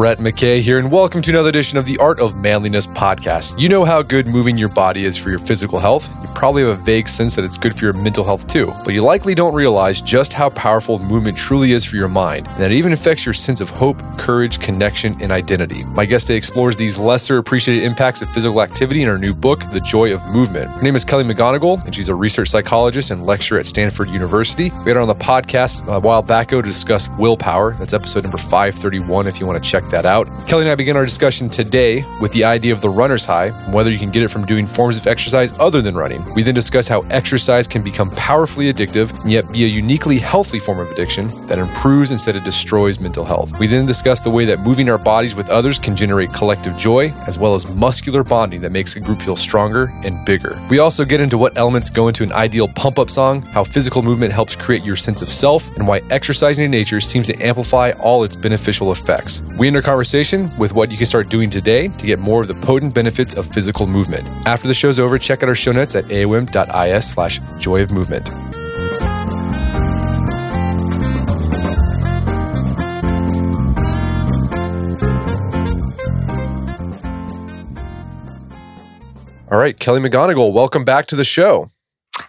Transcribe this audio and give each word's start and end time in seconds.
Brett 0.00 0.16
McKay 0.16 0.62
here, 0.62 0.78
and 0.78 0.90
welcome 0.90 1.20
to 1.20 1.30
another 1.30 1.50
edition 1.50 1.76
of 1.76 1.84
the 1.84 1.98
Art 1.98 2.20
of 2.20 2.34
Manliness 2.34 2.86
podcast. 2.86 3.60
You 3.60 3.68
know 3.68 3.84
how 3.84 4.00
good 4.00 4.26
moving 4.26 4.56
your 4.56 4.70
body 4.70 5.04
is 5.04 5.14
for 5.18 5.28
your 5.28 5.38
physical 5.38 5.78
health. 5.78 6.08
You 6.22 6.28
probably 6.34 6.62
have 6.62 6.80
a 6.80 6.82
vague 6.82 7.06
sense 7.06 7.36
that 7.36 7.44
it's 7.44 7.58
good 7.58 7.78
for 7.78 7.84
your 7.84 7.92
mental 7.92 8.24
health 8.24 8.48
too, 8.48 8.72
but 8.86 8.94
you 8.94 9.02
likely 9.02 9.34
don't 9.34 9.52
realize 9.52 10.00
just 10.00 10.32
how 10.32 10.48
powerful 10.48 10.98
movement 11.00 11.36
truly 11.36 11.72
is 11.72 11.84
for 11.84 11.96
your 11.96 12.08
mind, 12.08 12.46
and 12.46 12.62
that 12.62 12.72
it 12.72 12.76
even 12.76 12.94
affects 12.94 13.26
your 13.26 13.34
sense 13.34 13.60
of 13.60 13.68
hope, 13.68 14.00
courage, 14.16 14.58
connection, 14.58 15.20
and 15.20 15.30
identity. 15.30 15.84
My 15.84 16.06
guest 16.06 16.28
today 16.28 16.38
explores 16.38 16.78
these 16.78 16.96
lesser 16.96 17.36
appreciated 17.36 17.84
impacts 17.84 18.22
of 18.22 18.30
physical 18.30 18.62
activity 18.62 19.02
in 19.02 19.08
her 19.08 19.18
new 19.18 19.34
book, 19.34 19.60
The 19.70 19.80
Joy 19.80 20.14
of 20.14 20.24
Movement. 20.32 20.70
Her 20.70 20.82
name 20.82 20.96
is 20.96 21.04
Kelly 21.04 21.24
McGonigal, 21.24 21.84
and 21.84 21.94
she's 21.94 22.08
a 22.08 22.14
research 22.14 22.48
psychologist 22.48 23.10
and 23.10 23.26
lecturer 23.26 23.58
at 23.58 23.66
Stanford 23.66 24.08
University. 24.08 24.70
We 24.70 24.86
had 24.86 24.96
her 24.96 25.00
on 25.00 25.08
the 25.08 25.14
podcast 25.14 25.86
a 25.94 26.00
while 26.00 26.22
back 26.22 26.52
ago 26.52 26.62
to 26.62 26.66
discuss 26.66 27.10
willpower. 27.18 27.74
That's 27.74 27.92
episode 27.92 28.22
number 28.22 28.38
531 28.38 29.26
if 29.26 29.38
you 29.38 29.46
want 29.46 29.62
to 29.62 29.70
check 29.70 29.84
that 29.90 30.06
out. 30.06 30.26
Kelly 30.46 30.62
and 30.62 30.70
I 30.70 30.74
begin 30.74 30.96
our 30.96 31.04
discussion 31.04 31.48
today 31.48 32.04
with 32.20 32.32
the 32.32 32.44
idea 32.44 32.72
of 32.72 32.80
the 32.80 32.88
runner's 32.88 33.24
high 33.24 33.50
whether 33.72 33.90
you 33.90 33.98
can 33.98 34.10
get 34.10 34.22
it 34.22 34.28
from 34.28 34.44
doing 34.44 34.66
forms 34.66 34.98
of 34.98 35.06
exercise 35.06 35.52
other 35.58 35.80
than 35.80 35.94
running. 35.94 36.24
We 36.34 36.42
then 36.42 36.54
discuss 36.54 36.88
how 36.88 37.00
exercise 37.10 37.66
can 37.66 37.82
become 37.82 38.10
powerfully 38.10 38.72
addictive 38.72 39.12
and 39.22 39.30
yet 39.30 39.50
be 39.52 39.64
a 39.64 39.68
uniquely 39.68 40.18
healthy 40.18 40.58
form 40.58 40.78
of 40.78 40.90
addiction 40.90 41.28
that 41.46 41.58
improves 41.58 42.10
instead 42.10 42.36
of 42.36 42.44
destroys 42.44 43.00
mental 43.00 43.24
health. 43.24 43.58
We 43.58 43.66
then 43.66 43.86
discuss 43.86 44.20
the 44.22 44.30
way 44.30 44.44
that 44.46 44.60
moving 44.60 44.88
our 44.90 44.98
bodies 44.98 45.34
with 45.34 45.48
others 45.50 45.78
can 45.78 45.94
generate 45.94 46.32
collective 46.32 46.76
joy 46.76 47.12
as 47.26 47.38
well 47.38 47.54
as 47.54 47.72
muscular 47.76 48.24
bonding 48.24 48.60
that 48.62 48.72
makes 48.72 48.96
a 48.96 49.00
group 49.00 49.20
feel 49.20 49.36
stronger 49.36 49.90
and 50.04 50.24
bigger. 50.24 50.60
We 50.70 50.78
also 50.78 51.04
get 51.04 51.20
into 51.20 51.38
what 51.38 51.56
elements 51.56 51.90
go 51.90 52.08
into 52.08 52.24
an 52.24 52.32
ideal 52.32 52.68
pump 52.68 52.98
up 52.98 53.10
song, 53.10 53.42
how 53.42 53.64
physical 53.64 54.02
movement 54.02 54.32
helps 54.32 54.56
create 54.56 54.84
your 54.84 54.96
sense 54.96 55.22
of 55.22 55.28
self, 55.28 55.68
and 55.76 55.86
why 55.86 56.00
exercising 56.10 56.64
in 56.64 56.70
nature 56.70 57.00
seems 57.00 57.26
to 57.28 57.36
amplify 57.42 57.92
all 58.00 58.24
its 58.24 58.36
beneficial 58.36 58.92
effects. 58.92 59.42
We 59.58 59.68
our 59.80 59.82
conversation 59.82 60.50
with 60.58 60.74
what 60.74 60.90
you 60.92 60.98
can 60.98 61.06
start 61.06 61.30
doing 61.30 61.48
today 61.48 61.88
to 61.88 62.06
get 62.06 62.18
more 62.18 62.42
of 62.42 62.48
the 62.48 62.54
potent 62.54 62.94
benefits 62.94 63.34
of 63.34 63.46
physical 63.46 63.86
movement. 63.86 64.28
After 64.46 64.68
the 64.68 64.74
show's 64.74 65.00
over, 65.00 65.16
check 65.16 65.42
out 65.42 65.48
our 65.48 65.54
show 65.54 65.72
notes 65.72 65.96
at 65.96 66.04
aom.is 66.04 67.10
slash 67.10 67.40
joy 67.58 67.80
of 67.80 67.90
movement. 67.90 68.28
All 79.50 79.58
right, 79.58 79.78
Kelly 79.78 80.00
McGonigal, 80.00 80.52
welcome 80.52 80.84
back 80.84 81.06
to 81.06 81.16
the 81.16 81.24
show. 81.24 81.68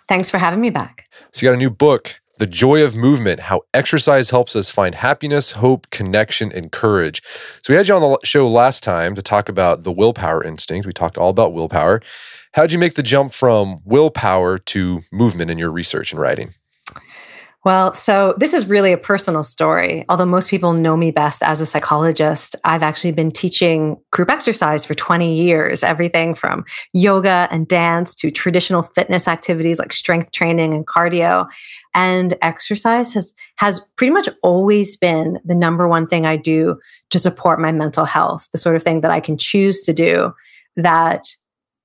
Thanks 0.08 0.30
for 0.30 0.38
having 0.38 0.62
me 0.62 0.70
back. 0.70 1.12
So, 1.32 1.46
you 1.46 1.52
got 1.52 1.56
a 1.56 1.58
new 1.58 1.70
book, 1.70 2.21
the 2.42 2.48
Joy 2.48 2.84
of 2.84 2.96
Movement 2.96 3.42
How 3.42 3.62
Exercise 3.72 4.32
Helps 4.32 4.56
Us 4.56 4.72
Find 4.72 4.96
Happiness, 4.96 5.52
Hope, 5.52 5.88
Connection, 5.92 6.52
and 6.52 6.72
Courage. 6.72 7.22
So, 7.62 7.72
we 7.72 7.78
had 7.78 7.88
you 7.88 7.94
on 7.94 8.02
the 8.02 8.18
show 8.24 8.50
last 8.50 8.82
time 8.82 9.14
to 9.14 9.22
talk 9.22 9.48
about 9.48 9.84
the 9.84 9.92
willpower 9.92 10.44
instinct. 10.44 10.88
We 10.88 10.92
talked 10.92 11.20
all 11.20 11.30
about 11.30 11.54
willpower. 11.54 12.02
How 12.54 12.64
did 12.64 12.74
you 12.74 12.80
make 12.80 12.96
the 12.96 13.04
jump 13.04 13.32
from 13.32 13.82
willpower 13.86 14.58
to 14.58 15.02
movement 15.12 15.52
in 15.52 15.60
your 15.60 15.70
research 15.70 16.14
and 16.14 16.20
writing? 16.20 16.50
Well, 17.64 17.94
so 17.94 18.34
this 18.38 18.56
is 18.56 18.68
really 18.68 18.92
a 18.92 18.98
personal 18.98 19.44
story. 19.44 20.04
Although 20.10 20.26
most 20.26 20.50
people 20.50 20.74
know 20.74 20.98
me 20.98 21.12
best 21.12 21.44
as 21.44 21.62
a 21.62 21.66
psychologist, 21.66 22.56
I've 22.64 22.82
actually 22.82 23.12
been 23.12 23.30
teaching 23.30 23.98
group 24.12 24.32
exercise 24.32 24.84
for 24.84 24.96
20 24.96 25.36
years, 25.36 25.84
everything 25.84 26.34
from 26.34 26.66
yoga 26.92 27.48
and 27.52 27.68
dance 27.68 28.16
to 28.16 28.32
traditional 28.32 28.82
fitness 28.82 29.28
activities 29.28 29.78
like 29.78 29.94
strength 29.94 30.32
training 30.32 30.74
and 30.74 30.88
cardio. 30.88 31.48
And 31.94 32.36
exercise 32.42 33.14
has 33.14 33.32
has 33.58 33.80
pretty 33.96 34.12
much 34.12 34.28
always 34.42 34.98
been 34.98 35.38
the 35.46 35.56
number 35.56 35.88
one 35.88 36.08
thing 36.08 36.26
I 36.26 36.38
do 36.38 36.80
to 37.12 37.20
support 37.20 37.60
my 37.60 37.72
mental 37.72 38.06
health, 38.06 38.50
the 38.52 38.58
sort 38.58 38.76
of 38.76 38.82
thing 38.82 39.02
that 39.02 39.12
I 39.12 39.20
can 39.20 39.38
choose 39.38 39.84
to 39.84 39.94
do 39.94 40.34
that 40.78 41.28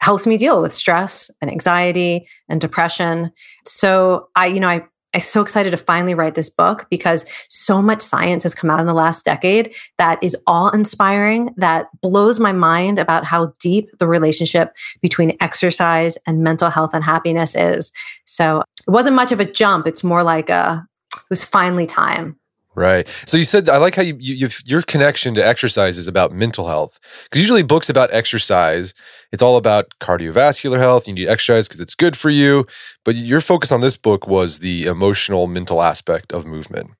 helps 0.00 0.26
me 0.26 0.38
deal 0.38 0.62
with 0.62 0.72
stress 0.72 1.30
and 1.42 1.50
anxiety 1.50 2.26
and 2.48 2.60
depression. 2.60 3.30
So 3.66 4.28
I, 4.36 4.46
you 4.46 4.60
know, 4.60 4.68
I 4.68 4.86
I'm 5.14 5.20
so 5.20 5.40
excited 5.40 5.70
to 5.70 5.76
finally 5.76 6.14
write 6.14 6.34
this 6.34 6.50
book 6.50 6.86
because 6.90 7.24
so 7.48 7.80
much 7.80 8.00
science 8.00 8.42
has 8.42 8.54
come 8.54 8.70
out 8.70 8.80
in 8.80 8.86
the 8.86 8.94
last 8.94 9.24
decade 9.24 9.74
that 9.98 10.22
is 10.22 10.36
awe 10.46 10.68
inspiring, 10.70 11.54
that 11.56 11.86
blows 12.02 12.38
my 12.38 12.52
mind 12.52 12.98
about 12.98 13.24
how 13.24 13.52
deep 13.58 13.90
the 13.98 14.06
relationship 14.06 14.74
between 15.00 15.36
exercise 15.40 16.18
and 16.26 16.42
mental 16.42 16.70
health 16.70 16.92
and 16.92 17.02
happiness 17.02 17.56
is. 17.56 17.92
So 18.26 18.62
it 18.86 18.90
wasn't 18.90 19.16
much 19.16 19.32
of 19.32 19.40
a 19.40 19.50
jump. 19.50 19.86
It's 19.86 20.04
more 20.04 20.22
like 20.22 20.50
a, 20.50 20.86
it 21.14 21.30
was 21.30 21.44
finally 21.44 21.86
time. 21.86 22.36
Right. 22.76 23.08
So 23.26 23.38
you 23.38 23.44
said 23.44 23.70
I 23.70 23.78
like 23.78 23.94
how 23.94 24.02
you, 24.02 24.16
you 24.18 24.48
your 24.66 24.82
connection 24.82 25.32
to 25.34 25.44
exercise 25.44 25.96
is 25.96 26.06
about 26.06 26.32
mental 26.32 26.68
health 26.68 27.00
because 27.24 27.40
usually 27.40 27.62
books 27.62 27.88
about 27.88 28.12
exercise 28.12 28.92
it's 29.32 29.42
all 29.42 29.56
about 29.56 29.94
cardiovascular 30.00 30.78
health. 30.78 31.08
You 31.08 31.14
need 31.14 31.28
exercise 31.28 31.68
because 31.68 31.80
it's 31.80 31.94
good 31.94 32.16
for 32.16 32.30
you. 32.30 32.66
But 33.04 33.14
your 33.14 33.40
focus 33.40 33.72
on 33.72 33.80
this 33.80 33.96
book 33.96 34.28
was 34.28 34.58
the 34.58 34.84
emotional, 34.84 35.46
mental 35.46 35.82
aspect 35.82 36.32
of 36.32 36.46
movement. 36.46 36.90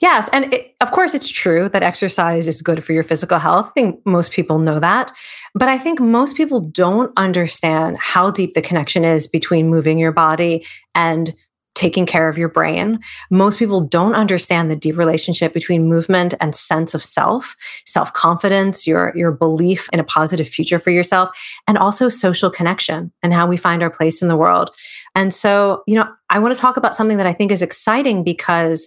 Yes, 0.00 0.28
and 0.32 0.52
it, 0.52 0.74
of 0.80 0.90
course 0.90 1.14
it's 1.14 1.28
true 1.28 1.68
that 1.68 1.82
exercise 1.82 2.48
is 2.48 2.62
good 2.62 2.82
for 2.82 2.92
your 2.92 3.04
physical 3.04 3.38
health. 3.38 3.68
I 3.68 3.72
think 3.72 4.04
most 4.04 4.32
people 4.32 4.58
know 4.58 4.80
that. 4.80 5.12
But 5.54 5.68
I 5.68 5.78
think 5.78 6.00
most 6.00 6.36
people 6.36 6.60
don't 6.60 7.12
understand 7.16 7.98
how 7.98 8.30
deep 8.30 8.54
the 8.54 8.62
connection 8.62 9.04
is 9.04 9.26
between 9.26 9.68
moving 9.68 9.98
your 9.98 10.12
body 10.12 10.64
and 10.94 11.34
taking 11.80 12.04
care 12.04 12.28
of 12.28 12.36
your 12.36 12.50
brain. 12.50 13.00
Most 13.30 13.58
people 13.58 13.80
don't 13.80 14.14
understand 14.14 14.70
the 14.70 14.76
deep 14.76 14.98
relationship 14.98 15.54
between 15.54 15.88
movement 15.88 16.34
and 16.38 16.54
sense 16.54 16.92
of 16.92 17.02
self, 17.02 17.56
self-confidence, 17.86 18.86
your 18.86 19.16
your 19.16 19.32
belief 19.32 19.88
in 19.90 19.98
a 19.98 20.04
positive 20.04 20.46
future 20.46 20.78
for 20.78 20.90
yourself, 20.90 21.30
and 21.66 21.78
also 21.78 22.10
social 22.10 22.50
connection 22.50 23.10
and 23.22 23.32
how 23.32 23.46
we 23.46 23.56
find 23.56 23.82
our 23.82 23.88
place 23.88 24.20
in 24.20 24.28
the 24.28 24.36
world. 24.36 24.70
And 25.14 25.32
so, 25.32 25.82
you 25.86 25.94
know, 25.94 26.06
I 26.28 26.38
want 26.38 26.54
to 26.54 26.60
talk 26.60 26.76
about 26.76 26.94
something 26.94 27.16
that 27.16 27.26
I 27.26 27.32
think 27.32 27.50
is 27.50 27.62
exciting 27.62 28.24
because 28.24 28.86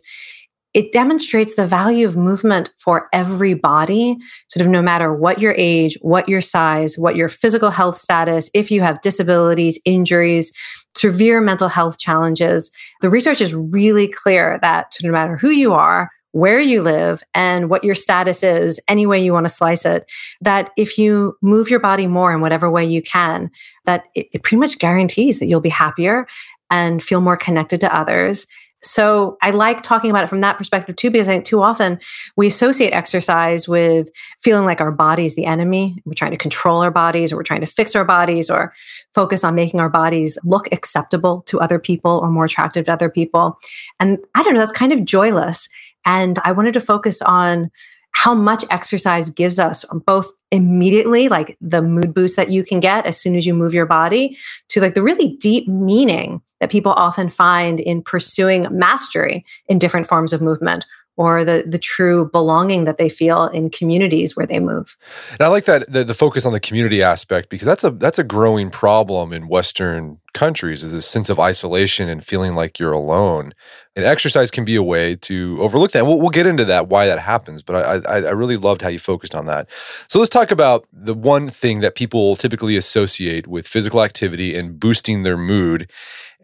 it 0.75 0.91
demonstrates 0.91 1.55
the 1.55 1.67
value 1.67 2.07
of 2.07 2.15
movement 2.15 2.71
for 2.79 3.07
everybody, 3.13 4.17
sort 4.47 4.65
of 4.65 4.71
no 4.71 4.81
matter 4.81 5.13
what 5.13 5.39
your 5.39 5.53
age, 5.57 5.97
what 6.01 6.27
your 6.27 6.41
size, 6.41 6.97
what 6.97 7.15
your 7.15 7.29
physical 7.29 7.69
health 7.69 7.97
status, 7.97 8.49
if 8.53 8.71
you 8.71 8.81
have 8.81 9.01
disabilities, 9.01 9.79
injuries, 9.85 10.51
severe 10.95 11.41
mental 11.41 11.69
health 11.69 11.97
challenges. 11.97 12.71
The 13.01 13.09
research 13.09 13.41
is 13.41 13.53
really 13.55 14.07
clear 14.07 14.59
that 14.61 14.95
no 15.03 15.11
matter 15.11 15.37
who 15.37 15.49
you 15.49 15.73
are, 15.73 16.09
where 16.31 16.59
you 16.59 16.81
live 16.81 17.21
and 17.35 17.69
what 17.69 17.83
your 17.83 17.93
status 17.93 18.41
is, 18.43 18.79
any 18.87 19.05
way 19.05 19.23
you 19.23 19.33
want 19.33 19.45
to 19.45 19.53
slice 19.53 19.85
it, 19.85 20.09
that 20.41 20.71
if 20.77 20.97
you 20.97 21.37
move 21.41 21.69
your 21.69 21.79
body 21.79 22.07
more 22.07 22.33
in 22.33 22.41
whatever 22.41 22.71
way 22.71 22.83
you 22.83 23.01
can, 23.01 23.51
that 23.85 24.05
it, 24.15 24.27
it 24.33 24.43
pretty 24.43 24.57
much 24.57 24.79
guarantees 24.79 25.39
that 25.39 25.45
you'll 25.45 25.61
be 25.61 25.69
happier 25.69 26.25
and 26.71 27.03
feel 27.03 27.21
more 27.21 27.37
connected 27.37 27.79
to 27.81 27.95
others 27.95 28.47
so 28.83 29.37
I 29.41 29.51
like 29.51 29.81
talking 29.81 30.09
about 30.09 30.25
it 30.25 30.27
from 30.27 30.41
that 30.41 30.57
perspective 30.57 30.95
too, 30.95 31.09
because 31.09 31.29
I 31.29 31.33
think 31.33 31.45
too 31.45 31.61
often 31.61 31.99
we 32.35 32.47
associate 32.47 32.91
exercise 32.91 33.67
with 33.67 34.09
feeling 34.41 34.65
like 34.65 34.81
our 34.81 34.91
body 34.91 35.25
is 35.25 35.35
the 35.35 35.45
enemy. 35.45 35.97
We're 36.05 36.13
trying 36.13 36.31
to 36.31 36.37
control 36.37 36.81
our 36.81 36.91
bodies 36.91 37.31
or 37.31 37.37
we're 37.37 37.43
trying 37.43 37.61
to 37.61 37.67
fix 37.67 37.95
our 37.95 38.03
bodies 38.03 38.49
or 38.49 38.73
focus 39.13 39.43
on 39.43 39.55
making 39.55 39.79
our 39.79 39.89
bodies 39.89 40.37
look 40.43 40.67
acceptable 40.73 41.41
to 41.43 41.61
other 41.61 41.79
people 41.79 42.19
or 42.21 42.29
more 42.29 42.45
attractive 42.45 42.85
to 42.85 42.93
other 42.93 43.09
people. 43.09 43.57
And 43.99 44.19
I 44.35 44.43
don't 44.43 44.53
know, 44.53 44.59
that's 44.59 44.71
kind 44.71 44.91
of 44.91 45.05
joyless. 45.05 45.69
And 46.05 46.37
I 46.43 46.51
wanted 46.51 46.73
to 46.73 46.81
focus 46.81 47.21
on 47.21 47.71
how 48.13 48.33
much 48.33 48.63
exercise 48.69 49.29
gives 49.29 49.59
us 49.59 49.83
both 50.05 50.31
immediately 50.51 51.27
like 51.27 51.57
the 51.59 51.81
mood 51.81 52.13
boost 52.13 52.35
that 52.35 52.49
you 52.49 52.63
can 52.63 52.79
get 52.79 53.05
as 53.05 53.19
soon 53.19 53.35
as 53.35 53.45
you 53.45 53.53
move 53.53 53.73
your 53.73 53.85
body 53.85 54.37
to 54.69 54.79
like 54.79 54.93
the 54.93 55.03
really 55.03 55.35
deep 55.37 55.67
meaning 55.67 56.41
that 56.59 56.71
people 56.71 56.93
often 56.93 57.29
find 57.29 57.79
in 57.79 58.01
pursuing 58.01 58.67
mastery 58.71 59.43
in 59.67 59.79
different 59.79 60.07
forms 60.07 60.31
of 60.31 60.41
movement 60.41 60.85
or 61.15 61.43
the 61.43 61.63
the 61.67 61.77
true 61.77 62.29
belonging 62.31 62.85
that 62.85 62.97
they 62.97 63.09
feel 63.09 63.45
in 63.47 63.69
communities 63.69 64.35
where 64.35 64.47
they 64.47 64.59
move. 64.59 64.97
And 65.31 65.41
I 65.41 65.47
like 65.47 65.65
that 65.65 65.91
the, 65.91 66.03
the 66.03 66.13
focus 66.13 66.45
on 66.45 66.53
the 66.53 66.59
community 66.59 67.03
aspect 67.03 67.49
because 67.49 67.65
that's 67.65 67.83
a 67.83 67.91
that's 67.91 68.19
a 68.19 68.23
growing 68.23 68.69
problem 68.69 69.31
in 69.31 69.47
Western 69.47 70.19
countries 70.33 70.81
is 70.81 70.91
this 70.91 71.05
sense 71.05 71.29
of 71.29 71.39
isolation 71.39 72.09
and 72.09 72.25
feeling 72.25 72.55
like 72.55 72.79
you're 72.79 72.91
alone. 72.91 73.53
And 73.95 74.03
exercise 74.03 74.49
can 74.49 74.65
be 74.65 74.75
a 74.75 74.81
way 74.81 75.15
to 75.17 75.61
overlook 75.61 75.91
that. 75.91 75.99
And 75.99 76.07
we'll, 76.07 76.19
we'll 76.19 76.31
get 76.31 76.47
into 76.47 76.65
that 76.65 76.87
why 76.87 77.05
that 77.05 77.19
happens. 77.19 77.61
But 77.61 77.75
I, 77.75 78.17
I 78.17 78.21
I 78.23 78.31
really 78.31 78.57
loved 78.57 78.81
how 78.81 78.89
you 78.89 78.99
focused 78.99 79.35
on 79.35 79.45
that. 79.45 79.69
So 80.07 80.17
let's 80.17 80.31
talk 80.31 80.49
about 80.49 80.87
the 80.91 81.13
one 81.13 81.49
thing 81.49 81.81
that 81.81 81.93
people 81.93 82.35
typically 82.35 82.75
associate 82.75 83.45
with 83.45 83.67
physical 83.67 84.01
activity 84.03 84.55
and 84.55 84.79
boosting 84.79 85.21
their 85.21 85.37
mood 85.37 85.91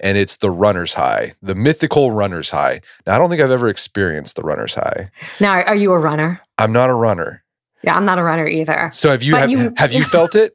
and 0.01 0.17
it's 0.17 0.37
the 0.37 0.51
runner's 0.51 0.93
high, 0.93 1.33
the 1.41 1.55
mythical 1.55 2.11
runner's 2.11 2.49
high. 2.49 2.81
Now, 3.05 3.15
I 3.15 3.17
don't 3.17 3.29
think 3.29 3.41
I've 3.41 3.51
ever 3.51 3.69
experienced 3.69 4.35
the 4.35 4.41
runner's 4.43 4.75
high. 4.75 5.09
Now, 5.39 5.61
are 5.61 5.75
you 5.75 5.93
a 5.93 5.99
runner? 5.99 6.41
I'm 6.57 6.71
not 6.71 6.89
a 6.89 6.93
runner. 6.93 7.43
Yeah, 7.83 7.95
I'm 7.95 8.05
not 8.05 8.19
a 8.19 8.23
runner 8.23 8.47
either. 8.47 8.89
So 8.91 9.11
have 9.11 9.23
you 9.23 9.35
have, 9.35 9.49
you 9.49 9.73
have 9.77 9.93
you 9.93 10.03
felt 10.05 10.35
it? 10.35 10.53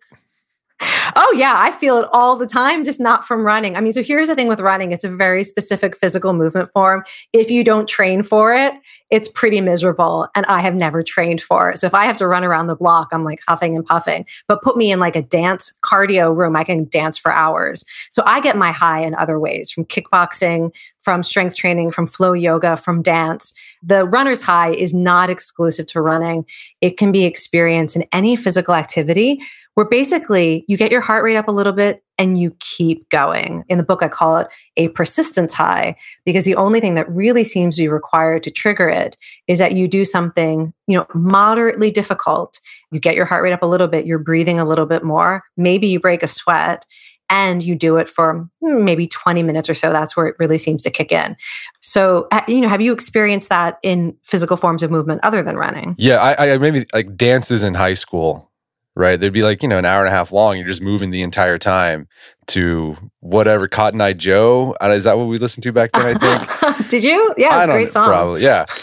Oh, 1.17 1.35
yeah. 1.37 1.55
I 1.56 1.70
feel 1.70 1.99
it 1.99 2.08
all 2.12 2.37
the 2.37 2.46
time, 2.46 2.85
just 2.85 3.00
not 3.00 3.25
from 3.25 3.44
running. 3.44 3.76
I 3.76 3.81
mean, 3.81 3.93
so 3.93 4.02
here's 4.02 4.29
the 4.29 4.35
thing 4.35 4.49
with 4.49 4.61
running 4.61 4.93
it's 4.93 5.05
a 5.05 5.08
very 5.08 5.44
specific 5.44 5.96
physical 5.96 6.32
movement 6.32 6.70
form. 6.73 7.05
If 7.32 7.50
you 7.50 7.64
don't 7.64 7.88
train 7.88 8.23
for 8.23 8.52
it, 8.52 8.75
it's 9.14 9.28
pretty 9.28 9.61
miserable. 9.61 10.26
And 10.34 10.44
I 10.46 10.61
have 10.61 10.75
never 10.75 11.00
trained 11.00 11.40
for 11.40 11.70
it. 11.70 11.78
So 11.78 11.87
if 11.87 11.94
I 11.94 12.05
have 12.05 12.16
to 12.16 12.26
run 12.26 12.43
around 12.43 12.66
the 12.66 12.75
block, 12.75 13.11
I'm 13.12 13.22
like 13.22 13.38
huffing 13.46 13.76
and 13.76 13.87
puffing. 13.87 14.26
But 14.49 14.61
put 14.61 14.76
me 14.76 14.90
in 14.90 14.99
like 14.99 15.14
a 15.14 15.22
dance 15.22 15.72
cardio 15.82 16.37
room, 16.37 16.56
I 16.56 16.64
can 16.64 16.88
dance 16.88 17.16
for 17.16 17.31
hours. 17.31 17.84
So 18.11 18.25
I 18.26 18.40
get 18.40 18.56
my 18.56 18.72
high 18.72 19.02
in 19.02 19.14
other 19.14 19.38
ways 19.38 19.70
from 19.70 19.84
kickboxing, 19.84 20.75
from 20.99 21.22
strength 21.22 21.55
training, 21.55 21.93
from 21.93 22.08
flow 22.08 22.32
yoga, 22.32 22.76
from 22.76 23.02
dance. 23.02 23.55
The 23.84 24.05
runner's 24.05 24.43
high 24.43 24.70
is 24.70 24.93
not 24.93 25.31
exclusive 25.31 25.87
to 25.88 26.00
running, 26.00 26.44
it 26.81 26.96
can 26.96 27.12
be 27.12 27.25
experienced 27.25 27.94
in 27.94 28.05
any 28.10 28.34
physical 28.34 28.75
activity 28.75 29.40
where 29.75 29.88
basically 29.88 30.64
you 30.69 30.76
get 30.76 30.93
your 30.93 31.00
heart 31.00 31.25
rate 31.25 31.37
up 31.37 31.49
a 31.49 31.52
little 31.52 31.72
bit 31.72 32.04
and 32.19 32.38
you 32.38 32.56
keep 32.61 33.08
going. 33.11 33.64
In 33.69 33.78
the 33.78 33.84
book, 33.84 34.02
I 34.02 34.08
call 34.08 34.38
it 34.38 34.49
a 34.76 34.88
persistence 34.88 35.52
high 35.52 35.96
because 36.25 36.44
the 36.44 36.55
only 36.56 36.81
thing 36.81 36.94
that 36.94 37.11
really 37.11 37.44
seems 37.44 37.76
to 37.76 37.82
be 37.82 37.88
required 37.88 38.43
to 38.44 38.50
trigger 38.50 38.88
it 38.88 39.16
is 39.49 39.58
that 39.58 39.72
you 39.72 39.88
do 39.88 40.05
something, 40.05 40.72
you 40.87 40.96
know, 40.96 41.06
moderately 41.14 41.90
difficult. 41.90 42.61
You 42.90 43.00
get 43.00 43.16
your 43.16 43.25
heart 43.25 43.43
rate 43.43 43.52
up 43.52 43.62
a 43.62 43.66
little 43.66 43.88
bit, 43.88 44.06
you're 44.06 44.19
breathing 44.19 44.61
a 44.61 44.64
little 44.64 44.87
bit 44.87 45.02
more, 45.02 45.43
maybe 45.56 45.87
you 45.88 45.99
break 46.00 46.22
a 46.22 46.28
sweat 46.28 46.84
and 47.31 47.62
you 47.62 47.75
do 47.75 47.96
it 47.96 48.08
for 48.08 48.49
maybe 48.60 49.06
20 49.06 49.43
minutes 49.43 49.69
or 49.69 49.75
so 49.75 49.93
that's 49.93 50.17
where 50.17 50.26
it 50.26 50.37
really 50.38 50.58
seems 50.58 50.82
to 50.82 50.90
kick 50.90 51.10
in 51.10 51.37
so 51.81 52.28
you 52.46 52.60
know 52.60 52.69
have 52.69 52.82
you 52.82 52.93
experienced 52.93 53.49
that 53.49 53.78
in 53.82 54.14
physical 54.22 54.56
forms 54.56 54.82
of 54.82 54.90
movement 54.90 55.20
other 55.22 55.43
than 55.43 55.56
running 55.56 55.94
yeah 55.99 56.17
i, 56.17 56.52
I 56.52 56.58
maybe 56.58 56.84
like 56.93 57.17
dances 57.17 57.64
in 57.64 57.75
high 57.75 57.94
school 57.94 58.52
right? 58.96 59.19
They'd 59.19 59.32
be 59.32 59.43
like, 59.43 59.62
you 59.62 59.69
know, 59.69 59.79
an 59.79 59.85
hour 59.85 60.00
and 60.00 60.08
a 60.08 60.17
half 60.17 60.32
long. 60.32 60.56
You're 60.56 60.67
just 60.67 60.82
moving 60.82 61.11
the 61.11 61.23
entire 61.23 61.58
time 61.58 62.08
to 62.49 62.96
whatever 63.20 63.69
Cotton 63.69 64.00
Eye 64.00 64.12
Joe. 64.12 64.76
Uh, 64.82 64.91
is 64.91 65.05
that 65.05 65.19
what 65.19 65.25
we 65.25 65.38
listened 65.38 65.64
to 65.64 65.73
back 65.73 65.93
then? 65.93 66.17
I 66.17 66.76
think. 66.76 66.88
Did 66.88 67.05
you? 67.05 67.35
Yeah, 67.37 67.61
it's 67.61 67.69
a 67.69 67.73
great 67.73 67.93
song. 67.93 68.06
Probably, 68.06 68.43
yeah. 68.43 68.67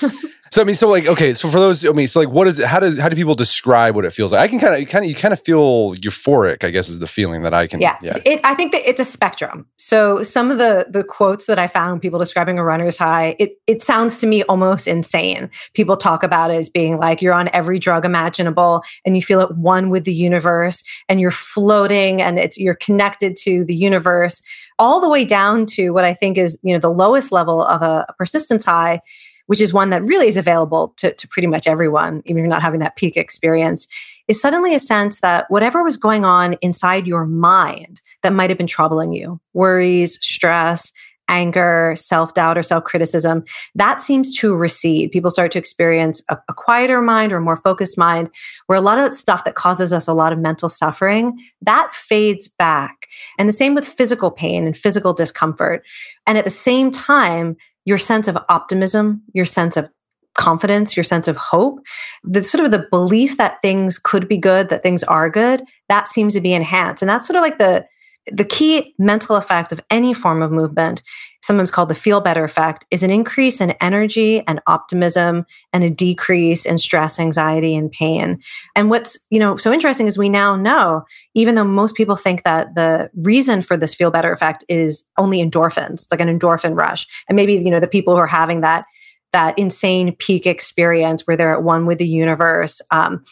So 0.52 0.62
I 0.62 0.66
mean, 0.66 0.76
so 0.76 0.90
like, 0.90 1.08
okay, 1.08 1.34
so 1.34 1.48
for 1.48 1.60
those, 1.60 1.86
I 1.86 1.92
mean, 1.92 2.10
so 2.10 2.20
like, 2.20 2.28
what 2.28 2.46
is 2.46 2.60
it? 2.60 2.68
How 2.68 2.82
does 2.82 3.00
how 3.00 3.08
do 3.08 3.16
people 3.16 3.36
describe 3.36 3.96
what 3.96 4.04
it 4.04 4.12
feels 4.12 4.34
like? 4.34 4.42
I 4.42 4.50
can 4.50 4.60
kind 4.60 4.84
of, 4.84 4.90
kind 4.90 5.06
of, 5.06 5.10
you 5.10 5.16
kind 5.16 5.34
of 5.34 5.40
feel 5.40 5.94
euphoric. 5.96 6.66
I 6.66 6.72
guess 6.72 6.90
is 6.90 7.00
the 7.00 7.08
feeling 7.08 7.44
that 7.44 7.54
I 7.54 7.68
can. 7.68 7.80
Yeah, 7.80 7.98
yeah. 8.02 8.18
It, 8.26 8.42
I 8.44 8.54
think 8.54 8.74
that 8.74 8.82
it's 8.86 9.00
a 9.00 9.06
spectrum. 9.06 9.66
So 9.78 10.24
some 10.24 10.52
of 10.52 10.58
the 10.58 10.88
the 10.90 11.06
quotes 11.06 11.46
that 11.46 11.58
I 11.58 11.68
found, 11.68 12.02
people 12.02 12.20
describing 12.20 12.60
a 12.60 12.66
runner's 12.66 12.98
high, 12.98 13.38
it 13.40 13.54
it 13.66 13.82
sounds 13.82 14.18
to 14.20 14.28
me 14.28 14.44
almost 14.44 14.90
insane. 14.90 15.50
People 15.74 15.96
talk 15.96 16.22
about 16.22 16.52
it 16.52 16.56
as 16.56 16.70
being 16.70 16.98
like 16.98 17.22
you're 17.22 17.34
on 17.34 17.50
every 17.54 17.80
drug 17.80 18.04
imaginable, 18.04 18.84
and 19.06 19.16
you 19.16 19.22
feel 19.22 19.40
at 19.40 19.56
one 19.56 19.90
with 19.90 20.04
the 20.04 20.14
universe, 20.14 20.84
and 21.08 21.22
you're 21.22 21.32
floating, 21.32 22.22
and 22.22 22.38
it's 22.38 22.58
you're 22.58 22.76
connected 22.76 23.38
to 23.44 23.64
the 23.64 23.76
universe, 23.76 24.42
all 24.78 25.00
the 25.00 25.10
way 25.10 25.24
down 25.24 25.66
to 25.68 25.92
what 25.92 26.04
I 26.04 26.14
think 26.14 26.38
is 26.38 26.60
you 26.62 26.74
know 26.74 26.80
the 26.80 26.92
lowest 26.92 27.32
level 27.32 27.64
of 27.64 27.82
a, 27.82 28.06
a 28.10 28.14
persistence 28.18 28.66
high 28.66 29.00
which 29.48 29.62
is 29.62 29.74
one 29.74 29.90
that 29.90 30.04
really 30.04 30.28
is 30.28 30.38
available 30.38 30.94
to, 30.98 31.14
to 31.14 31.28
pretty 31.28 31.48
much 31.48 31.68
everyone, 31.68 32.22
even 32.26 32.40
if 32.40 32.44
you're 32.44 32.48
not 32.48 32.62
having 32.62 32.80
that 32.80 32.96
peak 32.96 33.18
experience, 33.18 33.88
is 34.28 34.42
suddenly 34.42 34.74
a 34.76 34.80
sense 34.80 35.22
that 35.22 35.46
whatever 35.50 35.84
was 35.84 35.98
going 35.98 36.26
on 36.26 36.54
inside 36.62 37.08
your 37.08 37.26
mind 37.26 38.02
that 38.24 38.34
might 38.34 38.50
have 38.50 38.58
been 38.58 38.68
troubling 38.68 39.14
you, 39.14 39.40
worries, 39.54 40.20
stress, 40.26 40.92
anger, 41.32 41.94
self 41.96 42.34
doubt, 42.34 42.58
or 42.58 42.64
self 42.64 42.84
criticism, 42.84 43.44
that 43.74 44.02
seems 44.02 44.38
to 44.38 44.56
recede. 44.56 45.12
People 45.12 45.32
start 45.32 45.52
to 45.52 45.60
experience 45.60 46.22
a, 46.30 46.38
a, 46.50 46.54
quieter 46.54 47.02
mind 47.02 47.32
or 47.32 47.38
a 47.38 47.42
more 47.42 47.58
focused 47.58 47.98
mind, 47.98 48.30
where 48.68 48.78
a 48.78 48.82
lot 48.82 48.98
of 48.98 49.06
that 49.06 49.14
stuff 49.14 49.46
that 49.46 49.56
causes 49.56 49.92
us 49.94 50.08
a 50.08 50.14
lot 50.14 50.34
of 50.34 50.40
mental 50.40 50.70
suffering, 50.70 51.34
that 51.62 51.92
fades 51.96 52.48
back. 52.48 53.08
And 53.40 53.50
the 53.50 53.54
same 53.54 53.74
with 53.74 53.88
physical 53.88 54.30
pain 54.30 54.66
and 54.68 54.78
physical 54.78 55.14
discomfort. 55.14 55.84
And 56.28 56.38
at 56.38 56.44
the 56.44 56.52
same 56.52 56.92
time, 56.92 57.56
your 57.86 57.98
sense 57.98 58.28
of 58.28 58.38
optimism, 58.50 59.24
your 59.34 59.46
sense 59.46 59.78
of 59.78 59.90
confidence, 60.34 60.96
your 60.96 61.04
sense 61.04 61.28
of 61.28 61.36
hope, 61.36 61.80
the 62.24 62.44
sort 62.44 62.64
of 62.64 62.72
the 62.72 62.88
belief 62.92 63.38
that 63.38 63.62
things 63.62 63.98
could 63.98 64.28
be 64.28 64.38
good, 64.38 64.70
that 64.70 64.84
things 64.84 65.04
are 65.04 65.30
good, 65.30 65.62
that 65.90 66.08
seems 66.08 66.34
to 66.34 66.42
be 66.42 66.54
enhanced. 66.54 67.04
And 67.04 67.10
that's 67.10 67.28
sort 67.28 67.38
of 67.38 67.42
like 67.42 67.58
the 67.58 67.86
the 68.28 68.46
key 68.46 68.94
mental 69.00 69.36
effect 69.36 69.72
of 69.72 69.82
any 69.90 70.14
form 70.14 70.42
of 70.42 70.52
movement, 70.52 71.02
sometimes 71.42 71.72
called 71.72 71.90
the 71.90 71.96
feel 71.96 72.22
better 72.22 72.44
effect, 72.44 72.86
is 72.92 73.02
an 73.02 73.10
increase 73.10 73.60
in 73.60 73.72
energy 73.82 74.46
and 74.48 74.62
optimism 74.68 75.46
and 75.74 75.84
a 75.84 75.90
decrease 75.90 76.66
in 76.66 76.78
stress, 76.78 77.20
anxiety, 77.20 77.76
and 77.76 77.92
pain. 77.92 78.40
And 78.76 78.90
what's, 78.92 79.18
you 79.32 79.40
know, 79.40 79.56
so 79.56 79.74
interesting 79.74 80.06
is 80.06 80.18
we 80.18 80.30
now 80.30 80.56
know, 80.56 81.04
even 81.34 81.56
though 81.56 81.64
most 81.64 81.96
people 81.96 82.16
think 82.16 82.44
that 82.44 82.76
the 82.76 83.10
reason 83.16 83.64
for 83.64 83.76
this 83.76 83.96
feel 83.96 84.12
better 84.12 84.32
effect 84.32 84.64
is 84.70 85.04
only 85.18 85.44
endorphins, 85.44 85.94
it's 85.94 86.12
like 86.12 86.22
an 86.22 86.40
endorphin 86.40 86.78
rush. 86.78 87.08
And 87.28 87.36
maybe, 87.36 87.56
you 87.56 87.72
know, 87.72 87.80
the 87.80 87.88
people 87.88 88.14
who 88.14 88.22
are 88.22 88.28
having 88.28 88.62
that 88.62 88.86
that 89.34 89.58
insane 89.58 90.14
peak 90.18 90.46
experience 90.46 91.26
where 91.26 91.38
they're 91.38 91.54
at 91.54 91.64
one 91.64 91.86
with 91.86 91.98
the 91.98 92.08
universe. 92.08 92.82
Um, 92.92 93.24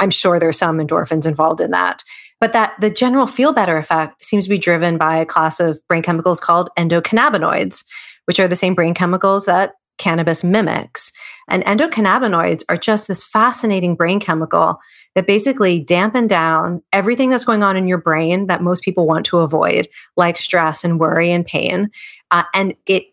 I'm 0.00 0.10
sure 0.10 0.40
there's 0.40 0.58
some 0.58 0.78
endorphins 0.78 1.26
involved 1.26 1.60
in 1.60 1.70
that 1.72 2.02
but 2.40 2.52
that 2.52 2.74
the 2.80 2.90
general 2.90 3.26
feel 3.26 3.52
better 3.52 3.76
effect 3.76 4.24
seems 4.24 4.44
to 4.44 4.50
be 4.50 4.58
driven 4.58 4.96
by 4.96 5.16
a 5.16 5.26
class 5.26 5.60
of 5.60 5.80
brain 5.88 6.02
chemicals 6.02 6.40
called 6.40 6.70
endocannabinoids, 6.78 7.84
which 8.26 8.38
are 8.38 8.48
the 8.48 8.56
same 8.56 8.74
brain 8.74 8.94
chemicals 8.94 9.46
that 9.46 9.72
cannabis 9.98 10.44
mimics. 10.44 11.12
And 11.48 11.64
endocannabinoids 11.64 12.62
are 12.68 12.76
just 12.76 13.08
this 13.08 13.24
fascinating 13.24 13.96
brain 13.96 14.20
chemical 14.20 14.78
that 15.14 15.26
basically 15.26 15.80
dampen 15.82 16.26
down 16.26 16.82
everything 16.92 17.30
that's 17.30 17.44
going 17.44 17.62
on 17.62 17.76
in 17.76 17.88
your 17.88 17.98
brain 17.98 18.46
that 18.46 18.62
most 18.62 18.82
people 18.82 19.06
want 19.06 19.26
to 19.26 19.38
avoid, 19.38 19.88
like 20.16 20.36
stress 20.36 20.84
and 20.84 21.00
worry 21.00 21.30
and 21.32 21.44
pain. 21.44 21.90
Uh, 22.30 22.44
and 22.54 22.74
it 22.86 23.04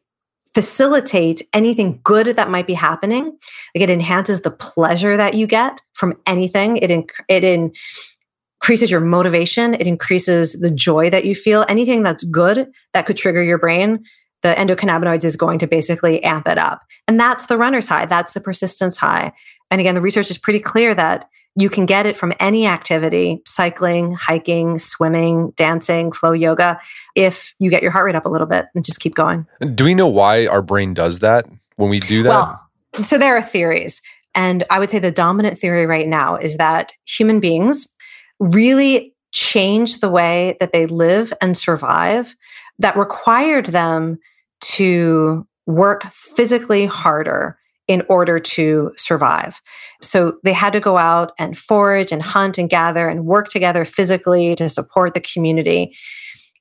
facilitates 0.53 1.43
anything 1.51 1.99
good 2.03 2.27
that 2.27 2.49
might 2.49 2.67
be 2.67 2.73
happening. 2.73 3.25
Like 3.73 3.83
it 3.83 3.89
enhances 3.89 4.41
the 4.41 4.51
pleasure 4.51 5.17
that 5.17 5.33
you 5.33 5.47
get 5.47 5.81
from 5.93 6.13
anything. 6.25 6.77
It 6.77 6.91
it 7.27 7.43
in 7.43 7.73
increases 8.65 8.89
your 8.89 8.99
motivation, 8.99 9.75
it 9.75 9.85
increases 9.85 10.53
the 10.53 10.71
joy 10.71 11.07
that 11.11 11.23
you 11.23 11.35
feel. 11.35 11.65
Anything 11.69 12.01
that's 12.01 12.23
good 12.23 12.67
that 12.95 13.05
could 13.05 13.15
trigger 13.15 13.43
your 13.43 13.59
brain, 13.59 14.03
the 14.41 14.55
endocannabinoids 14.55 15.23
is 15.23 15.35
going 15.35 15.59
to 15.59 15.67
basically 15.67 16.23
amp 16.23 16.47
it 16.47 16.57
up. 16.57 16.81
And 17.07 17.19
that's 17.19 17.45
the 17.45 17.59
runner's 17.59 17.87
high, 17.87 18.07
that's 18.07 18.33
the 18.33 18.39
persistence 18.39 18.97
high. 18.97 19.33
And 19.69 19.79
again, 19.79 19.93
the 19.93 20.01
research 20.01 20.31
is 20.31 20.39
pretty 20.39 20.59
clear 20.59 20.95
that 20.95 21.29
you 21.55 21.69
can 21.69 21.85
get 21.85 22.07
it 22.07 22.17
from 22.17 22.33
any 22.39 22.65
activity 22.65 23.43
cycling, 23.45 24.13
hiking, 24.13 24.79
swimming, 24.79 25.51
dancing, 25.55 26.11
flow 26.11 26.31
yoga 26.31 26.79
if 27.15 27.53
you 27.59 27.69
get 27.69 27.83
your 27.83 27.91
heart 27.91 28.07
rate 28.07 28.15
up 28.15 28.25
a 28.25 28.29
little 28.29 28.47
bit 28.47 28.65
and 28.73 28.83
just 28.83 28.99
keep 28.99 29.13
going. 29.13 29.45
Do 29.75 29.85
we 29.85 29.93
know 29.93 30.07
why 30.07 30.47
our 30.47 30.63
brain 30.63 30.95
does 30.95 31.19
that 31.19 31.45
when 31.75 31.91
we 31.91 31.99
do 31.99 32.23
that? 32.23 32.29
Well, 32.29 33.03
so 33.03 33.19
there 33.19 33.37
are 33.37 33.43
theories. 33.43 34.01
And 34.33 34.63
I 34.69 34.79
would 34.79 34.89
say 34.89 34.99
the 34.99 35.11
dominant 35.11 35.59
theory 35.59 35.85
right 35.85 36.07
now 36.07 36.35
is 36.35 36.57
that 36.57 36.91
human 37.05 37.39
beings 37.39 37.87
really 38.39 39.13
changed 39.31 40.01
the 40.01 40.09
way 40.09 40.55
that 40.59 40.71
they 40.71 40.85
live 40.85 41.33
and 41.41 41.57
survive 41.57 42.35
that 42.79 42.97
required 42.97 43.67
them 43.67 44.17
to 44.61 45.45
work 45.65 46.05
physically 46.11 46.85
harder 46.85 47.57
in 47.87 48.01
order 48.09 48.39
to 48.39 48.91
survive. 48.95 49.61
So 50.01 50.37
they 50.43 50.53
had 50.53 50.73
to 50.73 50.79
go 50.79 50.97
out 50.97 51.33
and 51.37 51.57
forage 51.57 52.11
and 52.11 52.21
hunt 52.21 52.57
and 52.57 52.69
gather 52.69 53.07
and 53.07 53.25
work 53.25 53.49
together 53.49 53.85
physically 53.85 54.55
to 54.55 54.69
support 54.69 55.13
the 55.13 55.21
community. 55.21 55.95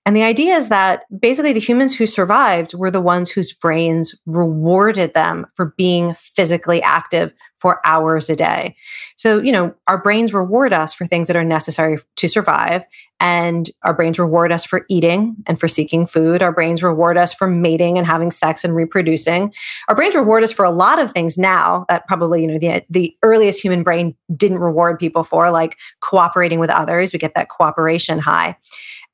And 0.06 0.14
the 0.14 0.22
idea 0.22 0.54
is 0.54 0.68
that 0.68 1.04
basically 1.18 1.52
the 1.52 1.60
humans 1.60 1.96
who 1.96 2.06
survived 2.06 2.74
were 2.74 2.90
the 2.90 3.00
ones 3.00 3.30
whose 3.30 3.52
brains 3.52 4.14
rewarded 4.26 5.14
them 5.14 5.46
for 5.54 5.74
being 5.78 6.14
physically 6.14 6.82
active 6.82 7.32
for 7.56 7.80
hours 7.86 8.28
a 8.28 8.36
day. 8.36 8.76
So, 9.16 9.40
you 9.40 9.50
know, 9.50 9.74
our 9.86 10.02
brains 10.02 10.34
reward 10.34 10.74
us 10.74 10.92
for 10.92 11.06
things 11.06 11.28
that 11.28 11.36
are 11.36 11.44
necessary 11.44 11.96
to 12.16 12.28
survive. 12.28 12.84
And 13.20 13.70
our 13.82 13.94
brains 13.94 14.18
reward 14.18 14.52
us 14.52 14.66
for 14.66 14.84
eating 14.90 15.36
and 15.46 15.58
for 15.58 15.66
seeking 15.66 16.06
food. 16.06 16.42
Our 16.42 16.52
brains 16.52 16.82
reward 16.82 17.16
us 17.16 17.32
for 17.32 17.46
mating 17.46 17.96
and 17.96 18.06
having 18.06 18.30
sex 18.30 18.64
and 18.64 18.74
reproducing. 18.74 19.54
Our 19.88 19.94
brains 19.94 20.14
reward 20.14 20.42
us 20.42 20.52
for 20.52 20.66
a 20.66 20.70
lot 20.70 20.98
of 20.98 21.12
things 21.12 21.38
now 21.38 21.86
that 21.88 22.06
probably, 22.06 22.42
you 22.42 22.48
know, 22.48 22.58
the, 22.58 22.84
the 22.90 23.16
earliest 23.22 23.62
human 23.62 23.82
brain 23.82 24.14
didn't 24.36 24.58
reward 24.58 24.98
people 24.98 25.24
for, 25.24 25.50
like 25.50 25.78
cooperating 26.00 26.58
with 26.58 26.68
others. 26.68 27.14
We 27.14 27.18
get 27.18 27.34
that 27.34 27.48
cooperation 27.48 28.18
high. 28.18 28.58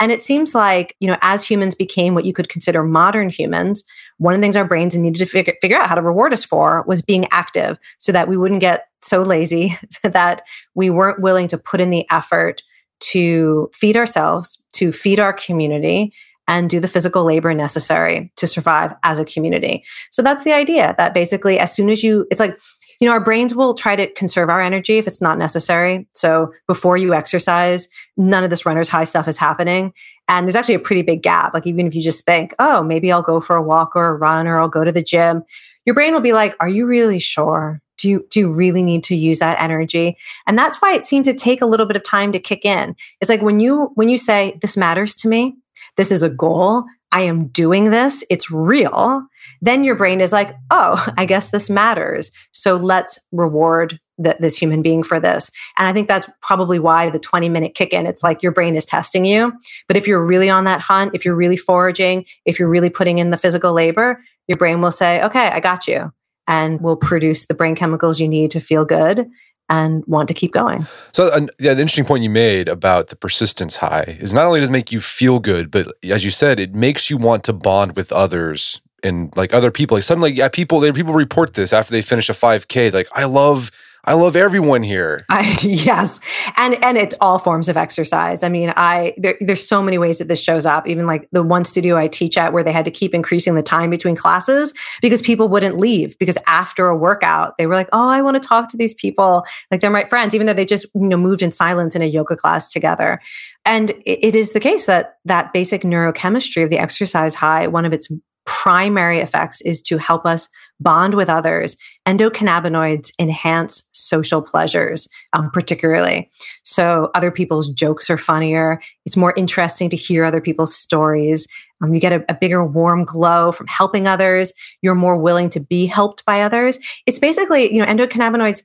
And 0.00 0.11
it 0.11 0.21
seems 0.21 0.54
like, 0.54 0.97
you 0.99 1.07
know, 1.07 1.19
as 1.21 1.47
humans 1.47 1.75
became 1.75 2.14
what 2.14 2.25
you 2.25 2.33
could 2.33 2.49
consider 2.49 2.83
modern 2.83 3.28
humans, 3.28 3.85
one 4.16 4.35
of 4.35 4.40
the 4.40 4.42
things 4.42 4.57
our 4.57 4.64
brains 4.64 4.97
needed 4.97 5.19
to 5.19 5.26
figure, 5.26 5.54
figure 5.61 5.76
out 5.76 5.88
how 5.88 5.95
to 5.95 6.02
reward 6.02 6.33
us 6.33 6.42
for 6.42 6.85
was 6.88 7.02
being 7.02 7.26
active 7.30 7.78
so 7.99 8.11
that 8.11 8.26
we 8.26 8.38
wouldn't 8.38 8.62
get 8.62 8.88
so 9.02 9.21
lazy, 9.21 9.78
so 9.90 10.09
that 10.09 10.42
we 10.75 10.88
weren't 10.90 11.21
willing 11.21 11.49
to 11.49 11.59
put 11.59 11.80
in 11.80 11.90
the 11.90 12.07
effort 12.11 12.62
to 13.00 13.71
feed 13.75 13.97
ourselves, 13.97 14.62
to 14.73 14.90
feed 14.90 15.21
our 15.21 15.33
community, 15.33 16.12
and 16.49 16.69
do 16.69 16.80
the 16.80 16.88
physical 16.88 17.25
labor 17.25 17.54
necessary 17.54 18.30
to 18.37 18.47
survive 18.47 18.92
as 19.04 19.19
a 19.19 19.25
community. 19.25 19.85
So 20.11 20.21
that's 20.21 20.45
the 20.45 20.52
idea 20.52 20.95
that 20.99 21.14
basically, 21.14 21.59
as 21.59 21.73
soon 21.73 21.88
as 21.88 22.02
you, 22.02 22.26
it's 22.30 22.40
like, 22.40 22.59
you 23.00 23.07
know, 23.07 23.12
our 23.12 23.25
brains 23.25 23.54
will 23.54 23.73
try 23.73 23.97
to 23.97 24.12
conserve 24.12 24.50
our 24.50 24.61
energy 24.61 24.99
if 24.99 25.07
it's 25.07 25.23
not 25.23 25.38
necessary. 25.38 26.07
So 26.11 26.52
before 26.69 26.99
you 26.99 27.14
exercise, 27.14 27.88
none 28.16 28.45
of 28.45 28.50
this 28.50 28.66
runner's 28.66 28.90
high 28.90 29.04
stuff 29.04 29.26
is 29.26 29.38
happening. 29.38 29.95
And 30.28 30.47
there's 30.47 30.54
actually 30.54 30.75
a 30.75 30.80
pretty 30.80 31.02
big 31.02 31.23
gap. 31.23 31.54
Like, 31.54 31.66
even 31.66 31.87
if 31.87 31.95
you 31.95 32.02
just 32.02 32.25
think, 32.25 32.54
oh, 32.59 32.83
maybe 32.83 33.11
I'll 33.11 33.23
go 33.23 33.40
for 33.40 33.57
a 33.57 33.62
walk 33.62 33.97
or 33.97 34.09
a 34.11 34.14
run 34.14 34.47
or 34.47 34.61
I'll 34.61 34.69
go 34.69 34.85
to 34.85 34.92
the 34.92 35.02
gym, 35.02 35.42
your 35.87 35.95
brain 35.95 36.12
will 36.12 36.21
be 36.21 36.35
like, 36.35 36.54
are 36.61 36.69
you 36.69 36.87
really 36.87 37.19
sure? 37.19 37.80
Do 37.97 38.09
you, 38.09 38.26
do 38.30 38.40
you 38.40 38.54
really 38.54 38.83
need 38.83 39.02
to 39.04 39.16
use 39.16 39.40
that 39.40 39.61
energy? 39.61 40.16
And 40.47 40.57
that's 40.57 40.80
why 40.80 40.95
it 40.95 41.02
seems 41.02 41.26
to 41.26 41.35
take 41.35 41.62
a 41.62 41.66
little 41.66 41.87
bit 41.87 41.97
of 41.97 42.04
time 42.04 42.33
to 42.33 42.38
kick 42.38 42.64
in. 42.64 42.95
It's 43.21 43.28
like 43.28 43.42
when 43.42 43.61
you, 43.61 43.90
when 43.95 44.09
you 44.09 44.19
say, 44.19 44.59
this 44.61 44.76
matters 44.76 45.14
to 45.16 45.28
me, 45.28 45.57
this 45.97 46.11
is 46.11 46.23
a 46.23 46.30
goal, 46.30 46.85
I 47.12 47.23
am 47.23 47.49
doing 47.49 47.90
this, 47.90 48.25
it's 48.30 48.50
real, 48.50 49.23
then 49.61 49.85
your 49.85 49.95
brain 49.95 50.21
is 50.21 50.33
like, 50.33 50.55
oh, 50.71 51.07
I 51.17 51.27
guess 51.27 51.51
this 51.51 51.71
matters. 51.71 52.31
So 52.53 52.77
let's 52.77 53.19
reward 53.33 53.99
this 54.19 54.57
human 54.57 54.83
being 54.83 55.03
for 55.03 55.19
this. 55.19 55.51
And 55.79 55.89
I 55.89 55.93
think 55.93 56.09
that's 56.09 56.29
probably 56.43 56.79
why 56.79 57.11
the 57.11 57.19
20 57.19 57.49
minute 57.49 57.75
kick 57.75 57.93
in, 57.93 58.07
it's 58.07 58.23
like 58.23 58.43
your 58.43 58.53
brain 58.53 58.77
is 58.77 58.85
testing 58.85 59.25
you. 59.25 59.53
But 59.89 59.97
if 59.97 60.07
you're 60.07 60.27
really 60.27 60.51
on 60.51 60.65
that 60.65 60.81
hunt, 60.81 61.13
if 61.15 61.25
you're 61.25 61.37
really 61.37 61.57
foraging, 61.57 62.27
if 62.45 62.59
you're 62.59 62.71
really 62.71 62.91
putting 62.91 63.19
in 63.19 63.31
the 63.31 63.39
physical 63.39 63.73
labor, 63.73 64.23
your 64.47 64.59
brain 64.59 64.81
will 64.83 64.93
say, 64.93 65.23
okay, 65.25 65.49
I 65.49 65.61
got 65.61 65.87
you. 65.89 66.13
And 66.47 66.81
will 66.81 66.97
produce 66.97 67.47
the 67.47 67.55
brain 67.55 67.77
chemicals 67.77 68.21
you 68.21 68.29
need 68.29 68.51
to 68.51 68.61
feel 68.61 68.85
good 68.85 69.27
and 69.69 70.03
want 70.07 70.27
to 70.29 70.35
keep 70.35 70.53
going. 70.53 70.85
So, 71.13 71.31
yeah, 71.61 71.75
the 71.75 71.81
interesting 71.81 72.05
point 72.05 72.25
you 72.25 72.31
made 72.31 72.69
about 72.69 73.07
the 73.07 73.17
persistence 73.17 73.77
high 73.77 74.17
is 74.19 74.35
not 74.35 74.45
only 74.47 74.59
does 74.59 74.69
it 74.69 74.73
make 74.73 74.91
you 74.91 74.99
feel 74.99 75.39
good, 75.39 75.71
but 75.71 75.87
as 76.03 76.25
you 76.25 76.31
said, 76.31 76.59
it 76.59 76.75
makes 76.75 77.09
you 77.09 77.17
want 77.17 77.45
to 77.45 77.53
bond 77.53 77.95
with 77.95 78.13
others 78.13 78.83
and 79.04 79.35
like 79.37 79.52
other 79.52 79.71
people. 79.71 79.97
Like 79.97 80.04
suddenly, 80.04 80.33
yeah, 80.33 80.49
people 80.49 80.80
they 80.80 80.92
people 80.92 81.14
report 81.14 81.54
this 81.54 81.73
after 81.73 81.92
they 81.92 82.02
finish 82.02 82.28
a 82.28 82.33
5K. 82.33 82.92
Like, 82.92 83.09
I 83.14 83.25
love 83.25 83.71
I 84.04 84.14
love 84.14 84.35
everyone 84.35 84.83
here. 84.83 85.26
I, 85.28 85.59
yes, 85.62 86.21
and 86.57 86.75
and 86.83 86.97
it's 86.97 87.14
all 87.21 87.38
forms 87.38 87.69
of 87.69 87.76
exercise. 87.76 88.42
I 88.42 88.49
mean, 88.49 88.73
I 88.76 89.12
there, 89.19 89.35
there's 89.40 89.66
so 89.66 89.83
many 89.83 89.99
ways 89.99 90.19
that 90.19 90.28
this 90.28 90.42
shows 90.42 90.64
up. 90.64 90.88
Even 90.88 91.07
like 91.07 91.28
the 91.33 91.42
one 91.42 91.64
studio 91.64 91.97
I 91.97 92.09
teach 92.09 92.38
at, 92.38 92.52
where 92.52 92.62
they 92.62 92.73
had 92.73 92.87
to 92.87 92.90
keep 92.90 93.14
increasing 93.14 93.54
the 93.54 93.62
time 93.62 93.90
between 93.90 94.16
classes 94.16 94.73
because 95.02 95.21
people 95.21 95.49
wouldn't 95.49 95.76
leave. 95.76 96.19
Because 96.19 96.38
after 96.47 96.88
a 96.88 96.97
workout, 96.97 97.59
they 97.59 97.66
were 97.66 97.75
like, 97.75 97.88
"Oh, 97.92 98.09
I 98.09 98.23
want 98.23 98.40
to 98.40 98.49
talk 98.49 98.69
to 98.71 98.76
these 98.76 98.95
people. 98.95 99.45
Like 99.71 99.80
they're 99.80 99.90
my 99.90 100.04
friends," 100.04 100.35
even 100.35 100.47
though 100.47 100.54
they 100.54 100.66
just 100.66 100.87
you 100.95 101.07
know 101.07 101.19
moved 101.19 101.42
in 101.42 101.52
silence 101.52 101.95
in 101.95 102.02
a 102.02 102.07
yoga 102.07 102.37
class 102.37 102.73
together. 102.73 103.21
And 103.66 103.90
it, 103.90 104.25
it 104.25 104.35
is 104.35 104.52
the 104.52 104.61
case 104.61 104.87
that 104.87 105.19
that 105.26 105.52
basic 105.52 105.83
neurochemistry 105.83 106.64
of 106.64 106.71
the 106.71 106.78
exercise 106.78 107.35
high, 107.35 107.66
one 107.66 107.85
of 107.85 107.92
its 107.92 108.11
primary 108.47 109.19
effects 109.19 109.61
is 109.63 109.83
to 109.83 109.99
help 109.99 110.27
us 110.27 110.49
bond 110.81 111.15
with 111.15 111.29
others. 111.29 111.77
Endocannabinoids 112.07 113.13
enhance 113.19 113.89
social 113.93 114.43
pleasures, 114.43 115.09
um, 115.33 115.51
particularly. 115.51 116.31
So, 116.65 117.11
other 117.15 117.31
people's 117.31 117.69
jokes 117.69 118.11
are 118.11 118.19
funnier. 118.19 118.81
It's 119.07 119.17
more 119.17 119.35
interesting 119.37 119.91
to 119.91 119.97
hear 119.97 120.25
other 120.25 120.41
people's 120.41 120.75
stories. 120.75 121.47
Um, 121.83 121.95
you 121.95 122.01
get 122.01 122.13
a, 122.13 122.25
a 122.29 122.35
bigger 122.35 122.65
warm 122.65 123.05
glow 123.05 123.53
from 123.53 123.67
helping 123.67 124.07
others. 124.07 124.53
You're 124.83 124.95
more 124.95 125.17
willing 125.17 125.49
to 125.51 125.61
be 125.61 125.87
helped 125.87 126.25
by 126.25 126.43
others. 126.43 126.79
It's 127.07 127.19
basically, 127.19 127.73
you 127.73 127.79
know, 127.79 127.87
endocannabinoids 127.87 128.63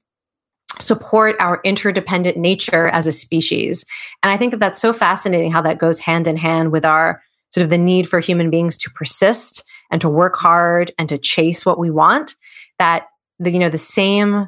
support 0.79 1.36
our 1.39 1.62
interdependent 1.63 2.38
nature 2.38 2.88
as 2.88 3.08
a 3.08 3.12
species. 3.12 3.86
And 4.24 4.32
I 4.32 4.38
think 4.38 4.51
that 4.51 4.60
that's 4.60 4.79
so 4.79 4.94
fascinating 4.94 5.51
how 5.51 5.62
that 5.62 5.79
goes 5.79 6.00
hand 6.00 6.27
in 6.27 6.38
hand 6.38 6.72
with 6.72 6.86
our 6.86 7.22
sort 7.51 7.63
of 7.63 7.69
the 7.69 7.77
need 7.77 8.07
for 8.07 8.19
human 8.19 8.49
beings 8.49 8.77
to 8.77 8.89
persist 8.91 9.63
and 9.91 10.01
to 10.01 10.09
work 10.09 10.35
hard 10.35 10.91
and 10.97 11.09
to 11.09 11.17
chase 11.17 11.65
what 11.65 11.79
we 11.79 11.89
want 11.89 12.35
that 12.79 13.07
the 13.39 13.51
you 13.51 13.59
know 13.59 13.69
the 13.69 13.77
same 13.77 14.47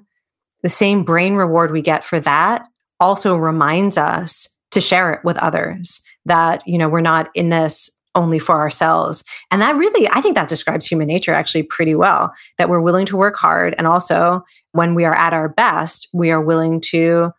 the 0.63 0.69
same 0.69 1.03
brain 1.03 1.35
reward 1.35 1.71
we 1.71 1.81
get 1.81 2.03
for 2.03 2.19
that 2.19 2.65
also 2.99 3.35
reminds 3.35 3.97
us 3.97 4.47
to 4.71 4.81
share 4.81 5.13
it 5.13 5.23
with 5.23 5.37
others 5.37 6.01
that 6.25 6.61
you 6.67 6.77
know 6.77 6.89
we're 6.89 7.01
not 7.01 7.29
in 7.35 7.49
this 7.49 7.89
only 8.15 8.39
for 8.39 8.55
ourselves. 8.55 9.23
And 9.51 9.61
that 9.61 9.75
really 9.75 10.07
i 10.09 10.21
think 10.21 10.35
that 10.35 10.49
describes 10.49 10.85
human 10.85 11.07
nature 11.07 11.33
actually 11.33 11.63
pretty 11.63 11.95
well 11.95 12.33
that 12.57 12.69
we're 12.69 12.81
willing 12.81 13.05
to 13.07 13.17
work 13.17 13.35
hard 13.37 13.75
and 13.77 13.85
also 13.85 14.43
when 14.71 14.95
we 14.95 15.05
are 15.05 15.13
at 15.13 15.33
our 15.33 15.49
best 15.49 16.07
we 16.13 16.31
are 16.31 16.41
willing 16.41 16.81
to 16.81 17.31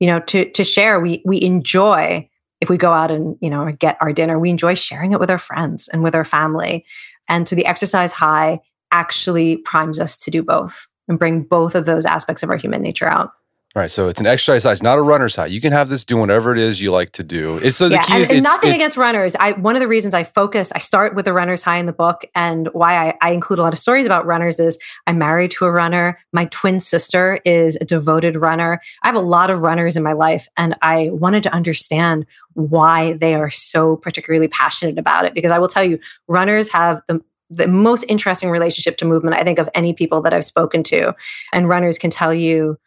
you 0.00 0.06
know 0.06 0.20
to 0.20 0.50
to 0.50 0.64
share. 0.64 1.00
We 1.00 1.22
we 1.24 1.42
enjoy 1.42 2.28
if 2.60 2.70
we 2.70 2.76
go 2.76 2.92
out 2.92 3.10
and 3.10 3.36
you 3.40 3.50
know 3.50 3.70
get 3.78 3.96
our 4.00 4.12
dinner 4.12 4.38
we 4.38 4.50
enjoy 4.50 4.74
sharing 4.74 5.12
it 5.12 5.20
with 5.20 5.30
our 5.30 5.38
friends 5.38 5.88
and 5.88 6.02
with 6.02 6.14
our 6.14 6.24
family. 6.24 6.84
And 7.28 7.48
so 7.48 7.56
the 7.56 7.66
exercise 7.66 8.12
high 8.12 8.60
actually 8.92 9.58
primes 9.58 9.98
us 9.98 10.18
to 10.24 10.30
do 10.30 10.42
both 10.42 10.86
and 11.08 11.18
bring 11.18 11.42
both 11.42 11.74
of 11.74 11.86
those 11.86 12.06
aspects 12.06 12.42
of 12.42 12.50
our 12.50 12.56
human 12.56 12.82
nature 12.82 13.08
out 13.08 13.32
Right. 13.76 13.90
So 13.90 14.08
it's 14.08 14.22
an 14.22 14.26
exercise 14.26 14.64
high, 14.64 14.74
not 14.82 14.96
a 14.96 15.02
runner's 15.02 15.36
high. 15.36 15.48
You 15.48 15.60
can 15.60 15.70
have 15.70 15.90
this 15.90 16.02
do 16.02 16.16
whatever 16.16 16.50
it 16.50 16.58
is 16.58 16.80
you 16.80 16.90
like 16.90 17.10
to 17.10 17.22
do. 17.22 17.58
It's 17.58 17.76
so 17.76 17.90
the 17.90 17.96
yeah, 17.96 18.02
key 18.04 18.12
and, 18.14 18.22
is 18.22 18.30
and 18.30 18.38
it's, 18.38 18.44
nothing 18.48 18.70
it's, 18.70 18.76
against 18.76 18.96
runners. 18.96 19.36
I 19.38 19.52
one 19.52 19.76
of 19.76 19.82
the 19.82 19.86
reasons 19.86 20.14
I 20.14 20.24
focus, 20.24 20.72
I 20.72 20.78
start 20.78 21.14
with 21.14 21.26
the 21.26 21.34
runner's 21.34 21.62
high 21.62 21.76
in 21.76 21.84
the 21.84 21.92
book, 21.92 22.24
and 22.34 22.68
why 22.72 23.08
I, 23.08 23.18
I 23.20 23.32
include 23.32 23.58
a 23.58 23.62
lot 23.62 23.74
of 23.74 23.78
stories 23.78 24.06
about 24.06 24.24
runners 24.24 24.58
is 24.58 24.78
I'm 25.06 25.18
married 25.18 25.50
to 25.50 25.66
a 25.66 25.70
runner. 25.70 26.18
My 26.32 26.46
twin 26.46 26.80
sister 26.80 27.38
is 27.44 27.76
a 27.76 27.84
devoted 27.84 28.34
runner. 28.36 28.80
I 29.02 29.08
have 29.08 29.14
a 29.14 29.20
lot 29.20 29.50
of 29.50 29.60
runners 29.60 29.94
in 29.94 30.02
my 30.02 30.14
life, 30.14 30.48
and 30.56 30.74
I 30.80 31.10
wanted 31.12 31.42
to 31.42 31.52
understand 31.52 32.24
why 32.54 33.12
they 33.12 33.34
are 33.34 33.50
so 33.50 33.98
particularly 33.98 34.48
passionate 34.48 34.96
about 34.96 35.26
it. 35.26 35.34
Because 35.34 35.50
I 35.50 35.58
will 35.58 35.68
tell 35.68 35.84
you, 35.84 35.98
runners 36.28 36.70
have 36.70 37.02
the 37.08 37.20
the 37.50 37.68
most 37.68 38.04
interesting 38.08 38.48
relationship 38.48 38.96
to 38.96 39.04
movement, 39.04 39.36
I 39.36 39.44
think, 39.44 39.58
of 39.58 39.68
any 39.74 39.92
people 39.92 40.22
that 40.22 40.32
I've 40.32 40.46
spoken 40.46 40.82
to. 40.84 41.14
And 41.52 41.68
runners 41.68 41.98
can 41.98 42.10
tell 42.10 42.32
you 42.32 42.78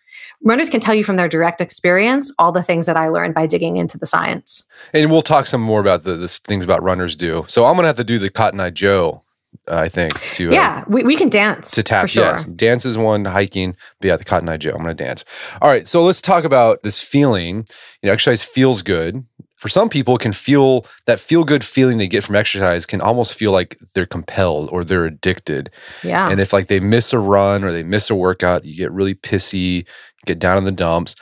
runners 0.44 0.70
can 0.70 0.80
tell 0.80 0.96
you 0.96 1.04
from 1.04 1.16
their 1.16 1.28
direct 1.28 1.62
experience 1.62 2.34
all 2.40 2.52
the 2.52 2.64
things 2.64 2.86
that 2.86 2.98
I 2.98 3.10
learned 3.10 3.34
by 3.34 3.48
digging 3.48 3.78
into 3.78 3.98
the 3.98 4.06
science. 4.06 4.64
And 4.94 5.12
we'll 5.12 5.22
talk 5.22 5.48
some 5.48 5.62
more 5.62 5.82
about 5.82 6.04
the, 6.04 6.16
the 6.16 6.28
things 6.28 6.66
about 6.66 6.84
runners 6.84 7.16
do. 7.16 7.46
So 7.48 7.66
I'm 7.66 7.74
going 7.74 7.84
to 7.84 7.88
have 7.88 7.98
to 7.98 8.04
do 8.04 8.20
the 8.20 8.30
Cotton 8.30 8.60
Eye 8.60 8.70
Joe. 8.70 9.22
Uh, 9.68 9.78
I 9.78 9.90
think 9.90 10.14
to 10.34 10.50
uh, 10.50 10.54
yeah, 10.54 10.84
we, 10.88 11.04
we 11.04 11.16
can 11.16 11.30
dance 11.30 11.72
to 11.72 11.82
tap. 11.82 12.08
Sure. 12.08 12.24
Yes, 12.24 12.46
dance 12.46 12.86
is 12.86 12.98
one. 12.98 13.26
Hiking, 13.26 13.76
but 14.00 14.08
yeah, 14.08 14.16
the 14.16 14.24
Cotton 14.24 14.48
Eye 14.48 14.58
Joe. 14.58 14.72
I'm 14.72 14.84
going 14.84 14.96
to 14.96 15.04
dance. 15.04 15.26
All 15.62 15.70
right, 15.70 15.88
so 15.88 16.04
let's 16.04 16.22
talk 16.22 16.44
about 16.44 16.84
this 16.84 17.02
feeling. 17.04 17.66
You 18.02 18.08
know, 18.08 18.14
exercise 18.14 18.44
feels 18.44 18.84
good 18.84 19.24
for 19.60 19.68
some 19.68 19.90
people 19.90 20.18
can 20.18 20.32
feel 20.32 20.86
that 21.06 21.20
feel 21.20 21.44
good 21.44 21.66
feeling 21.66 21.98
they 21.98 22.08
get 22.08 22.24
from 22.24 22.38
exercise 22.38 22.86
can 22.86 23.02
almost 23.02 23.38
feel 23.38 23.52
like 23.52 23.78
they're 23.94 24.06
compelled 24.06 24.70
or 24.72 24.86
they're 24.86 25.04
addicted. 25.04 25.70
Yeah. 26.02 26.30
And 26.30 26.40
if 26.40 26.54
like 26.54 26.68
they 26.68 26.80
miss 26.80 27.12
a 27.12 27.20
run 27.20 27.66
or 27.66 27.74
they 27.74 27.84
miss 27.84 28.10
a 28.10 28.16
workout, 28.16 28.64
you 28.64 28.74
get 28.74 28.92
really 28.94 29.16
pissy, 29.16 29.86
get 30.26 30.40
down 30.40 30.58
in 30.58 30.64
the 30.64 30.72
dumps. 30.72 31.18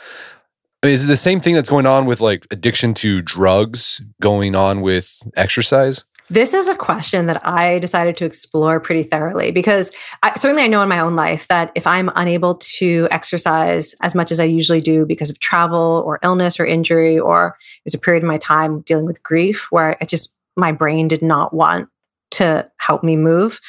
I 0.83 0.87
mean, 0.87 0.93
is 0.93 1.05
it 1.05 1.07
the 1.07 1.17
same 1.17 1.39
thing 1.39 1.55
that's 1.55 1.69
going 1.69 1.87
on 1.87 2.05
with 2.05 2.21
like 2.21 2.45
addiction 2.51 2.93
to 2.95 3.21
drugs 3.21 4.03
going 4.21 4.53
on 4.53 4.81
with 4.81 5.19
exercise? 5.35 6.05
This 6.29 6.53
is 6.53 6.67
a 6.67 6.75
question 6.75 7.27
that 7.27 7.45
I 7.47 7.79
decided 7.79 8.17
to 8.17 8.25
explore 8.25 8.81
pretty 8.81 9.03
thoroughly 9.03 9.51
because 9.51 9.91
I, 10.23 10.33
certainly 10.35 10.63
I 10.63 10.67
know 10.67 10.81
in 10.81 10.89
my 10.89 10.99
own 10.99 11.15
life 11.15 11.47
that 11.47 11.71
if 11.73 11.87
I'm 11.87 12.11
unable 12.15 12.55
to 12.55 13.07
exercise 13.11 13.95
as 14.01 14.13
much 14.13 14.31
as 14.31 14.39
I 14.39 14.43
usually 14.43 14.81
do 14.81 15.05
because 15.05 15.29
of 15.29 15.39
travel 15.39 16.03
or 16.05 16.19
illness 16.23 16.59
or 16.59 16.65
injury, 16.65 17.17
or 17.17 17.55
there's 17.85 17.93
a 17.93 17.99
period 17.99 18.23
in 18.23 18.27
my 18.27 18.37
time 18.37 18.81
dealing 18.81 19.05
with 19.05 19.23
grief 19.23 19.67
where 19.71 19.97
I 20.01 20.05
just, 20.05 20.35
my 20.57 20.73
brain 20.73 21.07
did 21.07 21.21
not 21.21 21.53
want 21.53 21.87
to 22.31 22.69
help 22.77 23.03
me 23.03 23.15
move 23.15 23.59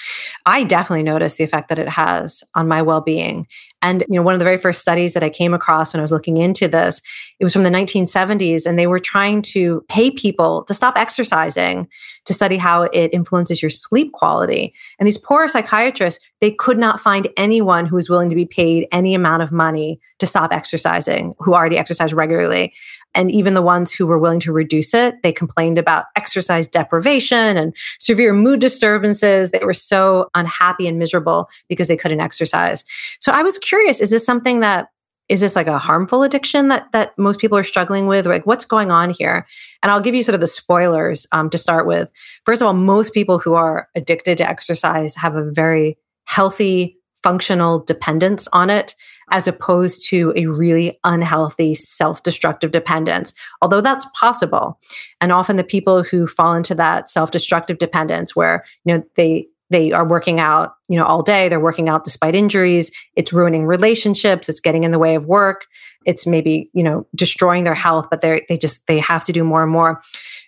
i 0.47 0.65
definitely 0.65 1.03
noticed 1.03 1.39
the 1.39 1.45
effect 1.45 1.69
that 1.69 1.79
it 1.79 1.89
has 1.89 2.43
on 2.55 2.69
my 2.69 2.83
well-being. 2.83 3.47
And 3.81 4.05
you 4.09 4.17
know 4.17 4.23
one 4.23 4.35
of 4.35 4.41
the 4.41 4.45
very 4.45 4.59
first 4.59 4.81
studies 4.81 5.15
that 5.15 5.23
i 5.23 5.31
came 5.31 5.55
across 5.55 5.93
when 5.93 6.01
i 6.01 6.03
was 6.03 6.13
looking 6.13 6.37
into 6.37 6.69
this 6.69 7.01
it 7.39 7.45
was 7.45 7.53
from 7.53 7.63
the 7.63 7.71
1970s 7.71 8.67
and 8.67 8.79
they 8.79 8.87
were 8.87 8.99
trying 8.99 9.43
to 9.43 9.85
pay 9.89 10.11
people 10.11 10.65
to 10.65 10.75
stop 10.75 10.97
exercising 10.97 11.89
to 12.29 12.35
study 12.35 12.59
how 12.59 12.83
it 12.83 13.13
influences 13.15 13.63
your 13.63 13.71
sleep 13.71 14.13
quality. 14.13 14.75
And 14.99 15.07
these 15.07 15.19
poor 15.19 15.49
psychiatrists 15.49 16.23
they 16.41 16.53
could 16.53 16.79
not 16.79 17.01
find 17.01 17.27
anyone 17.37 17.87
who 17.87 17.97
was 17.97 18.09
willing 18.09 18.29
to 18.29 18.37
be 18.37 18.47
paid 18.47 18.87
any 18.93 19.15
amount 19.15 19.43
of 19.43 19.51
money 19.51 19.99
to 20.19 20.27
stop 20.27 20.53
exercising 20.53 21.35
who 21.39 21.55
already 21.55 21.77
exercised 21.77 22.13
regularly 22.13 22.73
and 23.15 23.31
even 23.31 23.55
the 23.55 23.63
ones 23.63 23.93
who 23.93 24.07
were 24.07 24.19
willing 24.19 24.41
to 24.41 24.53
reduce 24.53 24.95
it, 24.95 25.23
they 25.23 25.33
complained 25.33 25.79
about 25.79 26.07
exercise 26.17 26.67
deprivation 26.67 27.57
and 27.57 27.75
severe 27.99 28.33
mood 28.33 28.61
disturbances. 28.61 29.51
They 29.51 29.65
were 29.65 29.75
so 29.75 30.29
unhappy 30.35 30.87
and 30.87 30.99
miserable 30.99 31.49
because 31.69 31.89
they 31.89 31.97
couldn't 31.97 32.21
exercise. 32.21 32.85
So 33.21 33.33
I 33.33 33.43
was 33.43 33.59
curious, 33.59 34.01
is 34.01 34.11
this 34.11 34.25
something 34.25 34.61
that 34.61 34.89
is 35.29 35.41
this 35.41 35.57
like 35.57 35.67
a 35.67 35.79
harmful 35.79 36.23
addiction 36.23 36.69
that 36.69 36.91
that 36.93 37.17
most 37.19 37.39
people 37.39 37.59
are 37.59 37.65
struggling 37.65 38.07
with? 38.07 38.27
Like, 38.27 38.47
what's 38.47 38.65
going 38.65 38.91
on 38.91 39.11
here? 39.11 39.47
And 39.83 39.93
I'll 39.93 40.01
give 40.01 40.15
you 40.15 40.23
sort 40.23 40.35
of 40.35 40.41
the 40.41 40.47
spoilers 40.47 41.27
um, 41.33 41.51
to 41.51 41.59
start 41.59 41.87
with. 41.87 42.11
First 42.47 42.63
of 42.63 42.67
all, 42.67 42.73
most 42.73 43.13
people 43.13 43.39
who 43.39 43.55
are 43.55 43.89
addicted 43.95 44.39
to 44.39 44.49
exercise 44.49 45.15
have 45.17 45.37
a 45.37 45.51
very 45.51 45.99
healthy, 46.25 46.97
functional 47.23 47.81
dependence 47.81 48.49
on 48.53 48.71
it 48.71 48.95
as 49.31 49.47
opposed 49.47 50.07
to 50.09 50.33
a 50.37 50.47
really 50.47 50.99
unhealthy 51.05 51.75
self-destructive 51.75 52.71
dependence 52.71 53.33
although 53.63 53.81
that's 53.81 54.07
possible 54.19 54.79
and 55.21 55.33
often 55.33 55.57
the 55.57 55.65
people 55.65 56.03
who 56.03 56.27
fall 56.27 56.55
into 56.55 56.75
that 56.75 57.09
self-destructive 57.09 57.79
dependence 57.79 58.35
where 58.35 58.65
you 58.85 58.95
know 58.95 59.03
they 59.17 59.47
they 59.71 59.93
are 59.93 60.07
working 60.07 60.41
out, 60.41 60.75
you 60.89 60.97
know, 60.97 61.05
all 61.05 61.23
day. 61.23 61.49
They're 61.49 61.61
working 61.61 61.89
out 61.89 62.05
despite 62.05 62.35
injuries. 62.35 62.91
It's 63.17 63.33
ruining 63.33 63.67
relationships. 63.67 64.49
It's 64.49 64.61
getting 64.61 64.85
in 64.85 64.93
the 64.93 64.99
way 64.99 65.15
of 65.15 65.27
work. 65.27 65.67
It's 66.07 66.27
maybe, 66.27 66.71
you 66.73 66.83
know, 66.83 67.07
destroying 67.15 67.65
their 67.65 67.75
health, 67.75 68.07
but 68.11 68.21
they 68.21 68.45
they 68.49 68.57
just 68.57 68.87
they 68.87 68.99
have 68.99 69.25
to 69.27 69.33
do 69.33 69.45
more 69.45 69.63
and 69.63 69.71
more. 69.71 70.01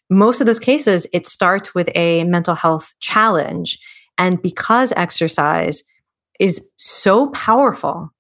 Most 0.09 0.41
of 0.41 0.47
those 0.47 0.59
cases, 0.59 1.07
it 1.13 1.27
starts 1.27 1.75
with 1.75 1.91
a 1.95 2.25
mental 2.25 2.55
health 2.55 2.95
challenge. 3.01 3.79
And 4.17 4.41
because 4.41 4.93
exercise 4.97 5.85
is 6.39 6.69
so 6.77 7.29
powerful 7.31 8.11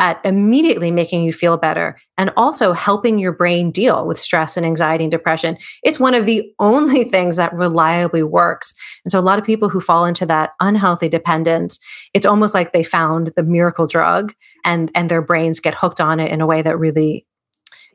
at 0.00 0.18
immediately 0.24 0.90
making 0.90 1.22
you 1.22 1.32
feel 1.32 1.58
better 1.58 1.96
and 2.16 2.30
also 2.36 2.72
helping 2.72 3.18
your 3.18 3.32
brain 3.32 3.70
deal 3.70 4.06
with 4.06 4.18
stress 4.18 4.56
and 4.56 4.64
anxiety 4.64 5.04
and 5.04 5.10
depression. 5.10 5.56
It's 5.82 6.00
one 6.00 6.14
of 6.14 6.26
the 6.26 6.50
only 6.58 7.04
things 7.04 7.36
that 7.36 7.52
reliably 7.52 8.22
works. 8.22 8.74
And 9.04 9.12
so 9.12 9.20
a 9.20 9.22
lot 9.22 9.38
of 9.38 9.44
people 9.44 9.68
who 9.68 9.80
fall 9.80 10.06
into 10.06 10.26
that 10.26 10.52
unhealthy 10.58 11.08
dependence, 11.08 11.78
it's 12.14 12.26
almost 12.26 12.54
like 12.54 12.72
they 12.72 12.82
found 12.82 13.32
the 13.36 13.44
miracle 13.44 13.86
drug 13.86 14.32
and 14.64 14.90
and 14.94 15.10
their 15.10 15.22
brains 15.22 15.60
get 15.60 15.74
hooked 15.74 16.00
on 16.00 16.18
it 16.18 16.32
in 16.32 16.40
a 16.40 16.46
way 16.46 16.62
that 16.62 16.78
really 16.78 17.26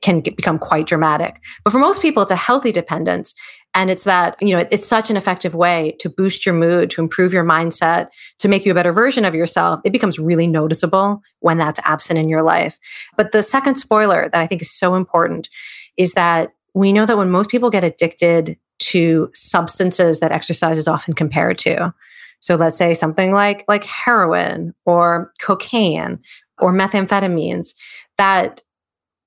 can 0.02 0.22
get, 0.22 0.38
become 0.38 0.60
quite 0.60 0.86
dramatic. 0.86 1.42
But 1.64 1.72
for 1.72 1.80
most 1.80 2.02
people, 2.02 2.22
it's 2.22 2.32
a 2.32 2.36
healthy 2.36 2.72
dependence. 2.72 3.34
And 3.76 3.92
it's 3.92 4.06
that, 4.06 4.38
you 4.42 4.56
know, 4.56 4.66
it's 4.72 4.88
such 4.88 5.10
an 5.10 5.18
effective 5.18 5.54
way 5.54 5.98
to 6.00 6.10
boost 6.10 6.46
your 6.46 6.56
mood, 6.56 6.90
to 6.92 7.02
improve 7.02 7.34
your 7.34 7.44
mindset, 7.44 8.08
to 8.40 8.48
make 8.48 8.66
you 8.66 8.72
a 8.72 8.76
better 8.76 8.94
version 8.94 9.26
of 9.26 9.36
yourself. 9.36 9.82
It 9.84 9.92
becomes 9.92 10.18
really 10.18 10.48
noticeable 10.48 11.22
when 11.42 11.58
that's 11.58 11.80
absent 11.84 12.18
in 12.18 12.30
your 12.30 12.42
life. 12.42 12.80
But 13.18 13.34
the 13.34 13.44
second 13.44 13.76
spoiler 13.76 14.30
that 14.30 14.42
I 14.42 14.48
think 14.48 14.62
is 14.62 14.72
so 14.72 14.96
important 14.96 15.50
is 15.98 16.14
that 16.14 16.54
we 16.74 16.94
know 16.94 17.06
that 17.06 17.18
when 17.18 17.30
most 17.30 17.50
people 17.50 17.70
get 17.70 17.84
addicted 17.84 18.58
to 18.80 19.30
substances 19.34 20.22
that 20.22 20.32
exercise 20.32 20.78
is 20.78 20.88
often 20.88 21.14
compared 21.14 21.58
to, 21.60 21.94
so 22.40 22.56
let's 22.56 22.78
say 22.78 22.94
something 22.94 23.34
like 23.34 23.66
like 23.68 23.84
heroin 23.84 24.74
or 24.86 25.34
cocaine 25.42 26.20
or 26.60 26.72
methamphetamines, 26.72 27.76
that 28.18 28.62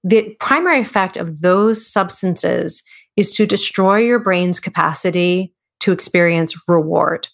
the 0.04 0.36
primary 0.40 0.80
effect 0.80 1.16
of 1.16 1.40
those 1.40 1.84
substances 1.86 2.82
is 3.18 3.32
to 3.32 3.46
destroy 3.46 3.96
your 3.98 4.20
brain's 4.20 4.60
capacity 4.60 5.52
to 5.80 5.90
experience 5.90 6.54
reward 6.68 7.26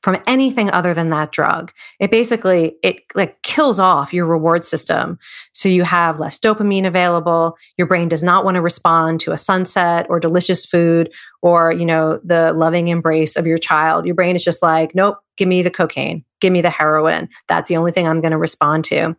from 0.00 0.16
anything 0.26 0.70
other 0.70 0.94
than 0.94 1.10
that 1.10 1.30
drug. 1.30 1.72
It 2.00 2.10
basically 2.10 2.76
it 2.82 3.02
like 3.14 3.42
kills 3.42 3.78
off 3.78 4.14
your 4.14 4.26
reward 4.26 4.64
system. 4.64 5.18
So 5.52 5.68
you 5.68 5.84
have 5.84 6.18
less 6.18 6.38
dopamine 6.38 6.86
available. 6.86 7.56
Your 7.76 7.86
brain 7.86 8.08
does 8.08 8.22
not 8.22 8.44
want 8.44 8.54
to 8.54 8.62
respond 8.62 9.20
to 9.20 9.32
a 9.32 9.38
sunset 9.38 10.06
or 10.08 10.20
delicious 10.20 10.64
food 10.64 11.12
or, 11.42 11.70
you 11.70 11.84
know, 11.84 12.18
the 12.24 12.54
loving 12.54 12.88
embrace 12.88 13.36
of 13.36 13.46
your 13.46 13.58
child. 13.58 14.06
Your 14.06 14.14
brain 14.14 14.36
is 14.36 14.44
just 14.44 14.62
like, 14.62 14.94
nope, 14.94 15.18
give 15.36 15.48
me 15.48 15.60
the 15.60 15.70
cocaine. 15.70 16.24
Give 16.40 16.52
me 16.52 16.62
the 16.62 16.70
heroin. 16.70 17.28
That's 17.46 17.68
the 17.68 17.76
only 17.76 17.92
thing 17.92 18.08
I'm 18.08 18.22
going 18.22 18.32
to 18.32 18.38
respond 18.38 18.86
to. 18.86 19.16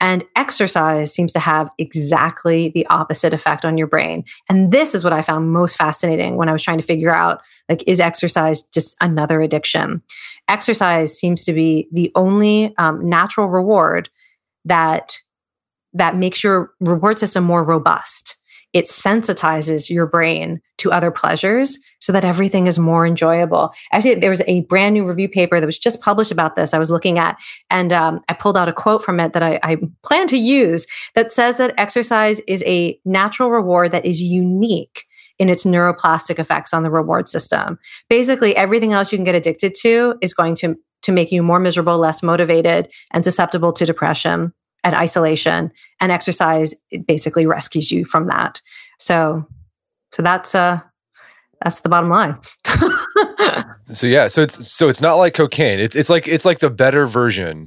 And 0.00 0.24
exercise 0.36 1.12
seems 1.12 1.32
to 1.32 1.38
have 1.38 1.70
exactly 1.78 2.68
the 2.68 2.86
opposite 2.86 3.32
effect 3.32 3.64
on 3.64 3.78
your 3.78 3.86
brain. 3.86 4.24
And 4.48 4.70
this 4.70 4.94
is 4.94 5.04
what 5.04 5.12
I 5.12 5.22
found 5.22 5.52
most 5.52 5.76
fascinating 5.76 6.36
when 6.36 6.48
I 6.48 6.52
was 6.52 6.62
trying 6.62 6.78
to 6.78 6.86
figure 6.86 7.14
out 7.14 7.42
like 7.68 7.82
is 7.86 8.00
exercise 8.00 8.62
just 8.62 8.96
another 9.00 9.40
addiction? 9.40 10.02
Exercise 10.48 11.18
seems 11.18 11.44
to 11.44 11.52
be 11.52 11.88
the 11.92 12.12
only 12.14 12.74
um, 12.78 13.08
natural 13.08 13.48
reward 13.48 14.08
that 14.64 15.18
that 15.92 16.16
makes 16.16 16.44
your 16.44 16.72
reward 16.80 17.18
system 17.18 17.44
more 17.44 17.64
robust 17.64 18.35
it 18.76 18.84
sensitizes 18.84 19.88
your 19.88 20.06
brain 20.06 20.60
to 20.76 20.92
other 20.92 21.10
pleasures 21.10 21.78
so 21.98 22.12
that 22.12 22.26
everything 22.26 22.66
is 22.66 22.78
more 22.78 23.06
enjoyable. 23.06 23.72
Actually, 23.90 24.16
there 24.16 24.28
was 24.28 24.42
a 24.46 24.60
brand 24.64 24.92
new 24.92 25.02
review 25.02 25.30
paper 25.30 25.58
that 25.58 25.64
was 25.64 25.78
just 25.78 26.02
published 26.02 26.30
about 26.30 26.56
this 26.56 26.74
I 26.74 26.78
was 26.78 26.90
looking 26.90 27.18
at, 27.18 27.38
and 27.70 27.90
um, 27.90 28.20
I 28.28 28.34
pulled 28.34 28.54
out 28.54 28.68
a 28.68 28.74
quote 28.74 29.02
from 29.02 29.18
it 29.18 29.32
that 29.32 29.42
I, 29.42 29.58
I 29.62 29.78
plan 30.04 30.26
to 30.26 30.36
use 30.36 30.86
that 31.14 31.32
says 31.32 31.56
that 31.56 31.72
exercise 31.78 32.40
is 32.40 32.62
a 32.66 33.00
natural 33.06 33.50
reward 33.50 33.92
that 33.92 34.04
is 34.04 34.20
unique 34.20 35.06
in 35.38 35.48
its 35.48 35.64
neuroplastic 35.64 36.38
effects 36.38 36.74
on 36.74 36.82
the 36.82 36.90
reward 36.90 37.28
system. 37.28 37.78
Basically, 38.10 38.54
everything 38.56 38.92
else 38.92 39.10
you 39.10 39.16
can 39.16 39.24
get 39.24 39.34
addicted 39.34 39.74
to 39.80 40.16
is 40.20 40.34
going 40.34 40.54
to, 40.56 40.76
to 41.00 41.12
make 41.12 41.32
you 41.32 41.42
more 41.42 41.60
miserable, 41.60 41.96
less 41.96 42.22
motivated, 42.22 42.90
and 43.10 43.24
susceptible 43.24 43.72
to 43.72 43.86
depression 43.86 44.52
and 44.86 44.94
isolation 44.94 45.72
and 46.00 46.12
exercise 46.12 46.74
basically 47.08 47.44
rescues 47.44 47.90
you 47.90 48.04
from 48.04 48.28
that 48.28 48.60
so 48.98 49.44
so 50.12 50.22
that's 50.22 50.54
uh 50.54 50.80
that's 51.64 51.80
the 51.80 51.88
bottom 51.88 52.08
line 52.08 52.38
so 53.84 54.06
yeah 54.06 54.28
so 54.28 54.42
it's 54.42 54.70
so 54.70 54.88
it's 54.88 55.00
not 55.00 55.14
like 55.14 55.34
cocaine 55.34 55.80
it's 55.80 55.96
it's 55.96 56.08
like 56.08 56.28
it's 56.28 56.44
like 56.44 56.60
the 56.60 56.70
better 56.70 57.04
version 57.04 57.66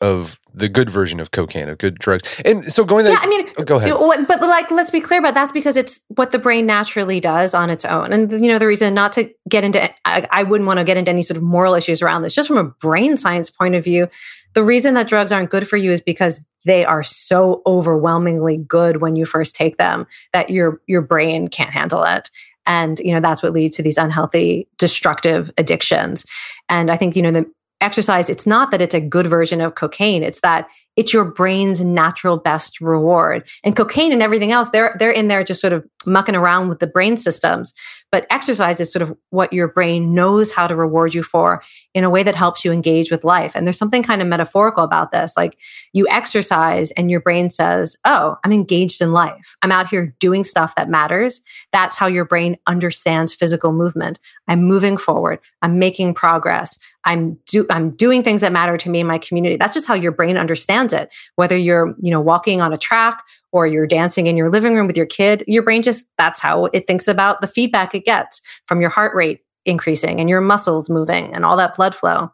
of 0.00 0.38
the 0.52 0.68
good 0.68 0.90
version 0.90 1.20
of 1.20 1.30
cocaine, 1.30 1.68
of 1.68 1.78
good 1.78 1.98
drugs. 1.98 2.40
And 2.44 2.64
so 2.64 2.84
going 2.84 3.04
there, 3.04 3.14
yeah, 3.14 3.20
I 3.22 3.26
mean, 3.26 3.48
oh, 3.58 3.64
go 3.64 3.76
ahead. 3.76 4.26
But 4.28 4.40
like, 4.40 4.70
let's 4.70 4.90
be 4.90 5.00
clear 5.00 5.20
about 5.20 5.34
that's 5.34 5.52
because 5.52 5.76
it's 5.76 6.04
what 6.08 6.32
the 6.32 6.38
brain 6.38 6.66
naturally 6.66 7.20
does 7.20 7.54
on 7.54 7.70
its 7.70 7.84
own. 7.84 8.12
And 8.12 8.30
you 8.32 8.50
know, 8.50 8.58
the 8.58 8.66
reason 8.66 8.92
not 8.94 9.12
to 9.12 9.30
get 9.48 9.64
into, 9.64 9.82
I, 10.04 10.26
I 10.30 10.42
wouldn't 10.42 10.66
want 10.66 10.78
to 10.78 10.84
get 10.84 10.96
into 10.96 11.10
any 11.10 11.22
sort 11.22 11.36
of 11.36 11.42
moral 11.42 11.74
issues 11.74 12.02
around 12.02 12.22
this. 12.22 12.34
Just 12.34 12.48
from 12.48 12.58
a 12.58 12.64
brain 12.64 13.16
science 13.16 13.48
point 13.48 13.74
of 13.74 13.84
view, 13.84 14.08
the 14.54 14.62
reason 14.62 14.94
that 14.94 15.08
drugs 15.08 15.32
aren't 15.32 15.50
good 15.50 15.66
for 15.66 15.76
you 15.76 15.92
is 15.92 16.00
because 16.00 16.44
they 16.66 16.84
are 16.84 17.02
so 17.02 17.62
overwhelmingly 17.66 18.58
good 18.58 19.00
when 19.00 19.16
you 19.16 19.24
first 19.24 19.56
take 19.56 19.78
them 19.78 20.06
that 20.32 20.50
your 20.50 20.80
your 20.86 21.02
brain 21.02 21.48
can't 21.48 21.70
handle 21.70 22.04
it 22.04 22.30
and 22.66 22.98
you 23.00 23.12
know 23.12 23.20
that's 23.20 23.42
what 23.42 23.52
leads 23.52 23.76
to 23.76 23.82
these 23.82 23.98
unhealthy 23.98 24.68
destructive 24.76 25.50
addictions 25.56 26.26
and 26.68 26.90
i 26.90 26.96
think 26.96 27.16
you 27.16 27.22
know 27.22 27.30
the 27.30 27.46
exercise, 27.80 28.30
it's 28.30 28.46
not 28.46 28.70
that 28.70 28.82
it's 28.82 28.94
a 28.94 29.00
good 29.00 29.26
version 29.26 29.60
of 29.60 29.74
cocaine. 29.74 30.22
It's 30.22 30.40
that 30.40 30.68
it's 30.96 31.12
your 31.12 31.24
brain's 31.24 31.80
natural 31.82 32.38
best 32.38 32.80
reward. 32.80 33.46
And 33.62 33.76
cocaine 33.76 34.12
and 34.12 34.22
everything 34.22 34.50
else, 34.50 34.70
they're 34.70 34.96
they're 34.98 35.10
in 35.10 35.28
there 35.28 35.44
just 35.44 35.60
sort 35.60 35.72
of 35.72 35.86
mucking 36.06 36.36
around 36.36 36.68
with 36.68 36.78
the 36.78 36.86
brain 36.86 37.16
systems. 37.16 37.74
But 38.12 38.26
exercise 38.30 38.80
is 38.80 38.92
sort 38.92 39.02
of 39.02 39.14
what 39.30 39.52
your 39.52 39.68
brain 39.68 40.14
knows 40.14 40.52
how 40.52 40.68
to 40.68 40.76
reward 40.76 41.12
you 41.12 41.22
for 41.22 41.62
in 41.92 42.04
a 42.04 42.10
way 42.10 42.22
that 42.22 42.36
helps 42.36 42.64
you 42.64 42.72
engage 42.72 43.10
with 43.10 43.24
life. 43.24 43.54
And 43.54 43.66
there's 43.66 43.78
something 43.78 44.04
kind 44.04 44.22
of 44.22 44.28
metaphorical 44.28 44.84
about 44.84 45.10
this. 45.10 45.36
Like 45.36 45.58
you 45.92 46.06
exercise 46.08 46.92
and 46.92 47.10
your 47.10 47.20
brain 47.20 47.50
says, 47.50 47.96
Oh, 48.04 48.36
I'm 48.44 48.52
engaged 48.52 49.02
in 49.02 49.12
life. 49.12 49.56
I'm 49.60 49.72
out 49.72 49.88
here 49.88 50.14
doing 50.20 50.44
stuff 50.44 50.76
that 50.76 50.88
matters. 50.88 51.40
That's 51.72 51.96
how 51.96 52.06
your 52.06 52.24
brain 52.24 52.56
understands 52.66 53.34
physical 53.34 53.72
movement. 53.72 54.18
I'm 54.48 54.62
moving 54.62 54.96
forward. 54.96 55.40
I'm 55.60 55.78
making 55.78 56.14
progress. 56.14 56.78
I'm 57.06 57.38
do 57.46 57.66
I'm 57.70 57.90
doing 57.90 58.22
things 58.22 58.42
that 58.42 58.52
matter 58.52 58.76
to 58.76 58.90
me 58.90 59.00
in 59.00 59.06
my 59.06 59.18
community. 59.18 59.56
That's 59.56 59.74
just 59.74 59.86
how 59.86 59.94
your 59.94 60.12
brain 60.12 60.36
understands 60.36 60.92
it. 60.92 61.08
Whether 61.36 61.56
you're, 61.56 61.94
you 62.02 62.10
know, 62.10 62.20
walking 62.20 62.60
on 62.60 62.72
a 62.72 62.76
track 62.76 63.22
or 63.52 63.66
you're 63.66 63.86
dancing 63.86 64.26
in 64.26 64.36
your 64.36 64.50
living 64.50 64.74
room 64.74 64.86
with 64.86 64.96
your 64.96 65.06
kid, 65.06 65.42
your 65.46 65.62
brain 65.62 65.82
just 65.82 66.06
that's 66.18 66.40
how 66.40 66.66
it 66.66 66.86
thinks 66.86 67.08
about 67.08 67.40
the 67.40 67.46
feedback 67.46 67.94
it 67.94 68.04
gets 68.04 68.42
from 68.66 68.80
your 68.80 68.90
heart 68.90 69.14
rate 69.14 69.40
increasing 69.64 70.20
and 70.20 70.28
your 70.28 70.40
muscles 70.40 70.90
moving 70.90 71.32
and 71.32 71.44
all 71.44 71.56
that 71.56 71.76
blood 71.76 71.94
flow. 71.94 72.30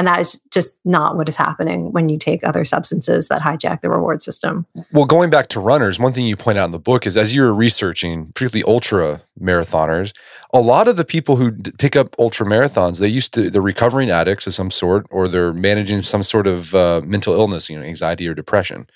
And 0.00 0.06
that 0.06 0.18
is 0.18 0.40
just 0.50 0.78
not 0.86 1.18
what 1.18 1.28
is 1.28 1.36
happening 1.36 1.92
when 1.92 2.08
you 2.08 2.16
take 2.16 2.42
other 2.42 2.64
substances 2.64 3.28
that 3.28 3.42
hijack 3.42 3.82
the 3.82 3.90
reward 3.90 4.22
system. 4.22 4.64
Well, 4.94 5.04
going 5.04 5.28
back 5.28 5.48
to 5.48 5.60
runners, 5.60 6.00
one 6.00 6.12
thing 6.12 6.26
you 6.26 6.36
point 6.36 6.56
out 6.56 6.64
in 6.64 6.70
the 6.70 6.78
book 6.78 7.06
is 7.06 7.18
as 7.18 7.34
you 7.34 7.42
were 7.42 7.52
researching, 7.52 8.28
particularly 8.32 8.64
ultra 8.66 9.20
marathoners, 9.38 10.14
a 10.54 10.60
lot 10.62 10.88
of 10.88 10.96
the 10.96 11.04
people 11.04 11.36
who 11.36 11.52
pick 11.52 11.96
up 11.96 12.16
ultra 12.18 12.46
marathons, 12.46 12.98
they 12.98 13.08
used 13.08 13.34
to, 13.34 13.50
they're 13.50 13.60
recovering 13.60 14.08
addicts 14.08 14.46
of 14.46 14.54
some 14.54 14.70
sort, 14.70 15.06
or 15.10 15.28
they're 15.28 15.52
managing 15.52 16.02
some 16.02 16.22
sort 16.22 16.46
of 16.46 16.74
uh, 16.74 17.02
mental 17.04 17.34
illness, 17.34 17.68
you 17.68 17.78
know, 17.78 17.84
anxiety 17.84 18.26
or 18.26 18.32
depression. 18.32 18.86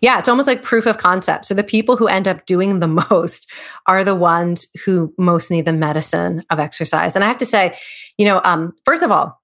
Yeah, 0.00 0.18
it's 0.18 0.28
almost 0.28 0.48
like 0.48 0.64
proof 0.64 0.86
of 0.86 0.98
concept. 0.98 1.44
So 1.44 1.54
the 1.54 1.62
people 1.62 1.96
who 1.96 2.08
end 2.08 2.26
up 2.26 2.46
doing 2.46 2.80
the 2.80 2.88
most 3.10 3.48
are 3.86 4.02
the 4.02 4.16
ones 4.16 4.66
who 4.84 5.14
most 5.16 5.52
need 5.52 5.66
the 5.66 5.72
medicine 5.72 6.42
of 6.50 6.58
exercise. 6.58 7.14
And 7.14 7.24
I 7.24 7.28
have 7.28 7.38
to 7.38 7.46
say, 7.46 7.78
you 8.16 8.24
know, 8.24 8.40
um, 8.42 8.74
first 8.84 9.04
of 9.04 9.12
all, 9.12 9.37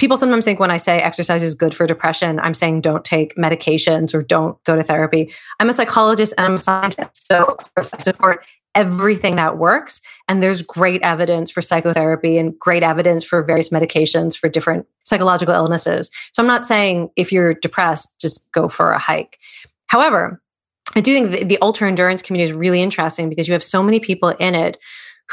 people 0.00 0.16
sometimes 0.16 0.46
think 0.46 0.58
when 0.58 0.70
I 0.70 0.78
say 0.78 0.98
exercise 0.98 1.42
is 1.42 1.54
good 1.54 1.74
for 1.74 1.86
depression, 1.86 2.40
I'm 2.40 2.54
saying 2.54 2.80
don't 2.80 3.04
take 3.04 3.36
medications 3.36 4.14
or 4.14 4.22
don't 4.22 4.62
go 4.64 4.74
to 4.74 4.82
therapy. 4.82 5.30
I'm 5.60 5.68
a 5.68 5.74
psychologist 5.74 6.32
and 6.38 6.46
I'm 6.46 6.54
a 6.54 6.58
scientist. 6.58 7.26
So, 7.26 7.44
of 7.58 7.74
course, 7.74 7.92
I 7.92 7.98
support 7.98 8.44
everything 8.74 9.36
that 9.36 9.58
works. 9.58 10.00
And 10.26 10.42
there's 10.42 10.62
great 10.62 11.02
evidence 11.02 11.50
for 11.50 11.60
psychotherapy 11.60 12.38
and 12.38 12.58
great 12.58 12.82
evidence 12.82 13.24
for 13.24 13.42
various 13.42 13.68
medications 13.68 14.36
for 14.38 14.48
different 14.48 14.86
psychological 15.04 15.54
illnesses. 15.54 16.10
So, 16.32 16.42
I'm 16.42 16.46
not 16.46 16.66
saying 16.66 17.10
if 17.14 17.30
you're 17.30 17.52
depressed, 17.52 18.18
just 18.20 18.50
go 18.52 18.70
for 18.70 18.92
a 18.92 18.98
hike. 18.98 19.38
However, 19.88 20.40
I 20.96 21.02
do 21.02 21.12
think 21.12 21.30
the, 21.30 21.44
the 21.44 21.58
ultra 21.60 21.86
endurance 21.86 22.22
community 22.22 22.50
is 22.50 22.56
really 22.56 22.80
interesting 22.80 23.28
because 23.28 23.46
you 23.48 23.52
have 23.52 23.62
so 23.62 23.82
many 23.82 24.00
people 24.00 24.30
in 24.30 24.54
it 24.54 24.78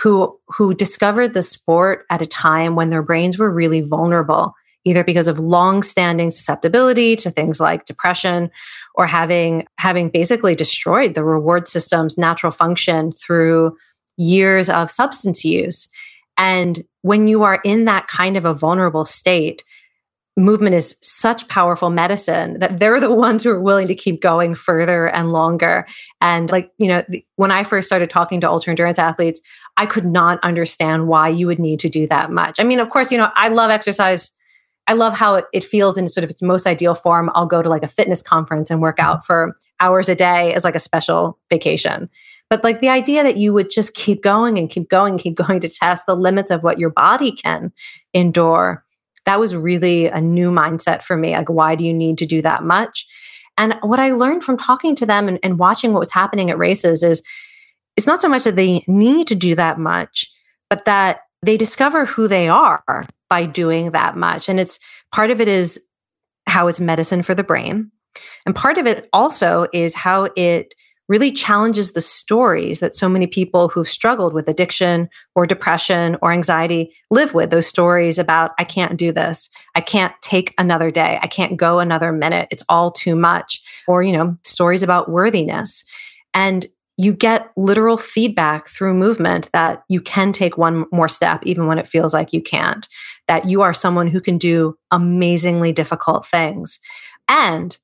who 0.01 0.39
who 0.47 0.73
discovered 0.73 1.33
the 1.33 1.41
sport 1.41 2.05
at 2.10 2.21
a 2.21 2.25
time 2.25 2.75
when 2.75 2.89
their 2.89 3.01
brains 3.01 3.38
were 3.38 3.51
really 3.51 3.81
vulnerable 3.81 4.53
either 4.86 5.03
because 5.03 5.27
of 5.27 5.38
long-standing 5.38 6.31
susceptibility 6.31 7.15
to 7.17 7.29
things 7.29 7.60
like 7.60 7.86
depression 7.86 8.49
or 8.95 9.05
having 9.05 9.67
having 9.77 10.10
basically 10.10 10.55
destroyed 10.55 11.13
the 11.13 11.23
reward 11.23 11.67
system's 11.67 12.17
natural 12.17 12.51
function 12.51 13.12
through 13.12 13.75
years 14.17 14.69
of 14.69 14.89
substance 14.89 15.43
use 15.43 15.89
and 16.38 16.83
when 17.01 17.27
you 17.27 17.43
are 17.43 17.60
in 17.63 17.86
that 17.86 18.07
kind 18.07 18.38
of 18.38 18.45
a 18.45 18.53
vulnerable 18.53 19.05
state 19.05 19.63
movement 20.38 20.75
is 20.75 20.95
such 21.01 21.47
powerful 21.47 21.89
medicine 21.89 22.60
that 22.60 22.77
they're 22.77 22.99
the 22.99 23.13
ones 23.27 23.43
who 23.43 23.49
are 23.49 23.60
willing 23.60 23.88
to 23.88 23.95
keep 23.95 24.21
going 24.21 24.53
further 24.53 25.07
and 25.07 25.31
longer. 25.31 25.86
And 26.21 26.49
like, 26.51 26.71
you 26.77 26.88
know, 26.88 27.03
the, 27.10 27.25
when 27.36 27.51
I 27.51 27.63
first 27.63 27.88
started 27.88 28.10
talking 28.10 28.39
to 28.41 28.49
ultra 28.49 28.71
endurance 28.71 28.99
athletes, 28.99 29.41
I 29.77 29.85
could 29.85 30.05
not 30.05 30.43
understand 30.43 31.07
why 31.07 31.29
you 31.29 31.47
would 31.47 31.59
need 31.59 31.79
to 31.81 31.89
do 31.89 32.07
that 32.07 32.31
much. 32.31 32.59
I 32.59 32.63
mean, 32.63 32.79
of 32.79 32.89
course, 32.89 33.11
you 33.11 33.17
know, 33.17 33.31
I 33.35 33.49
love 33.49 33.69
exercise. 33.69 34.31
I 34.87 34.93
love 34.93 35.13
how 35.13 35.43
it, 35.53 35.63
feels 35.63 35.97
in 35.97 36.07
sort 36.07 36.23
of 36.23 36.29
its 36.29 36.41
most 36.41 36.65
ideal 36.65 36.95
form. 36.95 37.29
I'll 37.35 37.45
go 37.45 37.61
to 37.61 37.69
like 37.69 37.83
a 37.83 37.87
fitness 37.87 38.21
conference 38.21 38.71
and 38.71 38.81
work 38.81 38.99
out 38.99 39.25
for 39.25 39.55
hours 39.79 40.09
a 40.09 40.15
day 40.15 40.53
as 40.53 40.63
like 40.63 40.75
a 40.75 40.79
special 40.79 41.37
vacation. 41.49 42.09
But 42.49 42.63
like 42.63 42.79
the 42.79 42.89
idea 42.89 43.23
that 43.23 43.37
you 43.37 43.53
would 43.53 43.69
just 43.69 43.93
keep 43.93 44.23
going 44.23 44.57
and 44.57 44.69
keep 44.69 44.89
going, 44.89 45.17
keep 45.17 45.35
going 45.47 45.59
to 45.59 45.69
test 45.69 46.05
the 46.05 46.15
limits 46.15 46.51
of 46.51 46.63
what 46.63 46.79
your 46.79 46.89
body 46.89 47.31
can 47.31 47.71
endure 48.13 48.83
that 49.27 49.41
was 49.41 49.55
really 49.55 50.07
a 50.07 50.21
new 50.21 50.49
mindset 50.51 51.03
for 51.03 51.17
me. 51.17 51.35
Like, 51.35 51.49
why 51.49 51.75
do 51.75 51.83
you 51.83 51.93
need 51.93 52.17
to 52.19 52.25
do 52.25 52.41
that 52.41 52.63
much? 52.63 53.05
And 53.57 53.75
what 53.81 53.99
I 53.99 54.13
learned 54.13 54.43
from 54.43 54.57
talking 54.57 54.95
to 54.95 55.05
them 55.05 55.27
and, 55.27 55.37
and 55.43 55.59
watching 55.59 55.91
what 55.91 55.99
was 55.99 56.13
happening 56.13 56.49
at 56.49 56.57
races 56.57 57.03
is 57.03 57.21
it's 57.97 58.07
not 58.07 58.21
so 58.21 58.29
much 58.29 58.43
that 58.43 58.55
they 58.55 58.83
need 58.88 59.27
to 59.27 59.36
do 59.36 59.55
that 59.55 59.79
much, 59.79 60.31
but 60.69 60.86
that 60.86 61.21
they 61.41 61.57
discover 61.57 62.05
who 62.05 62.27
they 62.27 62.47
are 62.47 63.05
by 63.29 63.45
doing 63.45 63.91
that 63.91 64.15
much. 64.15 64.47
And 64.47 64.60
it's 64.60 64.79
part 65.12 65.31
of 65.31 65.41
it 65.41 65.47
is 65.47 65.81
how 66.47 66.67
it's 66.67 66.79
medicine 66.79 67.23
for 67.23 67.36
the 67.36 67.43
brain. 67.43 67.91
And 68.45 68.55
part 68.55 68.77
of 68.77 68.88
it 68.88 69.10
also 69.12 69.67
is 69.73 69.93
how 69.93 70.29
it 70.36 70.73
really 71.10 71.31
challenges 71.31 71.93
the 71.93 72.01
stories 72.01 72.81
that 72.81 72.93
so 72.93 73.07
many 73.07 73.27
people 73.27 73.69
who've 73.69 73.88
struggled 73.88 74.33
with 74.33 74.47
addiction 74.49 75.10
or 75.36 75.45
depression 75.45 76.17
or 76.21 76.31
anxiety 76.31 76.93
live 77.10 77.33
with 77.33 77.49
those 77.49 77.65
stories 77.65 78.17
about 78.19 78.51
i 78.60 78.63
can't 78.63 78.97
do 78.97 79.12
this. 79.12 79.49
I 79.75 79.81
can't 79.81 80.13
take 80.21 80.53
another 80.57 80.91
day. 80.91 81.17
I 81.21 81.27
can't 81.27 81.55
go 81.55 81.79
another 81.79 82.12
minute. 82.12 82.47
It's 82.51 82.63
all 82.67 82.91
too 82.91 83.15
much. 83.15 83.62
Or 83.88 84.03
you 84.03 84.12
know 84.12 84.36
stories 84.43 84.83
about 84.83 85.10
worthiness. 85.10 85.86
And 86.33 86.65
you 86.99 87.13
get 87.13 87.51
literal 87.55 87.97
feedback 87.97 88.67
through 88.67 88.93
movement 88.93 89.49
that 89.53 89.83
you 89.88 90.01
can 90.01 90.31
take 90.31 90.57
one 90.57 90.86
more 90.91 91.07
step 91.07 91.41
even 91.43 91.67
when 91.67 91.77
it 91.77 91.88
feels 91.88 92.13
like 92.13 92.33
you 92.33 92.41
can't 92.41 92.88
that 93.27 93.45
you 93.45 93.62
are 93.62 93.73
someone 93.73 94.07
who 94.07 94.21
can 94.21 94.38
do 94.38 94.77
amazingly 94.91 95.71
difficult 95.71 96.25
things 96.25 96.79
and 97.29 97.77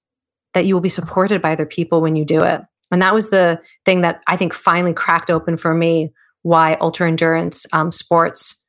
that 0.54 0.66
you 0.66 0.74
will 0.74 0.82
be 0.82 0.90
supported 0.90 1.42
by 1.42 1.52
other 1.52 1.66
people 1.66 2.02
when 2.02 2.16
you 2.16 2.26
do 2.26 2.44
it 2.44 2.62
and 2.92 3.02
that 3.02 3.14
was 3.14 3.30
the 3.30 3.60
thing 3.86 4.02
that 4.02 4.22
I 4.28 4.38
think 4.38 4.54
finally 4.54 4.94
cracked 4.94 5.32
open 5.32 5.58
for 5.58 5.74
me 5.74 6.12
why 6.44 6.78
ultra 6.80 7.08
endurance 7.08 7.66
um, 7.74 7.92
sports 7.92 8.64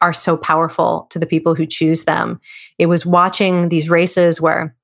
are 0.00 0.12
so 0.12 0.36
powerful 0.36 1.06
to 1.10 1.18
the 1.18 1.26
people 1.26 1.54
who 1.54 1.66
choose 1.66 2.04
them. 2.04 2.40
It 2.78 2.86
was 2.86 3.04
watching 3.04 3.68
these 3.68 3.90
races 3.90 4.40
where, 4.40 4.74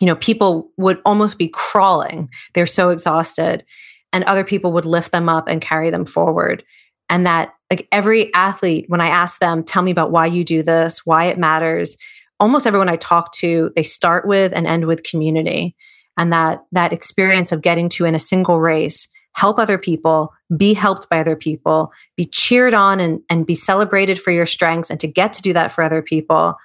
you 0.00 0.06
know, 0.06 0.16
people 0.16 0.70
would 0.76 1.00
almost 1.06 1.38
be 1.38 1.48
crawling. 1.48 2.28
They're 2.54 2.66
so 2.66 2.90
exhausted. 2.90 3.64
And 4.12 4.24
other 4.24 4.44
people 4.44 4.72
would 4.72 4.86
lift 4.86 5.12
them 5.12 5.28
up 5.28 5.48
and 5.48 5.60
carry 5.60 5.90
them 5.90 6.04
forward. 6.04 6.64
And 7.10 7.26
that, 7.26 7.54
like 7.70 7.88
every 7.92 8.32
athlete, 8.34 8.86
when 8.88 9.00
I 9.00 9.08
ask 9.08 9.38
them, 9.38 9.62
tell 9.62 9.82
me 9.82 9.90
about 9.90 10.10
why 10.10 10.26
you 10.26 10.44
do 10.44 10.62
this, 10.62 11.04
why 11.04 11.24
it 11.24 11.38
matters, 11.38 11.96
almost 12.40 12.66
everyone 12.66 12.88
I 12.88 12.96
talk 12.96 13.32
to, 13.36 13.70
they 13.76 13.82
start 13.82 14.26
with 14.26 14.52
and 14.54 14.66
end 14.66 14.86
with 14.86 15.02
community 15.02 15.74
and 16.18 16.32
that 16.32 16.64
that 16.72 16.92
experience 16.92 17.52
of 17.52 17.62
getting 17.62 17.88
to 17.90 18.04
in 18.04 18.14
a 18.14 18.18
single 18.18 18.60
race 18.60 19.08
help 19.34 19.58
other 19.58 19.78
people 19.78 20.32
be 20.56 20.74
helped 20.74 21.08
by 21.08 21.20
other 21.20 21.36
people 21.36 21.92
be 22.16 22.24
cheered 22.24 22.74
on 22.74 22.98
and, 22.98 23.20
and 23.30 23.46
be 23.46 23.54
celebrated 23.54 24.20
for 24.20 24.32
your 24.32 24.46
strengths 24.46 24.90
and 24.90 24.98
to 25.00 25.06
get 25.06 25.32
to 25.32 25.42
do 25.42 25.52
that 25.52 25.72
for 25.72 25.82
other 25.82 26.02
people 26.02 26.56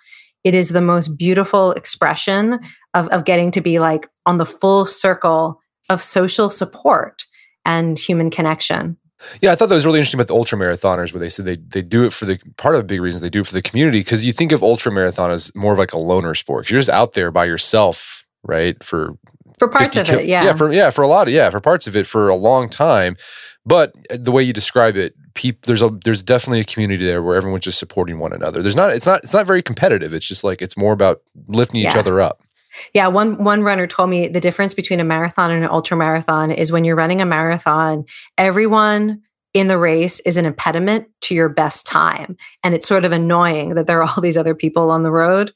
it 0.43 0.53
is 0.53 0.69
the 0.69 0.81
most 0.81 1.17
beautiful 1.17 1.71
expression 1.73 2.59
of, 2.93 3.07
of 3.09 3.23
getting 3.23 3.51
to 3.51 3.61
be 3.61 3.79
like 3.79 4.09
on 4.25 4.37
the 4.37 4.45
full 4.45 4.85
circle 4.85 5.61
of 5.89 6.01
social 6.01 6.49
support 6.49 7.23
and 7.65 7.97
human 7.97 8.29
connection 8.29 8.97
yeah, 9.41 9.51
I 9.51 9.55
thought 9.55 9.69
that 9.69 9.75
was 9.75 9.85
really 9.85 9.99
interesting 9.99 10.19
about 10.19 10.27
the 10.27 10.35
ultra 10.35 10.57
marathoners, 10.57 11.13
where 11.13 11.19
they 11.19 11.29
said 11.29 11.45
they 11.45 11.55
they 11.55 11.81
do 11.81 12.05
it 12.05 12.13
for 12.13 12.25
the 12.25 12.39
part 12.57 12.75
of 12.75 12.81
the 12.81 12.85
big 12.85 13.01
reason 13.01 13.21
they 13.21 13.29
do 13.29 13.41
it 13.41 13.47
for 13.47 13.53
the 13.53 13.61
community 13.61 13.99
because 13.99 14.25
you 14.25 14.33
think 14.33 14.51
of 14.51 14.63
ultra 14.63 14.91
marathon 14.91 15.31
as 15.31 15.53
more 15.55 15.73
of 15.73 15.79
like 15.79 15.93
a 15.93 15.97
loner 15.97 16.35
sport. 16.35 16.69
You're 16.69 16.79
just 16.79 16.89
out 16.89 17.13
there 17.13 17.31
by 17.31 17.45
yourself, 17.45 18.25
right? 18.43 18.81
For 18.83 19.17
for 19.57 19.67
parts 19.67 19.95
of 19.95 20.09
it, 20.09 20.25
yeah, 20.25 20.43
yeah, 20.43 20.53
for 20.53 20.71
yeah, 20.71 20.89
for 20.89 21.03
a 21.03 21.07
lot 21.07 21.27
of 21.27 21.33
yeah, 21.33 21.49
for 21.49 21.59
parts 21.59 21.87
of 21.87 21.95
it 21.95 22.05
for 22.05 22.27
a 22.29 22.35
long 22.35 22.69
time. 22.69 23.17
But 23.65 23.93
uh, 24.09 24.17
the 24.19 24.31
way 24.31 24.43
you 24.43 24.53
describe 24.53 24.97
it, 24.97 25.15
peop, 25.35 25.65
there's 25.65 25.81
a 25.81 25.89
there's 26.03 26.23
definitely 26.23 26.59
a 26.59 26.65
community 26.65 27.05
there 27.05 27.23
where 27.23 27.35
everyone's 27.35 27.63
just 27.63 27.79
supporting 27.79 28.19
one 28.19 28.33
another. 28.33 28.61
There's 28.61 28.75
not 28.75 28.93
it's 28.93 29.05
not 29.05 29.23
it's 29.23 29.33
not 29.33 29.47
very 29.47 29.61
competitive. 29.61 30.13
It's 30.13 30.27
just 30.27 30.43
like 30.43 30.61
it's 30.61 30.77
more 30.77 30.93
about 30.93 31.21
lifting 31.47 31.81
yeah. 31.81 31.89
each 31.89 31.95
other 31.95 32.19
up. 32.19 32.41
Yeah, 32.93 33.07
one 33.07 33.43
one 33.43 33.63
runner 33.63 33.87
told 33.87 34.09
me 34.09 34.27
the 34.27 34.41
difference 34.41 34.73
between 34.73 34.99
a 34.99 35.03
marathon 35.03 35.51
and 35.51 35.63
an 35.63 35.69
ultra 35.69 35.97
marathon 35.97 36.51
is 36.51 36.71
when 36.71 36.83
you're 36.83 36.95
running 36.95 37.21
a 37.21 37.25
marathon, 37.25 38.05
everyone 38.37 39.21
in 39.53 39.67
the 39.67 39.77
race 39.77 40.19
is 40.21 40.37
an 40.37 40.45
impediment 40.45 41.07
to 41.21 41.35
your 41.35 41.49
best 41.49 41.85
time, 41.85 42.35
and 42.63 42.73
it's 42.73 42.87
sort 42.87 43.05
of 43.05 43.11
annoying 43.11 43.75
that 43.75 43.87
there 43.87 44.01
are 44.01 44.09
all 44.09 44.21
these 44.21 44.37
other 44.37 44.55
people 44.55 44.91
on 44.91 45.03
the 45.03 45.11
road 45.11 45.51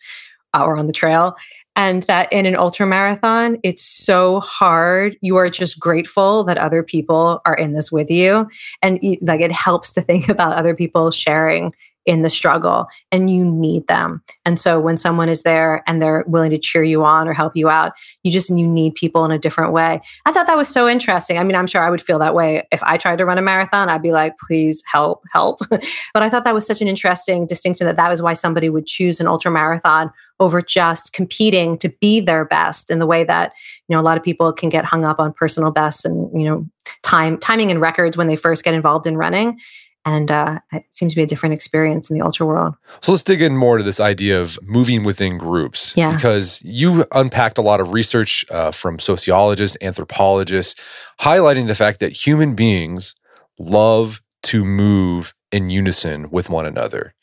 uh, 0.54 0.64
or 0.64 0.78
on 0.78 0.88
the 0.88 0.94
trail 0.94 1.36
and 1.78 2.04
that 2.04 2.32
in 2.34 2.46
an 2.46 2.56
ultra 2.56 2.86
marathon 2.86 3.58
it's 3.64 3.84
so 3.84 4.42
hard. 4.42 5.16
You 5.22 5.38
are 5.38 5.50
just 5.50 5.80
grateful 5.80 6.44
that 6.46 6.58
other 6.58 6.84
people 6.84 7.40
are 7.46 7.54
in 7.54 7.72
this 7.72 7.92
with 7.92 8.10
you. 8.10 8.50
And 8.82 9.00
like 9.22 9.42
it 9.42 9.52
helps 9.52 9.94
to 9.94 10.02
think 10.02 10.28
about 10.30 10.54
other 10.54 10.76
people 10.76 11.12
sharing 11.12 11.72
in 12.08 12.22
the 12.22 12.30
struggle 12.30 12.88
and 13.12 13.30
you 13.30 13.44
need 13.44 13.86
them. 13.88 14.24
And 14.46 14.58
so 14.58 14.80
when 14.80 14.96
someone 14.96 15.28
is 15.28 15.44
there 15.44 15.84
and 15.86 16.02
they're 16.02 16.24
willing 16.26 16.52
to 16.52 16.58
cheer 16.58 16.82
you 16.82 17.04
on 17.04 17.28
or 17.28 17.34
help 17.34 17.56
you 17.56 17.70
out, 17.70 17.92
you 18.24 18.32
just 18.32 18.50
you 18.50 18.66
need 18.66 18.96
people 18.96 19.26
in 19.26 19.32
a 19.32 19.38
different 19.38 19.74
way. 19.74 20.02
I 20.26 20.32
thought 20.32 20.48
that 20.48 20.56
was 20.56 20.70
so 20.70 20.88
interesting. 20.88 21.38
I 21.38 21.44
mean, 21.44 21.56
I'm 21.56 21.68
sure 21.68 21.82
I 21.82 21.90
would 21.90 22.02
feel 22.02 22.18
that 22.20 22.34
way 22.34 22.66
if 22.72 22.82
I 22.82 22.96
tried 22.96 23.18
to 23.18 23.26
run 23.26 23.38
a 23.38 23.42
marathon. 23.42 23.90
I'd 23.90 24.02
be 24.02 24.14
like, 24.14 24.38
please 24.38 24.82
help, 24.90 25.22
help. 25.34 25.60
but 25.70 25.84
I 26.24 26.30
thought 26.30 26.46
that 26.46 26.54
was 26.54 26.66
such 26.66 26.82
an 26.82 26.88
interesting 26.88 27.46
distinction 27.46 27.86
that 27.88 27.98
that 27.98 28.10
was 28.10 28.22
why 28.22 28.32
somebody 28.32 28.70
would 28.70 28.86
choose 28.86 29.20
an 29.20 29.28
ultra 29.28 29.52
marathon 29.52 30.10
over 30.40 30.62
just 30.62 31.14
competing 31.14 31.78
to 31.80 31.90
be 32.00 32.22
their 32.22 32.46
best 32.46 32.90
in 32.92 33.00
the 33.00 33.08
way 33.08 33.24
that 33.24 33.54
you 33.88 33.96
know 33.96 34.02
a 34.02 34.04
lot 34.04 34.18
of 34.18 34.24
people 34.24 34.54
can 34.54 34.70
get 34.70 34.86
hung 34.86 35.04
up 35.04 35.20
on 35.20 35.34
personal 35.34 35.72
bests 35.72 36.06
and 36.06 36.40
you 36.40 36.48
know 36.48 36.66
time 37.02 37.38
timing 37.38 37.72
and 37.72 37.82
records 37.82 38.16
when 38.16 38.28
they 38.28 38.36
first 38.36 38.64
get 38.64 38.74
involved 38.74 39.08
in 39.08 39.18
running 39.18 39.60
and 40.08 40.32
uh, 40.32 40.60
it 40.72 40.86
seems 40.90 41.12
to 41.12 41.16
be 41.18 41.24
a 41.24 41.26
different 41.26 41.54
experience 41.54 42.10
in 42.10 42.18
the 42.18 42.24
ultra 42.24 42.46
world. 42.46 42.76
So 43.02 43.12
let's 43.12 43.24
dig 43.24 43.42
in 43.42 43.58
more 43.58 43.78
to 43.78 43.84
this 43.84 44.00
idea 44.00 44.42
of 44.42 44.58
moving 44.64 45.04
within 45.04 45.38
groups. 45.38 45.94
Yeah. 45.98 46.16
Because 46.16 46.62
you 46.64 47.06
unpacked 47.12 47.58
a 47.58 47.62
lot 47.62 47.82
of 47.82 47.92
research 47.92 48.46
uh, 48.50 48.72
from 48.72 49.00
sociologists, 49.00 49.76
anthropologists, 49.82 50.82
highlighting 51.20 51.68
the 51.68 51.76
fact 51.76 52.00
that 52.00 52.14
human 52.14 52.56
beings 52.56 53.16
love 53.60 54.22
to 54.44 54.64
move 54.64 55.34
in 55.52 55.70
unison 55.70 56.30
with 56.30 56.50
one 56.50 56.66
another. 56.66 57.14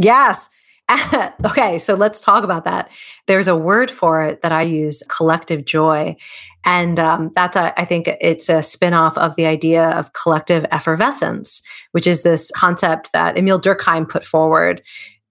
Yes. 0.00 0.50
okay, 1.46 1.78
so 1.78 1.94
let's 1.94 2.20
talk 2.20 2.44
about 2.44 2.64
that. 2.64 2.90
There's 3.26 3.48
a 3.48 3.56
word 3.56 3.90
for 3.90 4.22
it 4.22 4.42
that 4.42 4.52
I 4.52 4.62
use 4.62 5.02
collective 5.08 5.64
joy. 5.64 6.16
And 6.64 6.98
um, 6.98 7.30
that's, 7.34 7.56
a, 7.56 7.78
I 7.80 7.84
think 7.84 8.08
it's 8.20 8.48
a 8.48 8.58
spinoff 8.58 9.16
of 9.16 9.34
the 9.36 9.46
idea 9.46 9.90
of 9.90 10.12
collective 10.12 10.66
effervescence, 10.70 11.62
which 11.92 12.06
is 12.06 12.22
this 12.22 12.50
concept 12.54 13.12
that 13.12 13.36
Emile 13.36 13.60
Durkheim 13.60 14.08
put 14.08 14.24
forward 14.24 14.82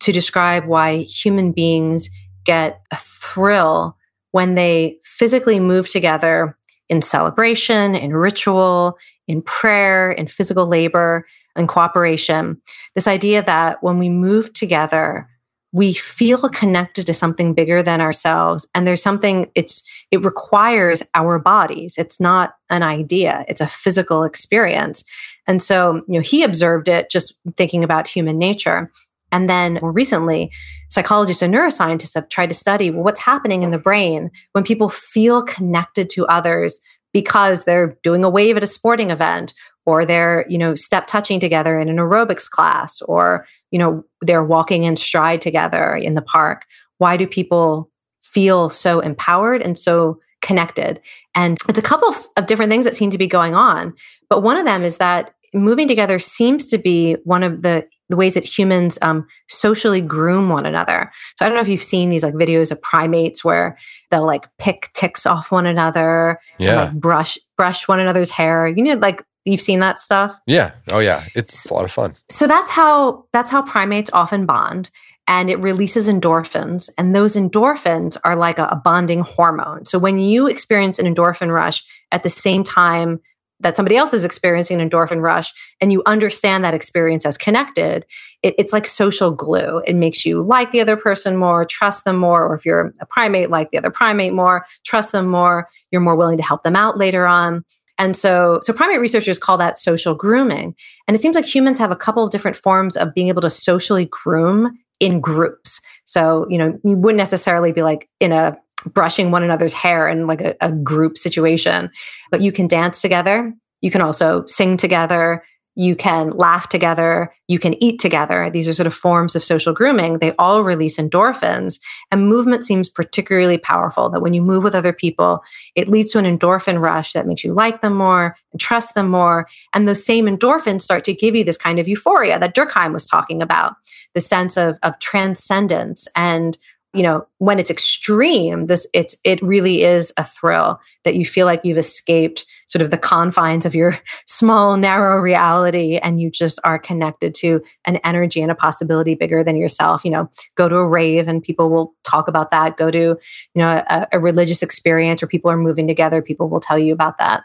to 0.02 0.12
describe 0.12 0.66
why 0.66 0.98
human 0.98 1.52
beings 1.52 2.10
get 2.44 2.82
a 2.92 2.98
thrill 2.98 3.98
when 4.32 4.56
they 4.56 4.98
physically 5.04 5.60
move 5.60 5.88
together 5.88 6.58
in 6.90 7.02
celebration, 7.02 7.96
in 7.96 8.16
ritual, 8.16 8.98
in 9.28 9.42
prayer, 9.42 10.12
in 10.12 10.28
physical 10.28 10.66
labor, 10.66 11.26
and 11.56 11.68
cooperation. 11.68 12.58
This 12.96 13.08
idea 13.08 13.44
that 13.44 13.82
when 13.82 13.98
we 13.98 14.10
move 14.10 14.54
together, 14.54 15.30
we 15.74 15.94
feel 15.94 16.50
connected 16.50 17.06
to 17.06 17.14
something 17.14 17.54
bigger 17.54 17.82
than 17.82 18.02
ourselves 18.02 18.68
and 18.76 18.86
there's 18.86 19.02
something 19.02 19.50
it's 19.56 19.84
it 20.12 20.26
requires 20.26 21.02
our 21.14 21.40
bodies. 21.40 21.98
It's 21.98 22.20
not 22.20 22.56
an 22.70 22.84
idea 22.84 23.46
it's 23.48 23.62
a 23.62 23.68
physical 23.68 24.24
experience. 24.24 25.04
And 25.48 25.62
so 25.62 26.04
you 26.08 26.16
know 26.16 26.22
he 26.22 26.44
observed 26.44 26.88
it 26.88 27.10
just 27.10 27.34
thinking 27.58 27.84
about 27.84 28.08
human 28.08 28.38
nature. 28.38 28.92
And 29.32 29.50
then 29.50 29.80
more 29.82 29.94
recently 29.94 30.52
psychologists 30.90 31.42
and 31.42 31.54
neuroscientists 31.54 32.16
have 32.16 32.28
tried 32.28 32.50
to 32.50 32.56
study 32.56 32.92
what's 32.92 33.22
happening 33.22 33.64
in 33.64 33.72
the 33.72 33.80
brain 33.80 34.30
when 34.52 34.64
people 34.64 34.90
feel 34.90 35.42
connected 35.42 36.10
to 36.10 36.28
others 36.28 36.82
because 37.14 37.64
they're 37.64 37.98
doing 38.04 38.26
a 38.26 38.30
wave 38.30 38.58
at 38.58 38.64
a 38.64 38.68
sporting 38.68 39.10
event 39.10 39.54
or 39.86 40.06
they're 40.06 40.46
you 40.50 40.58
know 40.58 40.76
step 40.76 41.08
touching 41.08 41.40
together 41.40 41.80
in 41.80 41.90
an 41.90 41.98
aerobics 41.98 42.50
class 42.50 43.02
or 43.04 43.46
you 43.72 43.80
know 43.80 44.04
they're 44.22 44.44
walking 44.44 44.84
in 44.84 44.96
stride 44.96 45.42
together 45.42 45.96
in 45.96 46.14
the 46.14 46.22
park 46.22 46.66
why 46.98 47.18
do 47.18 47.26
people 47.26 47.90
feel 48.22 48.70
so 48.70 49.00
empowered 49.00 49.62
and 49.62 49.78
so 49.78 50.20
connected 50.42 51.00
and 51.36 51.58
it's 51.70 51.80
a 51.80 51.84
couple 51.84 52.10
of, 52.10 52.16
of 52.38 52.46
different 52.46 52.72
things 52.72 52.86
that 52.86 52.96
seem 52.96 53.10
to 53.10 53.18
be 53.18 53.28
going 53.28 53.56
on 53.56 53.94
but 54.30 54.42
one 54.42 54.58
of 54.58 54.66
them 54.66 54.84
is 54.84 54.98
that 54.98 55.34
moving 55.54 55.88
together 55.88 56.20
seems 56.20 56.66
to 56.68 56.78
be 56.78 57.14
one 57.24 57.44
of 57.44 57.62
the 57.62 57.86
the 58.10 58.18
ways 58.18 58.34
that 58.34 58.44
humans 58.44 59.00
um, 59.02 59.26
socially 59.48 60.02
groom 60.02 60.50
one 60.50 60.66
another. 60.66 61.10
So 61.38 61.46
I 61.46 61.50
don't 61.50 61.56
know 61.56 61.62
if 61.62 61.70
you've 61.70 61.82
seen 61.82 62.10
these 62.10 62.24
like 62.24 62.34
videos 62.34 62.70
of 62.70 62.82
primates 62.82 63.44
where 63.44 63.78
they'll 64.10 64.26
like 64.26 64.48
pick 64.60 64.90
ticks 64.94 65.26
off 65.26 65.50
one 65.50 65.66
another, 65.66 66.40
yeah, 66.60 66.84
like 66.84 66.94
brush 66.94 67.38
brush 67.56 67.88
one 67.88 68.00
another's 68.00 68.30
hair. 68.30 68.68
You 68.68 68.84
know, 68.84 68.94
like 68.96 69.24
you've 69.46 69.62
seen 69.62 69.80
that 69.80 70.00
stuff. 70.00 70.40
Yeah. 70.46 70.72
Oh 70.92 71.00
yeah, 71.00 71.26
it's 71.36 71.70
a 71.70 71.74
lot 71.74 71.86
of 71.86 71.92
fun. 71.92 72.16
So 72.30 72.48
that's 72.48 72.70
how 72.70 73.26
that's 73.34 73.50
how 73.50 73.62
primates 73.62 74.10
often 74.14 74.46
bond 74.46 74.90
and 75.28 75.50
it 75.50 75.60
releases 75.60 76.10
endorphins. 76.10 76.90
And 76.98 77.16
those 77.16 77.36
endorphins 77.36 78.18
are 78.24 78.36
like 78.36 78.60
a, 78.60 78.66
a, 78.66 78.76
bonding 78.76 79.22
hormone. 79.22 79.86
So 79.86 80.00
when 80.00 80.20
you 80.20 80.48
experience 80.48 81.00
an 81.00 81.14
endorphin 81.14 81.54
rush 81.54 81.84
at 82.12 82.24
the 82.24 82.30
same 82.30 82.64
time 82.64 83.20
that 83.60 83.76
somebody 83.76 83.96
else 83.96 84.12
is 84.12 84.26
experiencing 84.26 84.82
an 84.82 84.90
endorphin 84.90 85.22
rush 85.22 85.54
and 85.80 85.92
you 85.92 86.02
understand 86.08 86.66
that 86.66 86.74
experience 86.74 87.26
as 87.26 87.38
connected, 87.38 88.06
it, 88.42 88.56
it's 88.58 88.74
like 88.74 88.88
social 88.88 89.32
glue. 89.32 89.84
It 89.86 89.96
makes 89.96 90.26
you 90.26 90.42
like 90.42 90.72
the 90.72 90.82
other 90.82 90.98
person 90.98 91.38
more, 91.38 91.64
trust 91.64 92.04
them 92.04 92.18
more, 92.18 92.44
or 92.44 92.56
if 92.56 92.66
you're 92.66 92.92
a 93.00 93.06
primate, 93.06 93.52
like 93.52 93.70
the 93.70 93.78
other 93.78 93.92
primate 93.92 94.34
more, 94.34 94.66
trust 94.84 95.12
them 95.12 95.28
more, 95.28 95.70
you're 95.92 96.02
more 96.02 96.16
willing 96.16 96.38
to 96.38 96.44
help 96.44 96.64
them 96.64 96.76
out 96.76 96.98
later 96.98 97.28
on. 97.28 97.64
And 98.02 98.18
so, 98.18 98.60
so 98.64 98.74
primate 98.74 99.00
researchers 99.00 99.38
call 99.38 99.60
that 99.60 99.78
social 99.78 100.16
grooming. 100.16 100.76
And 101.08 101.16
it 101.16 101.22
seems 101.22 101.36
like 101.36 101.46
humans 101.46 101.78
have 101.78 101.92
a 101.92 101.96
couple 101.96 102.24
of 102.24 102.32
different 102.32 102.58
forms 102.58 102.98
of 102.98 103.14
being 103.14 103.28
able 103.28 103.44
to 103.44 103.50
socially 103.52 104.06
groom 104.10 104.76
in 105.00 105.22
groups. 105.22 105.80
So, 106.06 106.48
you 106.50 106.58
know, 106.58 106.80
you 106.84 106.98
wouldn't 106.98 107.20
necessarily 107.20 107.72
be 107.72 107.84
like 107.84 108.10
in 108.20 108.32
a 108.32 108.58
brushing 108.88 109.30
one 109.30 109.44
another's 109.44 109.74
hair 109.74 110.08
in 110.08 110.26
like 110.26 110.42
a, 110.42 110.56
a 110.62 110.72
group 110.72 111.16
situation, 111.16 111.92
but 112.32 112.42
you 112.42 112.52
can 112.52 112.66
dance 112.66 113.04
together. 113.04 113.54
You 113.82 113.92
can 113.92 114.02
also 114.02 114.46
sing 114.48 114.78
together 114.78 115.44
you 115.82 115.96
can 115.96 116.30
laugh 116.38 116.70
together, 116.70 117.34
you 117.48 117.58
can 117.58 117.74
eat 117.84 118.00
together. 118.00 118.52
These 118.52 118.70
are 118.70 118.74
sort 118.74 118.86
of 118.86 118.94
forms 118.94 119.36
of 119.36 119.44
social 119.44 119.74
grooming. 119.74 120.20
They 120.20 120.36
all 120.38 120.62
release 120.62 121.00
endorphins. 121.00 121.80
And 122.12 122.30
movement 122.30 122.64
seems 122.64 122.88
particularly 122.88 123.58
powerful 123.58 124.08
that 124.12 124.22
when 124.22 124.36
you 124.36 124.44
move 124.44 124.64
with 124.64 124.76
other 124.76 124.94
people, 124.94 125.44
it 125.74 125.88
leads 125.88 126.12
to 126.12 126.20
an 126.20 126.38
endorphin 126.38 126.80
rush 126.80 127.14
that 127.14 127.26
makes 127.26 127.44
you 127.44 127.52
like 127.52 127.82
them 127.82 127.96
more 127.96 128.38
and 128.52 128.62
trust 128.62 128.94
them 128.94 129.10
more. 129.10 129.48
And 129.74 129.88
those 129.88 130.06
same 130.06 130.28
endorphins 130.28 130.82
start 130.82 131.04
to 131.06 131.16
give 131.16 131.34
you 131.34 131.44
this 131.44 131.58
kind 131.58 131.80
of 131.80 131.88
euphoria 131.88 132.38
that 132.38 132.54
Durkheim 132.54 132.94
was 132.94 133.08
talking 133.08 133.42
about 133.42 133.74
the 134.14 134.22
sense 134.22 134.58
of, 134.58 134.78
of 134.84 135.00
transcendence 135.00 136.08
and 136.16 136.60
you 136.94 137.04
know 137.04 137.26
when 137.38 137.60
it's 137.60 137.72
extreme 137.72 138.66
this 138.66 138.86
it's 138.94 139.16
it 139.24 139.42
really 139.42 139.84
is 139.84 140.14
a 140.18 140.24
thrill 140.24 140.80
that 141.04 141.16
you 141.16 141.26
feel 141.26 141.46
like 141.46 141.62
you've 141.64 141.78
escaped 141.78 142.46
sort 142.68 142.82
of 142.82 142.90
the 142.90 142.98
confines 142.98 143.66
of 143.66 143.76
your 143.76 143.98
small 144.28 144.78
narrow 144.78 145.20
reality 145.20 145.98
and 145.98 146.22
you 146.22 146.30
just 146.30 146.60
are 146.64 146.80
connected 146.80 147.34
to 147.34 147.62
an 147.86 147.98
energy 147.98 148.42
and 148.42 148.52
a 148.52 148.56
possibility 148.56 149.14
bigger 149.16 149.44
than 149.44 149.58
yourself. 149.58 150.06
You 150.06 150.12
know 150.12 150.30
go 150.56 150.70
to 150.70 150.76
a 150.76 150.88
rave 150.88 151.28
and 151.28 151.44
people 151.44 151.70
will 151.70 151.94
talk 152.04 152.28
about 152.28 152.52
that. 152.52 152.78
Go 152.78 152.92
to 152.92 153.00
you 153.00 153.18
know 153.56 153.84
a, 153.90 154.08
a 154.14 154.20
religious 154.20 154.64
experience 154.64 155.22
where 155.22 155.30
people 155.30 155.52
are 155.52 155.58
moving 155.58 155.88
together 155.88 156.22
people 156.22 156.50
will 156.50 156.60
tell 156.60 156.80
you 156.80 156.94
about 156.94 157.18
that 157.18 157.44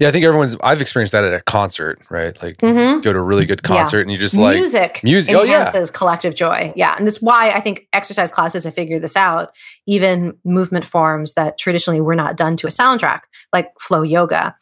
yeah, 0.00 0.08
I 0.08 0.10
think 0.10 0.24
everyone's. 0.24 0.56
I've 0.62 0.80
experienced 0.80 1.12
that 1.12 1.24
at 1.24 1.32
a 1.32 1.40
concert, 1.42 2.00
right? 2.10 2.40
Like 2.42 2.58
mm-hmm. 2.58 3.00
go 3.00 3.12
to 3.12 3.18
a 3.18 3.22
really 3.22 3.46
good 3.46 3.62
concert, 3.62 3.98
yeah. 3.98 4.02
and 4.02 4.10
you 4.10 4.16
just 4.16 4.36
like 4.36 4.56
music. 4.56 5.00
Music 5.02 5.34
enhances 5.34 5.74
oh, 5.74 5.80
yeah. 5.80 5.86
collective 5.98 6.34
joy. 6.34 6.72
Yeah, 6.76 6.94
and 6.96 7.06
that's 7.06 7.20
why 7.20 7.50
I 7.50 7.60
think 7.60 7.88
exercise 7.92 8.30
classes 8.30 8.64
have 8.64 8.74
figured 8.74 9.02
this 9.02 9.16
out. 9.16 9.52
Even 9.86 10.36
movement 10.44 10.86
forms 10.86 11.34
that 11.34 11.58
traditionally 11.58 12.00
were 12.00 12.14
not 12.14 12.36
done 12.36 12.56
to 12.58 12.66
a 12.66 12.70
soundtrack, 12.70 13.20
like 13.52 13.68
flow 13.80 14.02
yoga, 14.02 14.54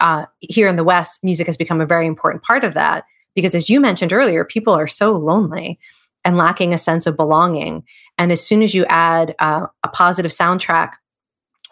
uh, 0.00 0.26
here 0.40 0.68
in 0.68 0.76
the 0.76 0.84
West, 0.84 1.22
music 1.22 1.46
has 1.46 1.56
become 1.56 1.80
a 1.80 1.86
very 1.86 2.06
important 2.06 2.42
part 2.42 2.64
of 2.64 2.74
that 2.74 3.04
because, 3.34 3.54
as 3.54 3.70
you 3.70 3.80
mentioned 3.80 4.12
earlier, 4.12 4.44
people 4.44 4.74
are 4.74 4.86
so 4.86 5.12
lonely 5.12 5.78
and 6.24 6.36
lacking 6.36 6.72
a 6.72 6.78
sense 6.78 7.06
of 7.06 7.16
belonging. 7.16 7.84
And 8.18 8.30
as 8.30 8.44
soon 8.44 8.62
as 8.62 8.74
you 8.74 8.84
add 8.86 9.34
uh, 9.38 9.66
a 9.82 9.88
positive 9.88 10.30
soundtrack, 10.30 10.92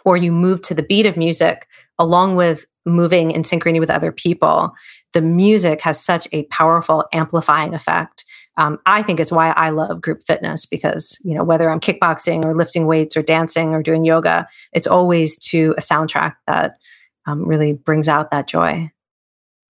or 0.05 0.17
you 0.17 0.33
move 0.33 0.63
to 0.63 0.75
the 0.75 0.83
beat 0.83 1.05
of 1.05 1.17
music 1.17 1.67
along 2.01 2.35
with 2.35 2.65
moving 2.87 3.31
in 3.31 3.43
synchrony 3.43 3.79
with 3.79 3.91
other 3.91 4.11
people, 4.11 4.73
the 5.13 5.21
music 5.21 5.83
has 5.83 6.03
such 6.03 6.27
a 6.33 6.45
powerful 6.45 7.05
amplifying 7.13 7.75
effect. 7.75 8.25
Um, 8.57 8.79
I 8.87 9.03
think 9.03 9.21
it's 9.21 9.31
why 9.31 9.51
I 9.51 9.71
love 9.71 10.01
group 10.01 10.23
fitness 10.23 10.67
because, 10.67 11.19
you 11.23 11.35
know, 11.35 11.45
whether 11.45 11.71
I'm 11.71 11.79
kickboxing 11.79 12.45
or 12.45 12.55
lifting 12.55 12.87
weights 12.87 13.17
or 13.17 13.23
dancing 13.23 13.75
or 13.75 13.83
doing 13.83 14.05
yoga, 14.05 14.49
it's 14.73 14.87
always 14.87 15.39
to 15.51 15.75
a 15.77 15.81
soundtrack 15.81 16.35
that 16.47 16.77
um, 17.27 17.47
really 17.47 17.75
brings 17.75 18.09
out 18.09 18.31
that 18.31 18.49
joy. 18.49 18.91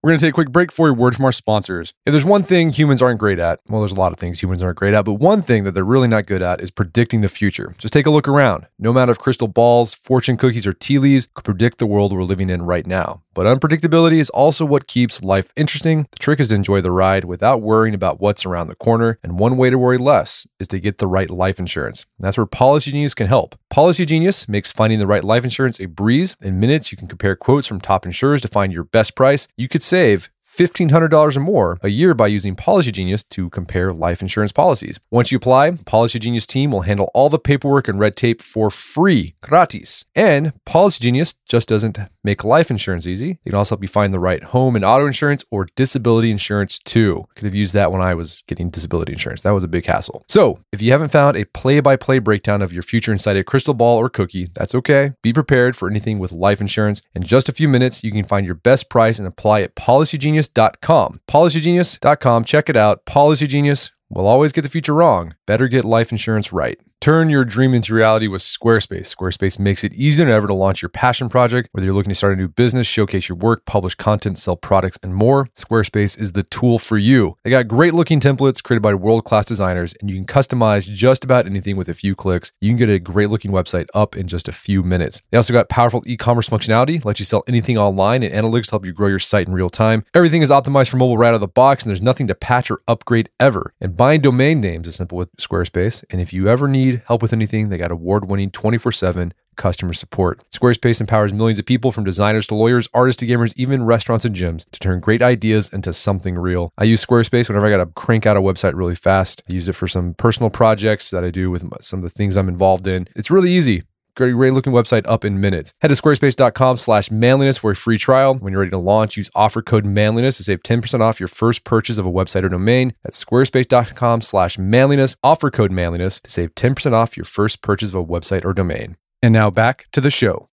We're 0.03 0.09
going 0.09 0.17
to 0.17 0.25
take 0.25 0.33
a 0.33 0.33
quick 0.33 0.51
break 0.51 0.71
for 0.71 0.89
a 0.89 0.93
word 0.93 1.15
from 1.15 1.25
our 1.25 1.31
sponsors. 1.31 1.93
If 2.07 2.11
there's 2.11 2.25
one 2.25 2.41
thing 2.41 2.71
humans 2.71 3.03
aren't 3.03 3.19
great 3.19 3.37
at, 3.37 3.59
well, 3.69 3.81
there's 3.81 3.91
a 3.91 3.95
lot 3.95 4.11
of 4.11 4.17
things 4.17 4.41
humans 4.41 4.63
aren't 4.63 4.79
great 4.79 4.95
at, 4.95 5.05
but 5.05 5.13
one 5.13 5.43
thing 5.43 5.63
that 5.63 5.73
they're 5.73 5.83
really 5.83 6.07
not 6.07 6.25
good 6.25 6.41
at 6.41 6.59
is 6.59 6.71
predicting 6.71 7.21
the 7.21 7.29
future. 7.29 7.75
Just 7.77 7.93
take 7.93 8.07
a 8.07 8.09
look 8.09 8.27
around. 8.27 8.65
No 8.79 8.89
amount 8.89 9.11
of 9.11 9.19
crystal 9.19 9.47
balls, 9.47 9.93
fortune 9.93 10.37
cookies, 10.37 10.65
or 10.65 10.73
tea 10.73 10.97
leaves 10.97 11.27
could 11.31 11.45
predict 11.45 11.77
the 11.77 11.85
world 11.85 12.13
we're 12.13 12.23
living 12.23 12.49
in 12.49 12.63
right 12.63 12.87
now. 12.87 13.21
But 13.33 13.45
unpredictability 13.45 14.19
is 14.19 14.29
also 14.29 14.65
what 14.65 14.87
keeps 14.87 15.23
life 15.23 15.51
interesting. 15.55 16.07
The 16.11 16.19
trick 16.19 16.39
is 16.39 16.49
to 16.49 16.55
enjoy 16.55 16.81
the 16.81 16.91
ride 16.91 17.25
without 17.25 17.61
worrying 17.61 17.95
about 17.95 18.19
what's 18.19 18.45
around 18.45 18.67
the 18.67 18.75
corner. 18.75 19.17
And 19.23 19.39
one 19.39 19.57
way 19.57 19.69
to 19.69 19.77
worry 19.77 19.97
less 19.97 20.47
is 20.59 20.67
to 20.69 20.79
get 20.79 20.97
the 20.97 21.07
right 21.07 21.29
life 21.29 21.59
insurance. 21.59 22.05
And 22.19 22.25
that's 22.25 22.37
where 22.37 22.45
Policygenius 22.45 23.15
can 23.15 23.27
help. 23.27 23.55
Policygenius 23.71 24.49
makes 24.49 24.71
finding 24.71 24.99
the 24.99 25.07
right 25.07 25.23
life 25.23 25.43
insurance 25.43 25.79
a 25.79 25.85
breeze. 25.85 26.35
In 26.41 26.59
minutes, 26.59 26.91
you 26.91 26.97
can 26.97 27.07
compare 27.07 27.35
quotes 27.35 27.67
from 27.67 27.79
top 27.79 28.05
insurers 28.05 28.41
to 28.41 28.47
find 28.47 28.73
your 28.73 28.83
best 28.83 29.15
price. 29.15 29.47
You 29.55 29.67
could 29.67 29.83
save 29.83 30.29
$1,500 30.57 31.37
or 31.37 31.39
more 31.39 31.77
a 31.81 31.87
year 31.87 32.13
by 32.13 32.27
using 32.27 32.55
Policygenius 32.55 33.27
to 33.29 33.49
compare 33.49 33.91
life 33.91 34.21
insurance 34.21 34.51
policies. 34.51 34.99
Once 35.09 35.31
you 35.31 35.37
apply, 35.37 35.71
Policygenius 35.71 36.45
team 36.45 36.71
will 36.71 36.81
handle 36.81 37.09
all 37.13 37.29
the 37.29 37.39
paperwork 37.39 37.87
and 37.87 37.99
red 37.99 38.15
tape 38.15 38.41
for 38.41 38.69
free, 38.69 39.33
gratis. 39.41 40.05
And 40.13 40.53
Policygenius 40.65 41.35
just 41.47 41.69
doesn't 41.69 41.97
make 42.23 42.43
life 42.43 42.69
insurance 42.69 43.07
easy. 43.07 43.39
They 43.43 43.51
can 43.51 43.57
also 43.57 43.75
help 43.75 43.83
you 43.83 43.87
find 43.87 44.13
the 44.13 44.19
right 44.19 44.43
home 44.43 44.75
and 44.75 44.85
auto 44.85 45.05
insurance 45.05 45.43
or 45.51 45.67
disability 45.75 46.31
insurance 46.31 46.79
too. 46.79 47.25
Could 47.35 47.45
have 47.45 47.55
used 47.55 47.73
that 47.73 47.91
when 47.91 48.01
I 48.01 48.13
was 48.13 48.43
getting 48.47 48.69
disability 48.69 49.13
insurance. 49.13 49.41
That 49.41 49.53
was 49.53 49.63
a 49.63 49.67
big 49.67 49.85
hassle. 49.85 50.23
So, 50.27 50.59
if 50.71 50.81
you 50.81 50.91
haven't 50.91 51.09
found 51.09 51.37
a 51.37 51.45
play-by-play 51.45 52.19
breakdown 52.19 52.61
of 52.61 52.73
your 52.73 52.83
future 52.83 53.11
inside 53.11 53.37
a 53.37 53.43
crystal 53.43 53.73
ball 53.73 53.97
or 53.97 54.09
cookie, 54.09 54.47
that's 54.55 54.75
okay. 54.75 55.11
Be 55.21 55.33
prepared 55.33 55.75
for 55.75 55.89
anything 55.89 56.19
with 56.19 56.31
life 56.31 56.61
insurance. 56.61 57.01
In 57.13 57.23
just 57.23 57.49
a 57.49 57.53
few 57.53 57.67
minutes, 57.67 58.03
you 58.03 58.11
can 58.11 58.23
find 58.23 58.45
your 58.45 58.55
best 58.55 58.89
price 58.89 59.19
and 59.19 59.27
apply 59.27 59.61
at 59.61 59.75
Policygenius 59.75 60.21
policygenius.com. 60.21 61.19
Policygenius.com. 61.27 62.43
Check 62.45 62.69
it 62.69 62.75
out. 62.75 63.05
Policygenius 63.05 63.91
will 64.11 64.27
always 64.27 64.51
get 64.51 64.61
the 64.61 64.69
future 64.69 64.93
wrong. 64.93 65.35
Better 65.47 65.67
get 65.67 65.85
life 65.85 66.11
insurance 66.11 66.53
right. 66.53 66.79
Turn 67.01 67.31
your 67.31 67.43
dream 67.43 67.73
into 67.73 67.95
reality 67.95 68.27
with 68.27 68.43
Squarespace. 68.43 69.15
Squarespace 69.15 69.57
makes 69.57 69.83
it 69.83 69.91
easier 69.95 70.23
than 70.23 70.35
ever 70.35 70.45
to 70.45 70.53
launch 70.53 70.83
your 70.83 70.89
passion 70.89 71.29
project. 71.29 71.67
Whether 71.71 71.87
you're 71.87 71.95
looking 71.95 72.11
to 72.11 72.15
start 72.15 72.33
a 72.33 72.35
new 72.35 72.47
business, 72.47 72.85
showcase 72.85 73.27
your 73.27 73.39
work, 73.39 73.65
publish 73.65 73.95
content, 73.95 74.37
sell 74.37 74.55
products, 74.55 74.99
and 75.01 75.15
more, 75.15 75.45
Squarespace 75.57 76.21
is 76.21 76.33
the 76.33 76.43
tool 76.43 76.77
for 76.77 76.99
you. 76.99 77.37
They 77.43 77.49
got 77.49 77.67
great 77.67 77.95
looking 77.95 78.19
templates 78.19 78.61
created 78.61 78.83
by 78.83 78.93
world 78.93 79.25
class 79.25 79.47
designers, 79.47 79.95
and 79.99 80.11
you 80.11 80.15
can 80.15 80.27
customize 80.27 80.93
just 80.93 81.23
about 81.23 81.47
anything 81.47 81.75
with 81.75 81.89
a 81.89 81.95
few 81.95 82.13
clicks. 82.13 82.51
You 82.61 82.69
can 82.69 82.77
get 82.77 82.89
a 82.89 82.99
great 82.99 83.31
looking 83.31 83.49
website 83.49 83.87
up 83.95 84.15
in 84.15 84.27
just 84.27 84.47
a 84.47 84.51
few 84.51 84.83
minutes. 84.83 85.23
They 85.31 85.37
also 85.37 85.53
got 85.53 85.69
powerful 85.69 86.03
e 86.05 86.17
commerce 86.17 86.49
functionality, 86.49 87.03
lets 87.03 87.19
you 87.19 87.25
sell 87.25 87.41
anything 87.47 87.79
online, 87.79 88.21
and 88.21 88.31
analytics 88.31 88.69
help 88.69 88.85
you 88.85 88.93
grow 88.93 89.07
your 89.07 89.17
site 89.17 89.47
in 89.47 89.55
real 89.55 89.71
time. 89.71 90.05
Everything 90.13 90.43
is 90.43 90.51
optimized 90.51 90.89
for 90.91 90.97
mobile 90.97 91.17
right 91.17 91.29
out 91.29 91.33
of 91.33 91.41
the 91.41 91.47
box, 91.47 91.83
and 91.83 91.89
there's 91.89 92.03
nothing 92.03 92.27
to 92.27 92.35
patch 92.35 92.69
or 92.69 92.79
upgrade 92.87 93.31
ever. 93.39 93.73
And 93.81 93.97
buying 94.01 94.19
domain 94.19 94.59
names 94.59 94.87
is 94.87 94.95
simple 94.95 95.15
with 95.15 95.31
Squarespace. 95.37 96.03
And 96.09 96.19
if 96.19 96.33
you 96.33 96.49
ever 96.49 96.67
need 96.67 97.03
help 97.05 97.21
with 97.21 97.33
anything, 97.33 97.69
they 97.69 97.77
got 97.77 97.91
award 97.91 98.27
winning 98.27 98.49
24 98.49 98.91
7 98.91 99.31
customer 99.57 99.93
support. 99.93 100.41
Squarespace 100.49 101.01
empowers 101.01 101.35
millions 101.35 101.59
of 101.59 101.67
people 101.67 101.91
from 101.91 102.03
designers 102.03 102.47
to 102.47 102.55
lawyers, 102.55 102.87
artists 102.95 103.19
to 103.19 103.27
gamers, 103.27 103.53
even 103.57 103.85
restaurants 103.85 104.25
and 104.25 104.35
gyms 104.35 104.67
to 104.71 104.79
turn 104.79 105.01
great 105.01 105.21
ideas 105.21 105.69
into 105.71 105.93
something 105.93 106.33
real. 106.33 106.73
I 106.79 106.85
use 106.85 107.05
Squarespace 107.05 107.47
whenever 107.47 107.67
I 107.67 107.69
got 107.69 107.77
to 107.77 107.91
crank 107.91 108.25
out 108.25 108.37
a 108.37 108.41
website 108.41 108.73
really 108.73 108.95
fast. 108.95 109.43
I 109.47 109.53
use 109.53 109.69
it 109.69 109.75
for 109.75 109.87
some 109.87 110.15
personal 110.15 110.49
projects 110.49 111.11
that 111.11 111.23
I 111.23 111.29
do 111.29 111.51
with 111.51 111.63
some 111.83 111.99
of 111.99 112.03
the 112.03 112.09
things 112.09 112.37
I'm 112.37 112.49
involved 112.49 112.87
in. 112.87 113.07
It's 113.15 113.29
really 113.29 113.51
easy. 113.51 113.83
Great, 114.15 114.33
looking 114.33 114.73
website 114.73 115.03
up 115.07 115.23
in 115.23 115.39
minutes. 115.39 115.73
Head 115.81 115.87
to 115.87 115.93
squarespace.com 115.93 116.77
slash 116.77 117.09
manliness 117.09 117.57
for 117.57 117.71
a 117.71 117.75
free 117.75 117.97
trial. 117.97 118.35
When 118.35 118.51
you're 118.51 118.59
ready 118.59 118.71
to 118.71 118.77
launch, 118.77 119.15
use 119.15 119.29
offer 119.35 119.61
code 119.61 119.85
manliness 119.85 120.37
to 120.37 120.43
save 120.43 120.63
10% 120.63 120.99
off 120.99 121.19
your 121.19 121.27
first 121.27 121.63
purchase 121.63 121.97
of 121.97 122.05
a 122.05 122.11
website 122.11 122.43
or 122.43 122.49
domain. 122.49 122.93
That's 123.03 123.23
squarespace.com 123.23 124.21
slash 124.21 124.57
manliness. 124.57 125.15
Offer 125.23 125.51
code 125.51 125.71
manliness 125.71 126.19
to 126.21 126.31
save 126.31 126.53
10% 126.55 126.91
off 126.91 127.15
your 127.15 127.23
first 127.23 127.61
purchase 127.61 127.89
of 127.89 127.95
a 127.95 128.05
website 128.05 128.43
or 128.43 128.53
domain. 128.53 128.97
And 129.23 129.33
now 129.33 129.49
back 129.49 129.85
to 129.93 130.01
the 130.01 130.11
show. 130.11 130.47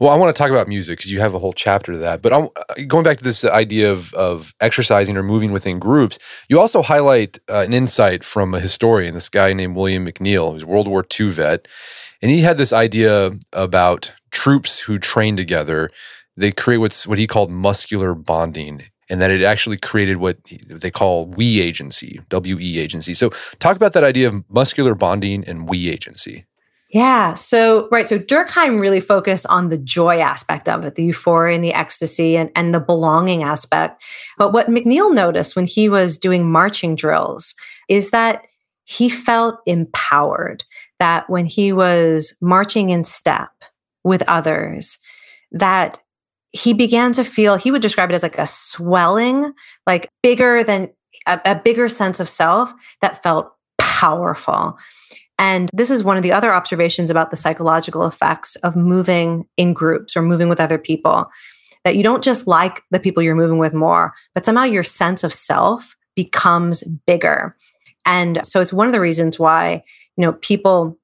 Well, 0.00 0.10
I 0.10 0.16
want 0.16 0.34
to 0.34 0.38
talk 0.38 0.50
about 0.50 0.68
music 0.68 0.98
because 0.98 1.12
you 1.12 1.20
have 1.20 1.34
a 1.34 1.38
whole 1.38 1.52
chapter 1.52 1.92
to 1.92 1.98
that. 1.98 2.22
But 2.22 2.32
I'm, 2.32 2.48
going 2.86 3.04
back 3.04 3.18
to 3.18 3.24
this 3.24 3.44
idea 3.44 3.90
of, 3.90 4.14
of 4.14 4.54
exercising 4.60 5.16
or 5.16 5.22
moving 5.22 5.52
within 5.52 5.78
groups, 5.78 6.18
you 6.48 6.60
also 6.60 6.82
highlight 6.82 7.38
uh, 7.50 7.60
an 7.60 7.74
insight 7.74 8.24
from 8.24 8.54
a 8.54 8.60
historian, 8.60 9.14
this 9.14 9.28
guy 9.28 9.52
named 9.52 9.76
William 9.76 10.06
McNeill, 10.06 10.52
who's 10.52 10.64
World 10.64 10.88
War 10.88 11.04
II 11.18 11.30
vet. 11.30 11.68
And 12.22 12.30
he 12.30 12.40
had 12.40 12.58
this 12.58 12.72
idea 12.72 13.32
about 13.52 14.12
troops 14.30 14.80
who 14.80 14.98
train 14.98 15.36
together. 15.36 15.90
They 16.36 16.52
create 16.52 16.78
what's 16.78 17.06
what 17.06 17.18
he 17.18 17.26
called 17.26 17.50
muscular 17.50 18.14
bonding. 18.14 18.84
and 19.10 19.20
that 19.20 19.30
it 19.30 19.42
actually 19.42 19.76
created 19.76 20.16
what 20.16 20.38
they 20.68 20.90
call 20.90 21.26
we 21.26 21.60
agency, 21.60 22.20
WE 22.30 22.78
agency. 22.78 23.12
So, 23.14 23.30
talk 23.58 23.76
about 23.76 23.92
that 23.92 24.04
idea 24.04 24.28
of 24.28 24.44
muscular 24.48 24.94
bonding 24.94 25.44
and 25.46 25.68
we 25.68 25.90
agency. 25.90 26.46
Yeah. 26.88 27.34
So, 27.34 27.88
right. 27.90 28.08
So, 28.08 28.18
Durkheim 28.18 28.80
really 28.80 29.00
focused 29.00 29.46
on 29.48 29.68
the 29.68 29.76
joy 29.76 30.20
aspect 30.20 30.68
of 30.68 30.84
it, 30.84 30.94
the 30.94 31.04
euphoria 31.04 31.54
and 31.54 31.64
the 31.64 31.74
ecstasy 31.74 32.36
and, 32.36 32.50
and 32.54 32.72
the 32.72 32.80
belonging 32.80 33.42
aspect. 33.42 34.02
But 34.38 34.52
what 34.52 34.68
McNeill 34.68 35.12
noticed 35.12 35.54
when 35.54 35.66
he 35.66 35.88
was 35.88 36.16
doing 36.16 36.50
marching 36.50 36.94
drills 36.94 37.54
is 37.88 38.10
that 38.10 38.42
he 38.84 39.08
felt 39.08 39.56
empowered, 39.66 40.64
that 41.04 41.28
when 41.28 41.44
he 41.44 41.70
was 41.70 42.34
marching 42.40 42.88
in 42.88 43.04
step 43.04 43.50
with 44.04 44.22
others, 44.26 44.98
that 45.52 45.98
he 46.50 46.72
began 46.72 47.12
to 47.12 47.22
feel, 47.24 47.56
he 47.56 47.70
would 47.70 47.82
describe 47.82 48.10
it 48.10 48.14
as 48.14 48.22
like 48.22 48.38
a 48.38 48.46
swelling, 48.46 49.52
like 49.86 50.08
bigger 50.22 50.64
than 50.64 50.88
a, 51.26 51.38
a 51.44 51.56
bigger 51.56 51.90
sense 51.90 52.20
of 52.20 52.28
self 52.28 52.72
that 53.02 53.22
felt 53.22 53.52
powerful. 53.76 54.78
And 55.38 55.68
this 55.74 55.90
is 55.90 56.02
one 56.02 56.16
of 56.16 56.22
the 56.22 56.32
other 56.32 56.54
observations 56.54 57.10
about 57.10 57.30
the 57.30 57.36
psychological 57.36 58.06
effects 58.06 58.56
of 58.56 58.74
moving 58.74 59.46
in 59.58 59.74
groups 59.74 60.16
or 60.16 60.22
moving 60.22 60.48
with 60.48 60.58
other 60.58 60.78
people 60.78 61.30
that 61.84 61.96
you 61.96 62.02
don't 62.02 62.24
just 62.24 62.46
like 62.46 62.80
the 62.92 63.00
people 63.00 63.22
you're 63.22 63.34
moving 63.34 63.58
with 63.58 63.74
more, 63.74 64.14
but 64.32 64.46
somehow 64.46 64.64
your 64.64 64.82
sense 64.82 65.22
of 65.22 65.34
self 65.34 65.96
becomes 66.16 66.82
bigger. 67.06 67.54
And 68.06 68.40
so 68.42 68.62
it's 68.62 68.72
one 68.72 68.86
of 68.86 68.94
the 68.94 69.02
reasons 69.02 69.38
why, 69.38 69.84
you 70.16 70.22
know, 70.22 70.32
people 70.34 70.98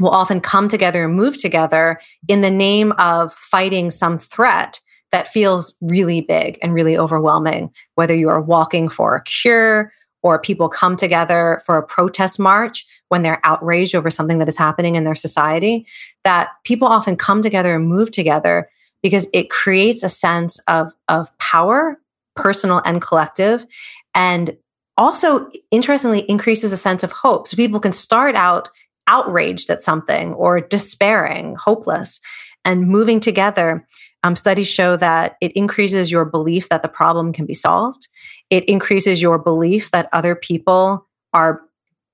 will 0.00 0.10
often 0.10 0.40
come 0.40 0.68
together 0.68 1.04
and 1.04 1.14
move 1.14 1.36
together 1.36 2.00
in 2.28 2.40
the 2.40 2.50
name 2.50 2.92
of 2.92 3.32
fighting 3.32 3.90
some 3.90 4.18
threat 4.18 4.80
that 5.10 5.28
feels 5.28 5.74
really 5.82 6.22
big 6.22 6.58
and 6.62 6.72
really 6.72 6.96
overwhelming, 6.96 7.70
whether 7.94 8.14
you 8.14 8.28
are 8.28 8.40
walking 8.40 8.88
for 8.88 9.14
a 9.14 9.22
cure 9.24 9.92
or 10.22 10.40
people 10.40 10.68
come 10.68 10.96
together 10.96 11.60
for 11.66 11.76
a 11.76 11.86
protest 11.86 12.38
march 12.38 12.86
when 13.08 13.22
they're 13.22 13.40
outraged 13.44 13.94
over 13.94 14.10
something 14.10 14.38
that 14.38 14.48
is 14.48 14.56
happening 14.56 14.94
in 14.94 15.04
their 15.04 15.14
society, 15.14 15.86
that 16.24 16.48
people 16.64 16.88
often 16.88 17.16
come 17.16 17.42
together 17.42 17.76
and 17.76 17.86
move 17.86 18.10
together 18.10 18.70
because 19.02 19.28
it 19.34 19.50
creates 19.50 20.02
a 20.02 20.08
sense 20.08 20.58
of, 20.60 20.92
of 21.08 21.36
power, 21.38 21.98
personal 22.36 22.80
and 22.86 23.02
collective, 23.02 23.66
and 24.14 24.52
also 24.96 25.48
interestingly 25.70 26.20
increases 26.20 26.72
a 26.72 26.76
sense 26.76 27.02
of 27.02 27.12
hope. 27.12 27.48
So 27.48 27.56
people 27.56 27.80
can 27.80 27.92
start 27.92 28.34
out 28.34 28.70
outraged 29.08 29.68
at 29.68 29.80
something 29.80 30.32
or 30.34 30.60
despairing, 30.60 31.56
hopeless, 31.58 32.20
and 32.64 32.88
moving 32.88 33.20
together. 33.20 33.86
Um, 34.22 34.36
studies 34.36 34.68
show 34.68 34.96
that 34.96 35.36
it 35.40 35.52
increases 35.52 36.10
your 36.10 36.24
belief 36.24 36.68
that 36.68 36.82
the 36.82 36.88
problem 36.88 37.32
can 37.32 37.44
be 37.44 37.54
solved. 37.54 38.06
It 38.50 38.64
increases 38.66 39.20
your 39.20 39.38
belief 39.38 39.90
that 39.90 40.08
other 40.12 40.36
people 40.36 41.08
are 41.32 41.62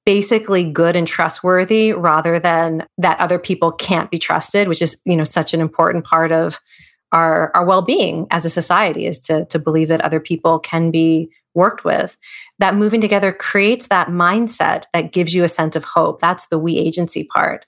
basically 0.07 0.71
good 0.71 0.97
and 0.97 1.07
trustworthy 1.07 1.93
rather 1.93 2.39
than 2.39 2.87
that 2.97 3.21
other 3.21 3.39
people 3.39 3.71
can't 3.71 4.11
be 4.11 4.17
trusted, 4.17 4.67
which 4.67 4.81
is, 4.81 5.03
you 5.05 5.15
know, 5.15 5.25
such 5.25 5.53
an 5.53 5.61
important 5.61 6.05
part 6.05 6.33
of 6.33 6.59
our, 7.13 7.51
our 7.55 7.65
well-being 7.65 8.27
as 8.31 8.45
a 8.45 8.51
society 8.51 9.07
is 9.07 9.21
to, 9.21 9.45
to 9.47 9.59
believe 9.59 9.89
that 9.89 10.01
other 10.03 10.21
people 10.21 10.59
can 10.59 10.91
be 10.91 11.31
worked 11.55 11.85
with. 11.85 12.17
That 12.59 12.75
moving 12.75 13.01
together 13.01 13.33
creates 13.33 13.89
that 13.89 14.09
mindset 14.09 14.85
that 14.93 15.13
gives 15.13 15.35
you 15.35 15.45
a 15.45 15.49
sense 15.49 15.75
of 15.77 15.85
hope. 15.85 16.21
That's 16.21 16.47
the 16.49 16.59
we 16.59 16.77
agency 16.77 17.25
part. 17.25 17.67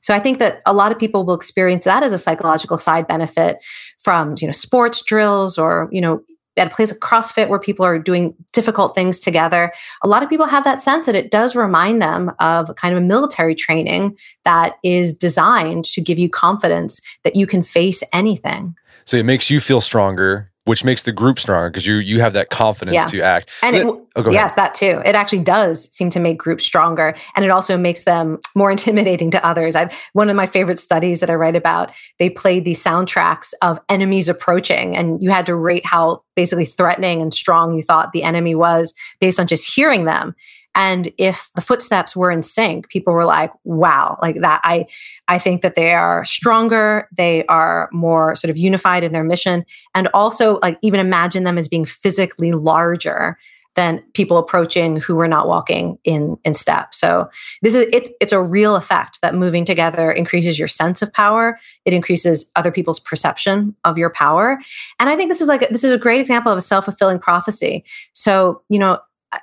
So 0.00 0.14
I 0.14 0.20
think 0.20 0.38
that 0.38 0.62
a 0.66 0.72
lot 0.72 0.92
of 0.92 0.98
people 0.98 1.24
will 1.24 1.34
experience 1.34 1.84
that 1.84 2.02
as 2.02 2.12
a 2.12 2.18
psychological 2.18 2.78
side 2.78 3.06
benefit 3.06 3.58
from, 3.98 4.34
you 4.38 4.46
know, 4.46 4.52
sports 4.52 5.02
drills 5.04 5.58
or, 5.58 5.88
you 5.90 6.00
know, 6.00 6.22
at 6.56 6.66
a 6.66 6.70
place 6.70 6.90
of 6.90 6.98
CrossFit 7.00 7.48
where 7.48 7.58
people 7.58 7.84
are 7.84 7.98
doing 7.98 8.34
difficult 8.52 8.94
things 8.94 9.18
together. 9.18 9.72
A 10.02 10.08
lot 10.08 10.22
of 10.22 10.28
people 10.28 10.46
have 10.46 10.64
that 10.64 10.82
sense 10.82 11.06
that 11.06 11.14
it 11.14 11.30
does 11.30 11.56
remind 11.56 12.02
them 12.02 12.30
of 12.40 12.74
kind 12.76 12.94
of 12.94 13.02
a 13.02 13.06
military 13.06 13.54
training 13.54 14.16
that 14.44 14.74
is 14.84 15.16
designed 15.16 15.84
to 15.86 16.00
give 16.00 16.18
you 16.18 16.28
confidence 16.28 17.00
that 17.24 17.36
you 17.36 17.46
can 17.46 17.62
face 17.62 18.02
anything. 18.12 18.74
So 19.04 19.16
it 19.16 19.24
makes 19.24 19.50
you 19.50 19.60
feel 19.60 19.80
stronger 19.80 20.51
which 20.64 20.84
makes 20.84 21.02
the 21.02 21.12
group 21.12 21.38
stronger 21.38 21.70
because 21.70 21.86
you 21.86 21.96
you 21.96 22.20
have 22.20 22.34
that 22.34 22.50
confidence 22.50 22.94
yeah. 22.94 23.06
to 23.06 23.20
act. 23.20 23.50
And 23.62 23.76
it, 23.76 23.86
oh, 23.86 24.30
yes, 24.30 24.54
that 24.54 24.74
too. 24.74 25.02
It 25.04 25.14
actually 25.14 25.40
does 25.40 25.92
seem 25.94 26.10
to 26.10 26.20
make 26.20 26.38
groups 26.38 26.64
stronger, 26.64 27.16
and 27.34 27.44
it 27.44 27.50
also 27.50 27.76
makes 27.76 28.04
them 28.04 28.38
more 28.54 28.70
intimidating 28.72 29.30
to 29.32 29.44
others. 29.44 29.74
I 29.74 29.92
one 30.12 30.28
of 30.28 30.36
my 30.36 30.46
favorite 30.46 30.78
studies 30.78 31.20
that 31.20 31.30
I 31.30 31.34
write 31.34 31.56
about. 31.56 31.92
They 32.18 32.30
played 32.30 32.64
these 32.64 32.82
soundtracks 32.82 33.52
of 33.62 33.80
enemies 33.88 34.28
approaching, 34.28 34.96
and 34.96 35.22
you 35.22 35.30
had 35.30 35.46
to 35.46 35.54
rate 35.54 35.86
how 35.86 36.22
basically 36.36 36.64
threatening 36.64 37.20
and 37.20 37.34
strong 37.34 37.74
you 37.74 37.82
thought 37.82 38.12
the 38.12 38.22
enemy 38.22 38.54
was 38.54 38.94
based 39.20 39.40
on 39.40 39.46
just 39.46 39.74
hearing 39.74 40.04
them. 40.04 40.34
And 40.74 41.12
if 41.18 41.50
the 41.54 41.60
footsteps 41.60 42.16
were 42.16 42.30
in 42.30 42.42
sync, 42.42 42.88
people 42.88 43.12
were 43.12 43.24
like, 43.24 43.52
wow, 43.64 44.18
like 44.22 44.36
that. 44.40 44.60
I, 44.64 44.86
I 45.28 45.38
think 45.38 45.62
that 45.62 45.74
they 45.74 45.92
are 45.92 46.24
stronger. 46.24 47.08
They 47.16 47.44
are 47.46 47.88
more 47.92 48.34
sort 48.34 48.50
of 48.50 48.56
unified 48.56 49.04
in 49.04 49.12
their 49.12 49.24
mission. 49.24 49.64
And 49.94 50.08
also 50.14 50.58
like 50.62 50.78
even 50.82 51.00
imagine 51.00 51.44
them 51.44 51.58
as 51.58 51.68
being 51.68 51.84
physically 51.84 52.52
larger 52.52 53.38
than 53.74 54.02
people 54.12 54.36
approaching 54.36 54.98
who 54.98 55.16
were 55.16 55.28
not 55.28 55.48
walking 55.48 55.98
in 56.04 56.36
in 56.44 56.52
step. 56.52 56.94
So 56.94 57.30
this 57.62 57.74
is 57.74 57.86
it's 57.92 58.10
it's 58.20 58.32
a 58.32 58.42
real 58.42 58.76
effect 58.76 59.18
that 59.22 59.34
moving 59.34 59.64
together 59.64 60.10
increases 60.10 60.58
your 60.58 60.68
sense 60.68 61.00
of 61.00 61.10
power. 61.12 61.58
It 61.86 61.94
increases 61.94 62.50
other 62.54 62.70
people's 62.70 63.00
perception 63.00 63.74
of 63.84 63.96
your 63.96 64.10
power. 64.10 64.58
And 65.00 65.08
I 65.08 65.16
think 65.16 65.30
this 65.30 65.40
is 65.40 65.48
like 65.48 65.66
this 65.70 65.84
is 65.84 65.92
a 65.92 65.98
great 65.98 66.20
example 66.20 66.52
of 66.52 66.58
a 66.58 66.62
self-fulfilling 66.62 67.20
prophecy. 67.20 67.84
So, 68.12 68.62
you 68.68 68.78
know, 68.78 68.98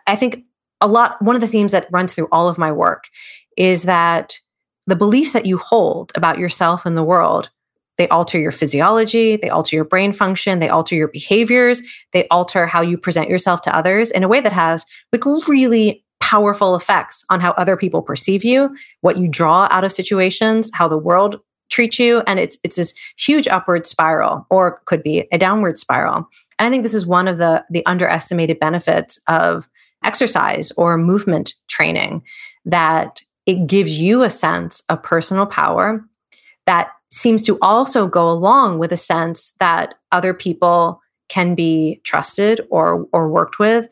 I 0.06 0.16
think 0.16 0.44
a 0.82 0.88
lot, 0.88 1.22
one 1.22 1.36
of 1.36 1.42
the 1.42 1.48
themes 1.48 1.72
that 1.72 1.88
runs 1.92 2.14
through 2.14 2.28
all 2.32 2.48
of 2.48 2.58
my 2.58 2.72
work 2.72 3.06
is 3.58 3.84
that 3.84 4.38
the 4.88 4.96
beliefs 4.96 5.34
that 5.34 5.46
you 5.46 5.58
hold 5.58 6.12
about 6.16 6.40
yourself 6.40 6.86
and 6.86 6.98
the 6.98 7.04
world 7.04 7.50
they 8.00 8.08
alter 8.08 8.40
your 8.40 8.54
physiology, 8.54 9.36
they 9.36 9.50
alter 9.50 9.76
your 9.76 9.84
brain 9.84 10.14
function, 10.14 10.60
they 10.60 10.70
alter 10.70 10.96
your 10.96 11.10
behaviors, 11.10 11.82
they 12.14 12.26
alter 12.30 12.66
how 12.66 12.80
you 12.80 12.98
present 12.98 13.30
yourself 13.30 13.62
to 13.64 13.76
others 13.76 14.10
in 14.10 14.24
a 14.24 14.28
way 14.30 14.40
that 14.40 14.54
has 14.54 14.86
like 15.12 15.26
really 15.48 16.04
powerful 16.22 16.76
effects 16.76 17.26
on 17.30 17.42
how 17.42 17.52
other 17.52 17.76
people 17.76 18.02
perceive 18.02 18.46
you, 18.46 18.74
what 19.02 19.18
you 19.18 19.28
draw 19.28 19.68
out 19.70 19.84
of 19.84 19.92
situations, 19.92 20.72
how 20.74 20.88
the 20.88 20.98
world 20.98 21.42
treats 21.70 22.00
you, 22.00 22.24
and 22.26 22.40
it's 22.40 22.58
it's 22.64 22.78
this 22.78 22.94
huge 23.18 23.50
upward 23.50 23.86
spiral 23.86 24.48
or 24.50 24.82
could 24.86 25.04
be 25.04 25.28
a 25.34 25.38
downward 25.38 25.78
spiral. 25.78 26.30
And 26.58 26.68
I 26.68 26.70
think 26.70 26.84
this 26.84 26.94
is 26.94 27.06
one 27.06 27.28
of 27.28 27.38
the 27.38 27.66
the 27.70 27.86
underestimated 27.86 28.60
benefits 28.60 29.20
of 29.28 29.68
exercise 30.04 30.72
or 30.72 30.98
movement 30.98 31.54
training 31.68 32.24
that 32.66 33.20
it 33.46 33.68
gives 33.68 34.00
you 34.00 34.24
a 34.24 34.30
sense 34.30 34.84
of 34.90 35.04
personal 35.04 35.46
power 35.46 36.06
that 36.66 36.92
seems 37.12 37.44
to 37.46 37.58
also 37.62 38.08
go 38.08 38.30
along 38.30 38.80
with 38.80 38.92
a 38.92 38.98
sense 38.98 39.54
that 39.60 39.96
other 40.12 40.34
people 40.34 41.02
can 41.30 41.56
be 41.56 42.02
trusted 42.04 42.62
or 42.70 43.08
or 43.14 43.30
worked 43.30 43.60
with 43.60 43.88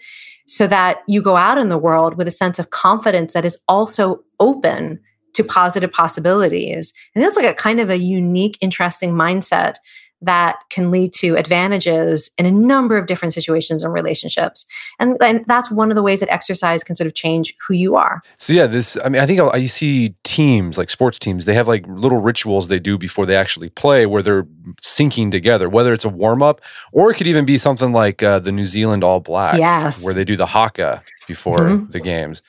so 0.47 0.65
that 0.67 1.03
you 1.07 1.21
go 1.21 1.35
out 1.35 1.57
in 1.57 1.69
the 1.69 1.77
world 1.77 2.17
with 2.17 2.27
a 2.27 2.31
sense 2.31 2.59
of 2.59 2.69
confidence 2.69 3.33
that 3.33 3.45
is 3.45 3.59
also 3.67 4.23
open 4.39 4.99
to 5.33 5.43
positive 5.43 5.91
possibilities. 5.91 6.93
And 7.13 7.23
that's 7.23 7.37
like 7.37 7.45
a 7.45 7.53
kind 7.53 7.79
of 7.79 7.89
a 7.89 7.99
unique 7.99 8.57
interesting 8.59 9.13
mindset 9.13 9.75
that 10.21 10.59
can 10.69 10.89
lead 10.89 11.13
to 11.13 11.35
advantages 11.35 12.31
in 12.37 12.45
a 12.45 12.51
number 12.51 12.97
of 12.97 13.05
different 13.05 13.33
situations 13.33 13.83
and 13.83 13.93
relationships. 13.93 14.65
And, 14.99 15.15
and 15.21 15.45
that's 15.47 15.69
one 15.69 15.91
of 15.91 15.95
the 15.95 16.01
ways 16.01 16.21
that 16.21 16.31
exercise 16.31 16.83
can 16.83 16.95
sort 16.95 17.05
of 17.07 17.13
change 17.13 17.53
who 17.67 17.75
you 17.75 17.95
are. 17.95 18.21
So, 18.37 18.53
yeah, 18.53 18.65
this, 18.65 18.97
I 19.05 19.09
mean, 19.09 19.21
I 19.21 19.27
think 19.27 19.39
I 19.39 19.65
see 19.67 20.15
teams, 20.23 20.77
like 20.77 20.89
sports 20.89 21.19
teams, 21.19 21.45
they 21.45 21.53
have 21.53 21.67
like 21.67 21.85
little 21.87 22.19
rituals 22.19 22.67
they 22.67 22.79
do 22.79 22.97
before 22.97 23.25
they 23.25 23.35
actually 23.35 23.69
play 23.69 24.05
where 24.05 24.23
they're 24.23 24.43
syncing 24.81 25.29
together, 25.29 25.69
whether 25.69 25.93
it's 25.93 26.05
a 26.05 26.09
warm 26.09 26.41
up 26.41 26.61
or 26.91 27.11
it 27.11 27.15
could 27.15 27.27
even 27.27 27.45
be 27.45 27.57
something 27.57 27.91
like 27.93 28.23
uh, 28.23 28.39
the 28.39 28.51
New 28.51 28.65
Zealand 28.65 29.03
All 29.03 29.19
Black, 29.19 29.57
yes. 29.57 30.03
where 30.03 30.13
they 30.13 30.23
do 30.23 30.35
the 30.35 30.47
haka 30.47 31.03
before 31.27 31.59
mm-hmm. 31.59 31.89
the 31.91 31.99
games. 31.99 32.41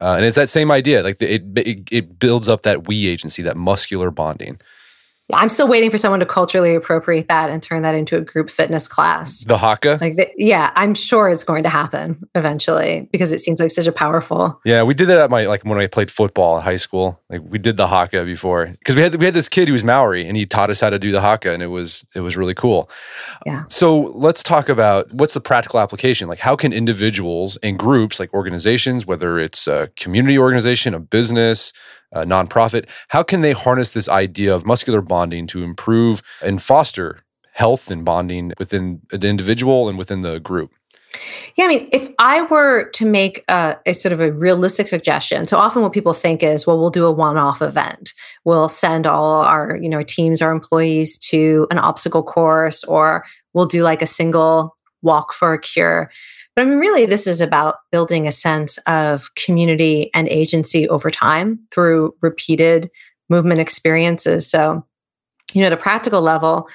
Uh, 0.00 0.14
and 0.16 0.24
it's 0.24 0.36
that 0.36 0.48
same 0.48 0.72
idea. 0.72 1.02
Like 1.02 1.18
the, 1.18 1.34
it, 1.34 1.42
it, 1.56 1.92
it 1.92 2.18
builds 2.18 2.48
up 2.48 2.62
that 2.62 2.88
we 2.88 3.06
agency, 3.06 3.42
that 3.42 3.56
muscular 3.56 4.10
bonding. 4.10 4.58
I'm 5.32 5.48
still 5.48 5.68
waiting 5.68 5.90
for 5.90 5.98
someone 5.98 6.20
to 6.20 6.26
culturally 6.26 6.74
appropriate 6.74 7.28
that 7.28 7.48
and 7.48 7.62
turn 7.62 7.82
that 7.82 7.94
into 7.94 8.16
a 8.16 8.20
group 8.20 8.50
fitness 8.50 8.86
class. 8.88 9.44
The 9.44 9.56
haka? 9.56 9.98
Like 10.00 10.16
the, 10.16 10.28
yeah, 10.36 10.72
I'm 10.74 10.94
sure 10.94 11.28
it's 11.30 11.44
going 11.44 11.62
to 11.62 11.68
happen 11.68 12.22
eventually 12.34 13.08
because 13.12 13.32
it 13.32 13.40
seems 13.40 13.60
like 13.60 13.70
such 13.70 13.86
a 13.86 13.92
powerful. 13.92 14.60
Yeah, 14.64 14.82
we 14.82 14.94
did 14.94 15.06
that 15.06 15.18
at 15.18 15.30
my 15.30 15.46
like 15.46 15.64
when 15.64 15.78
I 15.78 15.86
played 15.86 16.10
football 16.10 16.58
in 16.58 16.62
high 16.62 16.76
school. 16.76 17.20
Like 17.30 17.40
we 17.44 17.58
did 17.58 17.76
the 17.76 17.86
haka 17.86 18.24
before 18.24 18.66
because 18.66 18.96
we 18.96 19.02
had 19.02 19.14
we 19.16 19.24
had 19.24 19.34
this 19.34 19.48
kid 19.48 19.68
who 19.68 19.72
was 19.72 19.84
Maori 19.84 20.26
and 20.26 20.36
he 20.36 20.44
taught 20.44 20.70
us 20.70 20.80
how 20.80 20.90
to 20.90 20.98
do 20.98 21.12
the 21.12 21.20
haka 21.20 21.52
and 21.52 21.62
it 21.62 21.68
was 21.68 22.04
it 22.14 22.20
was 22.20 22.36
really 22.36 22.54
cool. 22.54 22.90
Yeah. 23.46 23.64
So 23.68 24.00
let's 24.00 24.42
talk 24.42 24.68
about 24.68 25.12
what's 25.12 25.34
the 25.34 25.40
practical 25.40 25.80
application. 25.80 26.28
Like 26.28 26.40
how 26.40 26.56
can 26.56 26.72
individuals 26.72 27.56
and 27.58 27.78
groups 27.78 28.20
like 28.20 28.32
organizations, 28.34 29.06
whether 29.06 29.38
it's 29.38 29.66
a 29.66 29.88
community 29.96 30.38
organization, 30.38 30.94
a 30.94 31.00
business, 31.00 31.72
a 32.12 32.24
nonprofit, 32.24 32.88
how 33.08 33.22
can 33.22 33.40
they 33.40 33.52
harness 33.52 33.92
this 33.92 34.08
idea 34.08 34.54
of 34.54 34.66
muscular 34.66 35.00
bonding 35.00 35.46
to 35.48 35.62
improve 35.62 36.22
and 36.42 36.62
foster 36.62 37.20
health 37.52 37.90
and 37.90 38.04
bonding 38.04 38.52
within 38.58 39.00
the 39.10 39.28
individual 39.28 39.88
and 39.88 39.98
within 39.98 40.22
the 40.22 40.40
group? 40.40 40.72
Yeah, 41.56 41.66
I 41.66 41.68
mean, 41.68 41.88
if 41.92 42.08
I 42.18 42.42
were 42.42 42.88
to 42.90 43.04
make 43.04 43.44
a, 43.48 43.76
a, 43.84 43.92
sort 43.92 44.14
of 44.14 44.20
a 44.20 44.32
realistic 44.32 44.88
suggestion, 44.88 45.46
so 45.46 45.58
often 45.58 45.82
what 45.82 45.92
people 45.92 46.14
think 46.14 46.42
is, 46.42 46.66
well, 46.66 46.80
we'll 46.80 46.90
do 46.90 47.04
a 47.04 47.12
one-off 47.12 47.60
event. 47.60 48.14
We'll 48.44 48.68
send 48.68 49.06
all 49.06 49.42
our, 49.42 49.76
you 49.76 49.90
know, 49.90 50.00
teams, 50.00 50.40
our 50.40 50.50
employees 50.50 51.18
to 51.30 51.66
an 51.70 51.78
obstacle 51.78 52.22
course, 52.22 52.82
or 52.84 53.26
we'll 53.52 53.66
do 53.66 53.82
like 53.82 54.00
a 54.00 54.06
single 54.06 54.74
walk 55.02 55.34
for 55.34 55.52
a 55.52 55.60
cure. 55.60 56.10
But 56.54 56.62
I 56.62 56.64
mean, 56.66 56.78
really, 56.78 57.06
this 57.06 57.26
is 57.26 57.40
about 57.40 57.76
building 57.90 58.26
a 58.26 58.32
sense 58.32 58.78
of 58.86 59.34
community 59.34 60.10
and 60.14 60.28
agency 60.28 60.88
over 60.88 61.10
time 61.10 61.60
through 61.72 62.14
repeated 62.20 62.90
movement 63.30 63.60
experiences. 63.60 64.50
So, 64.50 64.84
you 65.54 65.62
know, 65.62 65.68
at 65.68 65.72
a 65.72 65.78
practical 65.78 66.20
level, 66.20 66.68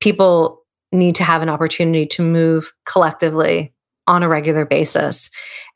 people 0.00 0.62
need 0.92 1.14
to 1.14 1.24
have 1.24 1.40
an 1.40 1.48
opportunity 1.48 2.04
to 2.06 2.22
move 2.22 2.72
collectively 2.84 3.72
on 4.06 4.22
a 4.22 4.28
regular 4.28 4.66
basis. 4.66 5.30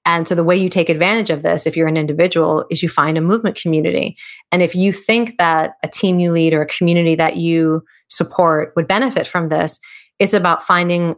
And 0.04 0.28
so 0.28 0.34
the 0.34 0.44
way 0.44 0.56
you 0.56 0.68
take 0.68 0.88
advantage 0.88 1.30
of 1.30 1.42
this, 1.42 1.66
if 1.66 1.76
you're 1.76 1.88
an 1.88 1.96
individual, 1.96 2.64
is 2.70 2.82
you 2.82 2.88
find 2.88 3.16
a 3.16 3.22
movement 3.22 3.56
community. 3.56 4.16
And 4.52 4.62
if 4.62 4.74
you 4.74 4.92
think 4.92 5.38
that 5.38 5.74
a 5.82 5.88
team 5.88 6.20
you 6.20 6.32
lead 6.32 6.54
or 6.54 6.62
a 6.62 6.66
community 6.66 7.14
that 7.14 7.36
you 7.36 7.82
support 8.08 8.72
would 8.76 8.86
benefit 8.86 9.26
from 9.26 9.48
this, 9.48 9.80
it's 10.18 10.34
about 10.34 10.62
finding 10.62 11.16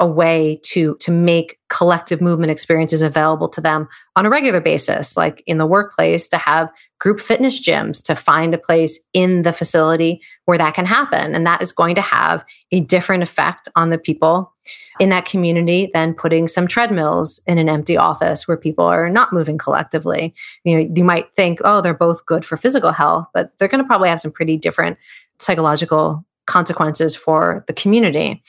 a 0.00 0.06
way 0.06 0.58
to 0.64 0.96
to 0.96 1.12
make 1.12 1.58
collective 1.68 2.20
movement 2.20 2.50
experiences 2.50 3.02
available 3.02 3.48
to 3.48 3.60
them 3.60 3.86
on 4.16 4.26
a 4.26 4.30
regular 4.30 4.60
basis 4.60 5.16
like 5.16 5.42
in 5.46 5.58
the 5.58 5.66
workplace 5.66 6.26
to 6.26 6.38
have 6.38 6.70
group 6.98 7.18
fitness 7.20 7.60
gyms 7.60 8.02
to 8.04 8.14
find 8.14 8.54
a 8.54 8.58
place 8.58 9.00
in 9.14 9.42
the 9.42 9.52
facility 9.52 10.20
where 10.44 10.58
that 10.58 10.74
can 10.74 10.84
happen. 10.84 11.34
And 11.34 11.46
that 11.46 11.62
is 11.62 11.72
going 11.72 11.94
to 11.94 12.02
have 12.02 12.44
a 12.72 12.80
different 12.80 13.22
effect 13.22 13.68
on 13.74 13.90
the 13.90 13.98
people 13.98 14.52
in 15.00 15.08
that 15.08 15.24
community 15.24 15.90
than 15.94 16.12
putting 16.12 16.46
some 16.46 16.66
treadmills 16.66 17.40
in 17.46 17.56
an 17.56 17.68
empty 17.68 17.96
office 17.96 18.46
where 18.46 18.56
people 18.56 18.84
are 18.84 19.08
not 19.08 19.32
moving 19.32 19.56
collectively. 19.56 20.34
You 20.64 20.78
know 20.78 20.88
you 20.94 21.04
might 21.04 21.34
think 21.34 21.60
oh 21.64 21.80
they're 21.80 21.94
both 21.94 22.26
good 22.26 22.44
for 22.44 22.56
physical 22.56 22.92
health 22.92 23.26
but 23.32 23.52
they're 23.58 23.68
going 23.68 23.82
to 23.82 23.86
probably 23.86 24.08
have 24.08 24.20
some 24.20 24.32
pretty 24.32 24.56
different 24.56 24.98
psychological 25.38 26.24
consequences 26.46 27.16
for 27.16 27.64
the 27.66 27.72
community 27.72 28.42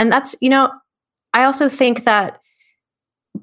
and 0.00 0.10
that's, 0.10 0.34
you 0.40 0.48
know, 0.48 0.72
I 1.34 1.44
also 1.44 1.68
think 1.68 2.04
that 2.04 2.40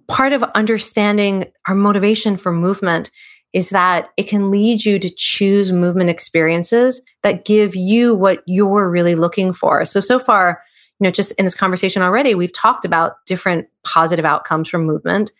part 0.07 0.33
of 0.33 0.41
understanding 0.55 1.45
our 1.67 1.75
motivation 1.75 2.35
for 2.35 2.51
movement 2.51 3.11
is 3.53 3.69
that 3.69 4.09
it 4.17 4.23
can 4.23 4.49
lead 4.49 4.83
you 4.83 4.97
to 4.97 5.09
choose 5.15 5.71
movement 5.71 6.09
experiences 6.09 7.01
that 7.21 7.45
give 7.45 7.75
you 7.75 8.15
what 8.15 8.41
you're 8.47 8.89
really 8.89 9.13
looking 9.13 9.53
for. 9.53 9.85
So, 9.85 9.99
so 9.99 10.17
far, 10.17 10.61
you 10.99 11.05
know, 11.05 11.11
just 11.11 11.31
in 11.33 11.45
this 11.45 11.55
conversation 11.55 12.01
already, 12.01 12.33
we've 12.33 12.51
talked 12.51 12.85
about 12.85 13.23
different 13.27 13.67
positive 13.83 14.25
outcomes 14.25 14.67
from 14.67 14.83
movement, 14.83 15.31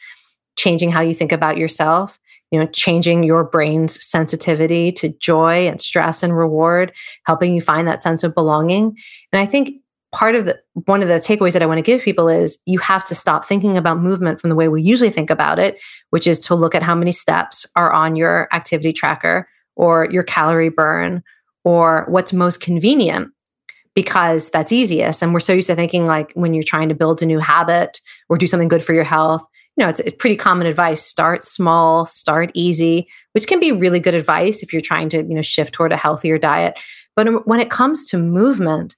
changing 0.56 0.92
how 0.92 1.02
you 1.02 1.16
think 1.16 1.32
about 1.32 1.58
yourself, 1.58 2.20
you 2.52 2.60
know, 2.60 2.68
changing 2.68 3.24
your 3.24 3.44
brain's 3.44 4.04
sensitivity 4.06 4.92
to 4.92 5.10
joy 5.18 5.68
and 5.68 5.82
stress 5.82 6.22
and 6.22 6.38
reward, 6.38 6.94
helping 7.26 7.56
you 7.56 7.62
find 7.62 7.88
that 7.88 8.04
sense 8.04 8.24
of 8.24 8.36
belonging. 8.36 8.96
And 9.34 9.42
I 9.42 9.48
think 9.48 9.82
part 10.18 10.34
of 10.34 10.46
the 10.46 10.60
one 10.74 11.04
of 11.04 11.08
the 11.08 11.14
takeaways 11.16 11.54
that 11.54 11.62
I 11.62 11.68
want 11.68 11.78
to 11.78 11.84
give 11.84 12.02
people 12.02 12.28
is 12.28 12.58
you 12.66 12.80
have 12.80 13.06
to 13.06 13.14
stop 13.14 13.46
thinking 13.46 13.78
about 13.78 14.00
movement 14.00 14.42
from 14.42 14.50
the 14.50 14.56
way 14.56 14.68
we 14.68 14.82
usually 14.82 15.12
think 15.12 15.30
about 15.30 15.60
it, 15.60 15.78
which 16.10 16.26
is 16.26 16.40
to 16.48 16.56
look 16.56 16.74
at 16.74 16.82
how 16.82 16.96
many 16.96 17.12
steps 17.12 17.68
are 17.76 17.92
on 17.92 18.16
your 18.16 18.48
activity 18.52 18.92
tracker 18.92 19.48
or 19.76 20.08
your 20.10 20.24
calorie 20.24 20.70
burn 20.70 21.22
or 21.64 22.08
what's 22.10 22.34
most 22.34 22.62
convenient 22.62 23.30
because 23.94 24.50
that's 24.50 24.72
easiest. 24.72 25.22
And 25.22 25.36
we're 25.36 25.40
so 25.40 25.54
used 25.54 25.68
to 25.68 25.76
thinking 25.76 26.08
like 26.08 26.34
when 26.34 26.56
you're 26.56 26.64
trying 26.64 26.90
to 26.90 26.96
build 26.96 27.22
a 27.22 27.26
new 27.28 27.38
habit 27.38 28.02
or 28.28 28.40
do 28.40 28.48
something 28.48 28.70
good 28.70 28.84
for 28.84 28.94
your 28.94 29.04
health, 29.04 29.46
you 29.76 29.84
know, 29.84 29.90
it's, 29.90 30.00
it's 30.00 30.18
pretty 30.18 30.36
common 30.36 30.66
advice. 30.66 31.04
Start 31.04 31.44
small, 31.44 32.08
start 32.08 32.50
easy, 32.56 33.08
which 33.34 33.46
can 33.46 33.60
be 33.60 33.72
really 33.72 34.00
good 34.00 34.16
advice 34.16 34.64
if 34.64 34.74
you're 34.74 34.82
trying 34.82 35.10
to, 35.10 35.18
you 35.18 35.36
know, 35.36 35.44
shift 35.44 35.76
toward 35.76 35.92
a 35.92 35.98
healthier 35.98 36.40
diet. 36.40 36.76
But 37.16 37.48
when 37.48 37.60
it 37.60 37.70
comes 37.70 38.08
to 38.10 38.18
movement, 38.18 38.96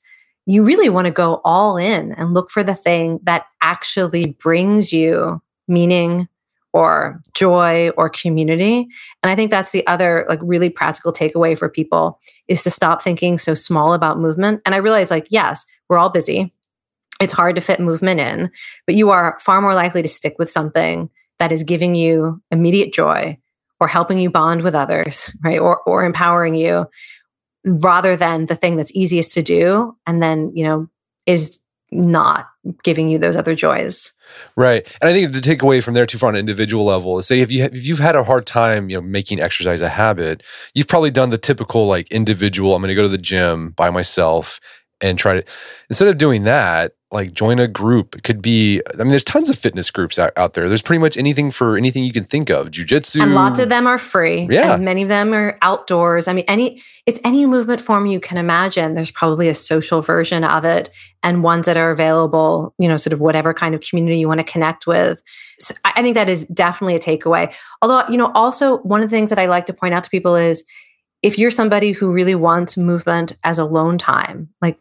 you 0.50 0.64
really 0.64 0.89
want 0.89 1.06
to 1.06 1.12
go 1.12 1.41
all 1.45 1.78
in 1.78 2.12
and 2.14 2.34
look 2.34 2.50
for 2.50 2.64
the 2.64 2.74
thing 2.74 3.20
that 3.22 3.45
actually 3.62 4.26
brings 4.39 4.91
you 4.91 5.39
meaning 5.68 6.28
or 6.74 7.22
joy 7.36 7.89
or 7.89 8.10
community. 8.10 8.88
And 9.22 9.30
i 9.30 9.36
think 9.36 9.52
that's 9.52 9.72
the 9.72 9.86
other 9.86 10.26
like 10.28 10.39
really 10.41 10.70
practical 10.70 11.14
takeaway 11.14 11.58
for 11.58 11.70
people 11.70 12.20
is 12.47 12.64
to 12.64 12.72
stop 12.72 13.00
thinking 13.02 13.38
so 13.38 13.54
small 13.54 13.93
about 13.93 14.20
movement. 14.20 14.62
And 14.66 14.74
i 14.74 14.80
realize 14.80 15.12
like 15.12 15.28
yes 15.30 15.66
we're 15.88 16.00
all 16.00 16.10
busy. 16.10 16.54
It's 17.22 17.34
hard 17.34 17.56
to 17.56 17.62
fit 17.62 17.80
movement 17.80 18.20
in 18.20 18.50
but 18.88 18.95
you 18.95 19.12
are 19.12 19.38
far 19.39 19.62
more 19.62 19.76
likely 19.76 20.02
to 20.02 20.08
stick 20.08 20.36
with 20.39 20.50
something 20.50 21.12
that 21.38 21.52
is 21.52 21.62
giving 21.64 21.93
you 21.93 22.41
immediate 22.50 22.91
joy 22.91 23.38
or 23.80 23.88
helping 23.88 24.18
you 24.18 24.32
bond 24.32 24.64
with 24.64 24.74
others 24.74 25.32
right? 25.43 25.60
Or 25.60 25.82
or 25.82 26.06
empowering 26.06 26.56
you 26.56 26.88
rather 27.66 28.16
than 28.16 28.45
the 28.45 28.55
thing 28.55 28.78
that's 28.78 28.95
easiest 28.95 29.34
to 29.34 29.41
do 29.41 29.95
and 30.05 30.22
then, 30.22 30.51
you 30.55 30.64
know, 30.64 30.88
is 31.26 31.60
not 31.91 32.49
giving 32.84 33.10
you 33.10 33.18
those 33.18 33.36
other 33.36 33.55
joys. 33.55 34.14
Right. 34.55 34.88
And 35.01 35.10
I 35.10 35.14
think 35.14 35.34
the 35.34 35.39
takeaway 35.39 35.84
from 35.84 35.95
there 35.95 36.05
too 36.05 36.18
far 36.18 36.30
on 36.30 36.36
an 36.36 36.39
individual 36.39 36.86
level 36.86 37.18
is 37.18 37.28
say 37.28 37.39
if 37.39 37.51
you 37.51 37.66
if 37.66 37.88
you've 37.88 37.99
had 37.99 38.16
a 38.16 38.24
hard 38.24 38.45
time, 38.45 38.89
you 38.89 38.95
know, 38.95 39.01
making 39.01 39.39
exercise 39.39 39.82
a 39.82 39.89
habit, 39.89 40.43
you've 40.76 40.88
probably 40.88 41.12
done 41.12 41.32
the 41.32 41.38
typical 41.38 41.88
like 41.88 42.12
individual, 42.12 42.76
I'm 42.76 42.84
to 42.84 42.95
go 42.95 43.01
to 43.01 43.07
the 43.07 43.18
gym 43.18 43.72
by 43.72 43.89
myself 43.89 44.60
and 45.01 45.18
try 45.18 45.41
to 45.41 45.43
instead 45.89 46.10
of 46.10 46.18
doing 46.18 46.43
that, 46.43 46.93
like 47.12 47.34
join 47.34 47.57
a 47.57 47.68
group. 47.68 48.16
It 48.16 48.24
could 48.24 48.41
be, 48.41 48.82
I 48.93 48.97
mean, 48.97 49.07
there's 49.07 49.24
tons 49.24 49.49
of 49.49 49.57
fitness 49.57 49.89
groups 49.89 50.20
out, 50.20 50.32
out 50.38 50.53
there. 50.53 50.68
There's 50.68 50.84
pretty 50.84 50.99
much 50.99 51.18
anything 51.18 51.49
for 51.49 51.76
anything 51.76 52.03
you 52.03 52.12
can 52.12 52.24
think 52.24 52.51
of. 52.51 52.70
Jujitsu. 52.70 53.22
And 53.24 53.34
lots 53.34 53.60
of 53.60 53.70
them 53.70 53.88
are 53.88 53.97
free. 53.97 54.47
Yeah. 54.49 54.76
And 54.76 54.86
many 54.86 55.01
of 55.01 55.10
them 55.10 55.34
are 55.34 55.57
outdoors. 55.64 56.28
I 56.28 56.34
mean, 56.34 56.45
any, 56.47 56.84
it's 57.07 57.20
any 57.26 57.47
movement 57.47 57.82
form 57.82 58.05
you 58.05 58.20
can 58.20 58.38
imagine. 58.38 58.93
There's 58.93 59.10
probably 59.10 59.49
a 59.49 59.55
social 59.55 60.01
version 60.01 60.43
of 60.43 60.66
it 60.66 60.91
and 61.24 61.43
ones 61.43 61.66
that 61.66 61.78
are 61.78 61.89
available, 61.89 62.76
you 62.78 62.88
know, 62.88 62.95
sort 62.95 63.14
of 63.14 63.20
whatever 63.20 63.55
kind 63.55 63.74
of 63.74 63.82
community 63.82 64.20
you 64.20 64.28
want 64.28 64.39
to 64.39 64.43
connect 64.43 64.86
with. 64.86 65.24
So 65.57 65.74
I 65.86 66.03
think 66.03 66.14
that 66.14 66.30
is 66.30 66.45
definitely 66.45 66.95
a 66.95 66.99
takeaway. 66.99 67.51
Although, 67.82 68.07
you 68.07 68.18
know, 68.18 68.32
also 68.36 68.78
one 68.80 69.01
of 69.01 69.10
the 69.10 69.16
things 69.16 69.32
that 69.32 69.39
I 69.39 69.47
like 69.47 69.66
to 69.66 69.74
point 69.74 69.95
out 69.95 70.03
to 70.03 70.10
people 70.12 70.36
is 70.36 70.64
if 71.24 71.39
you're 71.39 71.51
somebody 71.51 71.91
who 71.91 72.14
really 72.14 72.36
wants 72.36 72.78
movement 72.78 73.36
as 73.43 73.57
alone 73.57 73.97
time, 73.97 74.49
like 74.62 74.80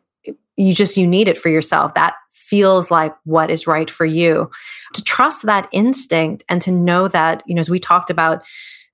you 0.59 0.75
just 0.75 0.97
you 0.97 1.07
need 1.07 1.29
it 1.29 1.39
for 1.39 1.49
yourself 1.49 1.95
that 1.95 2.15
feels 2.31 2.91
like 2.91 3.15
what 3.25 3.51
is 3.51 3.67
right 3.67 3.91
for 3.91 4.05
you 4.05 4.51
to 4.95 5.03
trust 5.05 5.45
that 5.47 5.69
instinct 5.73 6.45
and 6.49 6.61
to 6.63 6.73
know 6.73 7.09
that 7.09 7.43
you 7.47 7.55
know 7.55 7.61
as 7.61 7.71
we 7.71 7.79
talked 7.79 8.11
about 8.11 8.43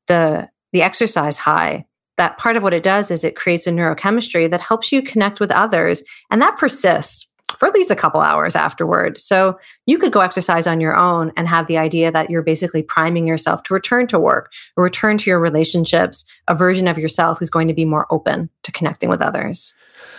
the 0.07 0.49
the 0.73 0.83
exercise 0.83 1.39
high 1.39 1.85
that 2.17 2.39
part 2.39 2.57
of 2.57 2.63
what 2.63 2.75
it 2.75 2.83
does 2.83 3.11
is 3.11 3.25
it 3.25 3.37
creates 3.37 3.67
a 3.67 3.71
neurochemistry 3.71 4.49
that 4.49 4.61
helps 4.61 4.93
you 4.93 5.03
connect 5.03 5.41
with 5.41 5.51
others 5.51 6.03
and 6.31 6.41
that 6.41 6.57
persists 6.57 7.29
for 7.59 7.67
at 7.67 7.75
least 7.75 7.91
a 7.91 7.97
couple 7.97 8.21
hours 8.21 8.57
afterward. 8.57 9.21
So 9.21 9.59
you 9.87 9.99
could 9.99 10.13
go 10.13 10.21
exercise 10.21 10.67
on 10.67 10.81
your 10.81 10.97
own 10.97 11.33
and 11.37 11.47
have 11.49 11.67
the 11.67 11.79
idea 11.79 12.11
that 12.11 12.31
you're 12.31 12.43
basically 12.43 12.83
priming 12.83 13.27
yourself 13.27 13.63
to 13.65 13.75
return 13.75 14.07
to 14.09 14.19
work 14.19 14.53
or 14.77 14.85
return 14.85 15.19
to 15.19 15.31
your 15.31 15.39
relationships, 15.39 16.25
a 16.49 16.55
version 16.55 16.89
of 16.89 16.99
yourself 16.99 17.39
who's 17.39 17.51
going 17.51 17.69
to 17.69 17.75
be 17.75 17.85
more 17.85 18.07
open 18.11 18.51
to 18.63 18.73
connecting 18.73 19.09
with 19.09 19.23
others. 19.23 19.75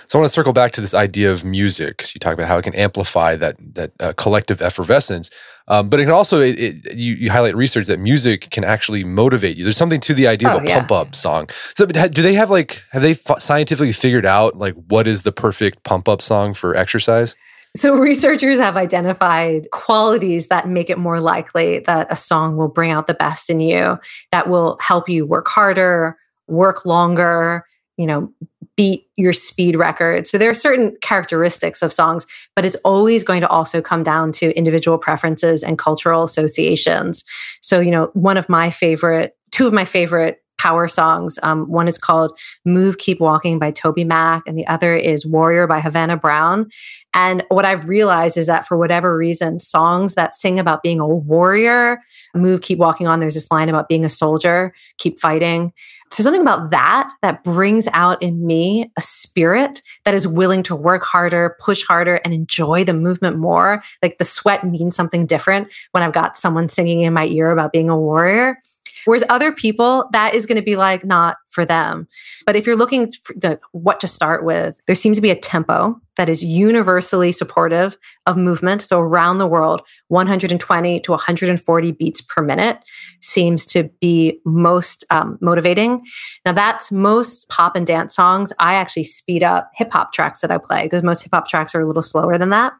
So 0.07 0.19
I 0.19 0.21
want 0.21 0.29
to 0.29 0.33
circle 0.33 0.53
back 0.53 0.71
to 0.73 0.81
this 0.81 0.93
idea 0.93 1.31
of 1.31 1.43
music. 1.43 2.13
You 2.13 2.19
talk 2.19 2.33
about 2.33 2.47
how 2.47 2.57
it 2.57 2.63
can 2.63 2.75
amplify 2.75 3.35
that 3.37 3.55
that 3.75 3.91
uh, 3.99 4.13
collective 4.17 4.61
effervescence, 4.61 5.31
um, 5.67 5.89
but 5.89 5.99
it 5.99 6.03
can 6.03 6.13
also 6.13 6.41
it, 6.41 6.59
it, 6.59 6.97
you, 6.97 7.13
you, 7.15 7.31
highlight 7.31 7.55
research 7.55 7.87
that 7.87 7.99
music 7.99 8.49
can 8.51 8.63
actually 8.63 9.03
motivate 9.03 9.57
you. 9.57 9.63
There's 9.63 9.77
something 9.77 9.99
to 10.01 10.13
the 10.13 10.27
idea 10.27 10.49
oh, 10.49 10.57
of 10.57 10.63
a 10.63 10.67
yeah. 10.67 10.79
pump 10.79 10.91
up 10.91 11.15
song. 11.15 11.49
So 11.75 11.85
do 11.85 12.21
they 12.21 12.33
have 12.35 12.49
like 12.49 12.83
have 12.91 13.01
they 13.01 13.13
scientifically 13.13 13.91
figured 13.91 14.25
out 14.25 14.57
like 14.57 14.75
what 14.87 15.07
is 15.07 15.23
the 15.23 15.31
perfect 15.31 15.83
pump 15.83 16.07
up 16.07 16.21
song 16.21 16.53
for 16.53 16.75
exercise? 16.75 17.35
So, 17.75 17.97
researchers 17.97 18.57
have 18.57 18.77
identified 18.77 19.69
qualities 19.71 20.47
that 20.47 20.69
make 20.69 20.89
it 20.89 20.97
more 20.97 21.19
likely 21.19 21.79
that 21.79 22.07
a 22.09 22.15
song 22.15 22.55
will 22.55 22.69
bring 22.69 22.89
out 22.89 23.07
the 23.07 23.13
best 23.13 23.49
in 23.49 23.59
you, 23.59 23.99
that 24.31 24.47
will 24.47 24.77
help 24.79 25.09
you 25.09 25.25
work 25.25 25.49
harder, 25.49 26.17
work 26.47 26.85
longer, 26.85 27.65
you 27.97 28.05
know, 28.05 28.31
beat 28.77 29.07
your 29.15 29.33
speed 29.33 29.75
record. 29.75 30.27
So 30.27 30.37
there 30.37 30.49
are 30.49 30.55
certain 30.55 30.97
characteristics 31.01 31.81
of 31.81 31.93
songs, 31.93 32.27
but 32.55 32.65
it's 32.65 32.75
always 32.83 33.23
going 33.23 33.41
to 33.41 33.47
also 33.47 33.81
come 33.81 34.03
down 34.03 34.31
to 34.33 34.55
individual 34.57 34.97
preferences 34.97 35.63
and 35.63 35.77
cultural 35.77 36.23
associations. 36.23 37.23
So, 37.61 37.79
you 37.79 37.91
know, 37.91 38.09
one 38.13 38.37
of 38.37 38.49
my 38.49 38.69
favorite, 38.69 39.35
two 39.51 39.67
of 39.67 39.73
my 39.73 39.85
favorite 39.85 40.41
power 40.57 40.87
songs. 40.87 41.37
Um, 41.43 41.69
one 41.69 41.87
is 41.87 41.97
called 41.97 42.37
Move, 42.65 42.97
Keep 42.97 43.19
Walking 43.19 43.59
by 43.59 43.71
TobyMac, 43.71 44.43
and 44.47 44.57
the 44.57 44.65
other 44.67 44.95
is 44.95 45.25
Warrior 45.25 45.67
by 45.67 45.79
Havana 45.79 46.17
Brown. 46.17 46.69
And 47.15 47.43
what 47.47 47.63
I've 47.63 47.87
realized 47.87 48.37
is 48.37 48.45
that 48.47 48.67
for 48.67 48.77
whatever 48.77 49.17
reason, 49.17 49.57
songs 49.57 50.15
that 50.15 50.33
sing 50.33 50.59
about 50.59 50.83
being 50.83 50.99
a 50.99 51.07
warrior, 51.07 52.01
Move, 52.35 52.61
Keep 52.61 52.77
Walking 52.77 53.07
On, 53.07 53.21
there's 53.21 53.35
this 53.35 53.49
line 53.49 53.69
about 53.69 53.87
being 53.87 54.03
a 54.03 54.09
soldier, 54.09 54.73
keep 54.97 55.17
fighting. 55.17 55.71
So 56.11 56.23
something 56.23 56.41
about 56.41 56.71
that 56.71 57.11
that 57.21 57.43
brings 57.43 57.87
out 57.93 58.21
in 58.21 58.45
me 58.45 58.91
a 58.97 59.01
spirit 59.01 59.81
that 60.03 60.13
is 60.13 60.27
willing 60.27 60.61
to 60.63 60.75
work 60.75 61.03
harder, 61.03 61.55
push 61.59 61.83
harder, 61.83 62.15
and 62.25 62.33
enjoy 62.33 62.83
the 62.83 62.93
movement 62.93 63.37
more. 63.37 63.81
Like 64.03 64.17
the 64.17 64.25
sweat 64.25 64.65
means 64.65 64.95
something 64.95 65.25
different 65.25 65.69
when 65.91 66.03
I've 66.03 66.13
got 66.13 66.37
someone 66.37 66.67
singing 66.67 67.01
in 67.01 67.13
my 67.13 67.25
ear 67.27 67.49
about 67.49 67.71
being 67.71 67.89
a 67.89 67.97
warrior. 67.97 68.57
Whereas 69.05 69.23
other 69.29 69.51
people, 69.51 70.09
that 70.11 70.33
is 70.33 70.45
going 70.45 70.57
to 70.57 70.63
be 70.63 70.75
like 70.75 71.05
not 71.05 71.37
for 71.49 71.65
them. 71.65 72.07
But 72.45 72.55
if 72.55 72.67
you're 72.67 72.75
looking 72.75 73.11
for 73.11 73.33
the, 73.35 73.59
what 73.71 73.99
to 74.01 74.07
start 74.07 74.43
with, 74.43 74.81
there 74.87 74.95
seems 74.95 75.17
to 75.17 75.21
be 75.21 75.31
a 75.31 75.35
tempo 75.35 75.99
that 76.17 76.29
is 76.29 76.43
universally 76.43 77.31
supportive 77.31 77.97
of 78.25 78.37
movement. 78.37 78.81
So 78.81 78.99
around 78.99 79.37
the 79.37 79.47
world, 79.47 79.81
120 80.07 80.99
to 80.99 81.11
140 81.11 81.91
beats 81.91 82.21
per 82.21 82.41
minute 82.41 82.79
seems 83.21 83.65
to 83.67 83.89
be 84.01 84.39
most 84.45 85.05
um, 85.09 85.37
motivating. 85.41 86.05
Now, 86.45 86.53
that's 86.53 86.91
most 86.91 87.49
pop 87.49 87.75
and 87.75 87.85
dance 87.85 88.15
songs. 88.15 88.53
I 88.59 88.75
actually 88.75 89.03
speed 89.03 89.43
up 89.43 89.69
hip 89.73 89.91
hop 89.91 90.13
tracks 90.13 90.41
that 90.41 90.51
I 90.51 90.57
play 90.57 90.83
because 90.83 91.03
most 91.03 91.21
hip 91.21 91.31
hop 91.33 91.47
tracks 91.47 91.75
are 91.75 91.81
a 91.81 91.87
little 91.87 92.01
slower 92.01 92.37
than 92.37 92.49
that. 92.49 92.73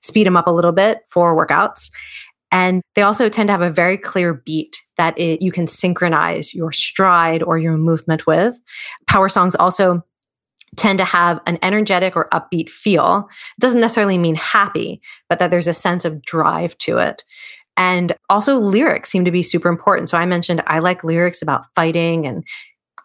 Speed 0.00 0.26
them 0.26 0.36
up 0.36 0.46
a 0.46 0.52
little 0.52 0.72
bit 0.72 1.00
for 1.08 1.36
workouts. 1.36 1.90
And 2.50 2.82
they 2.94 3.02
also 3.02 3.30
tend 3.30 3.48
to 3.48 3.52
have 3.52 3.62
a 3.62 3.70
very 3.70 3.96
clear 3.96 4.34
beat 4.34 4.76
that 5.02 5.18
it, 5.18 5.42
you 5.42 5.50
can 5.50 5.66
synchronize 5.66 6.54
your 6.54 6.70
stride 6.70 7.42
or 7.42 7.58
your 7.58 7.76
movement 7.76 8.24
with. 8.24 8.60
Power 9.08 9.28
songs 9.28 9.56
also 9.56 10.04
tend 10.76 11.00
to 11.00 11.04
have 11.04 11.40
an 11.44 11.58
energetic 11.60 12.14
or 12.14 12.28
upbeat 12.32 12.70
feel. 12.70 13.28
It 13.58 13.60
doesn't 13.60 13.80
necessarily 13.80 14.16
mean 14.16 14.36
happy, 14.36 15.02
but 15.28 15.40
that 15.40 15.50
there's 15.50 15.66
a 15.66 15.74
sense 15.74 16.04
of 16.04 16.22
drive 16.22 16.78
to 16.78 16.98
it. 16.98 17.24
And 17.76 18.12
also, 18.30 18.60
lyrics 18.60 19.10
seem 19.10 19.24
to 19.24 19.32
be 19.32 19.42
super 19.42 19.68
important. 19.68 20.08
So, 20.08 20.18
I 20.18 20.24
mentioned 20.24 20.62
I 20.68 20.78
like 20.78 21.02
lyrics 21.02 21.42
about 21.42 21.66
fighting 21.74 22.24
and 22.24 22.44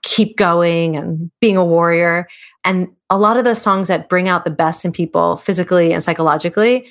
keep 0.04 0.38
going 0.38 0.96
and 0.96 1.32
being 1.42 1.58
a 1.58 1.66
warrior. 1.66 2.28
And 2.64 2.90
a 3.10 3.18
lot 3.18 3.38
of 3.38 3.44
the 3.44 3.56
songs 3.56 3.88
that 3.88 4.08
bring 4.08 4.28
out 4.28 4.46
the 4.46 4.52
best 4.52 4.86
in 4.86 4.92
people 4.92 5.38
physically 5.38 5.94
and 5.94 6.04
psychologically, 6.04 6.88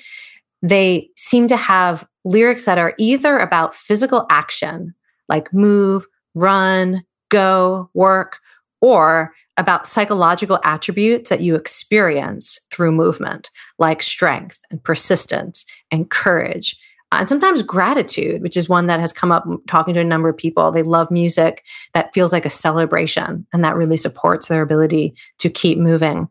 they 0.61 1.09
seem 1.15 1.47
to 1.47 1.55
have 1.55 2.05
lyrics 2.27 2.65
that 2.65 2.77
are 2.77 2.93
either 2.97 3.37
about 3.37 3.73
physical 3.73 4.25
action, 4.29 4.93
like 5.29 5.53
move, 5.53 6.07
run, 6.35 7.03
go, 7.29 7.89
work, 7.93 8.39
or 8.81 9.33
about 9.57 9.87
psychological 9.87 10.59
attributes 10.63 11.29
that 11.29 11.41
you 11.41 11.55
experience 11.55 12.59
through 12.71 12.91
movement, 12.91 13.49
like 13.79 14.03
strength 14.03 14.61
and 14.69 14.83
persistence 14.83 15.65
and 15.91 16.09
courage. 16.09 16.79
Uh, 17.11 17.17
and 17.19 17.29
sometimes 17.29 17.63
gratitude, 17.63 18.41
which 18.41 18.57
is 18.57 18.67
one 18.67 18.87
that 18.87 18.99
has 18.99 19.13
come 19.13 19.31
up 19.31 19.45
talking 19.67 19.93
to 19.93 19.99
a 20.01 20.03
number 20.03 20.29
of 20.29 20.37
people. 20.37 20.71
They 20.71 20.83
love 20.83 21.09
music 21.09 21.63
that 21.93 22.13
feels 22.13 22.33
like 22.33 22.45
a 22.45 22.49
celebration 22.49 23.47
and 23.53 23.63
that 23.63 23.77
really 23.77 23.97
supports 23.97 24.47
their 24.47 24.61
ability 24.61 25.15
to 25.39 25.49
keep 25.49 25.79
moving. 25.79 26.27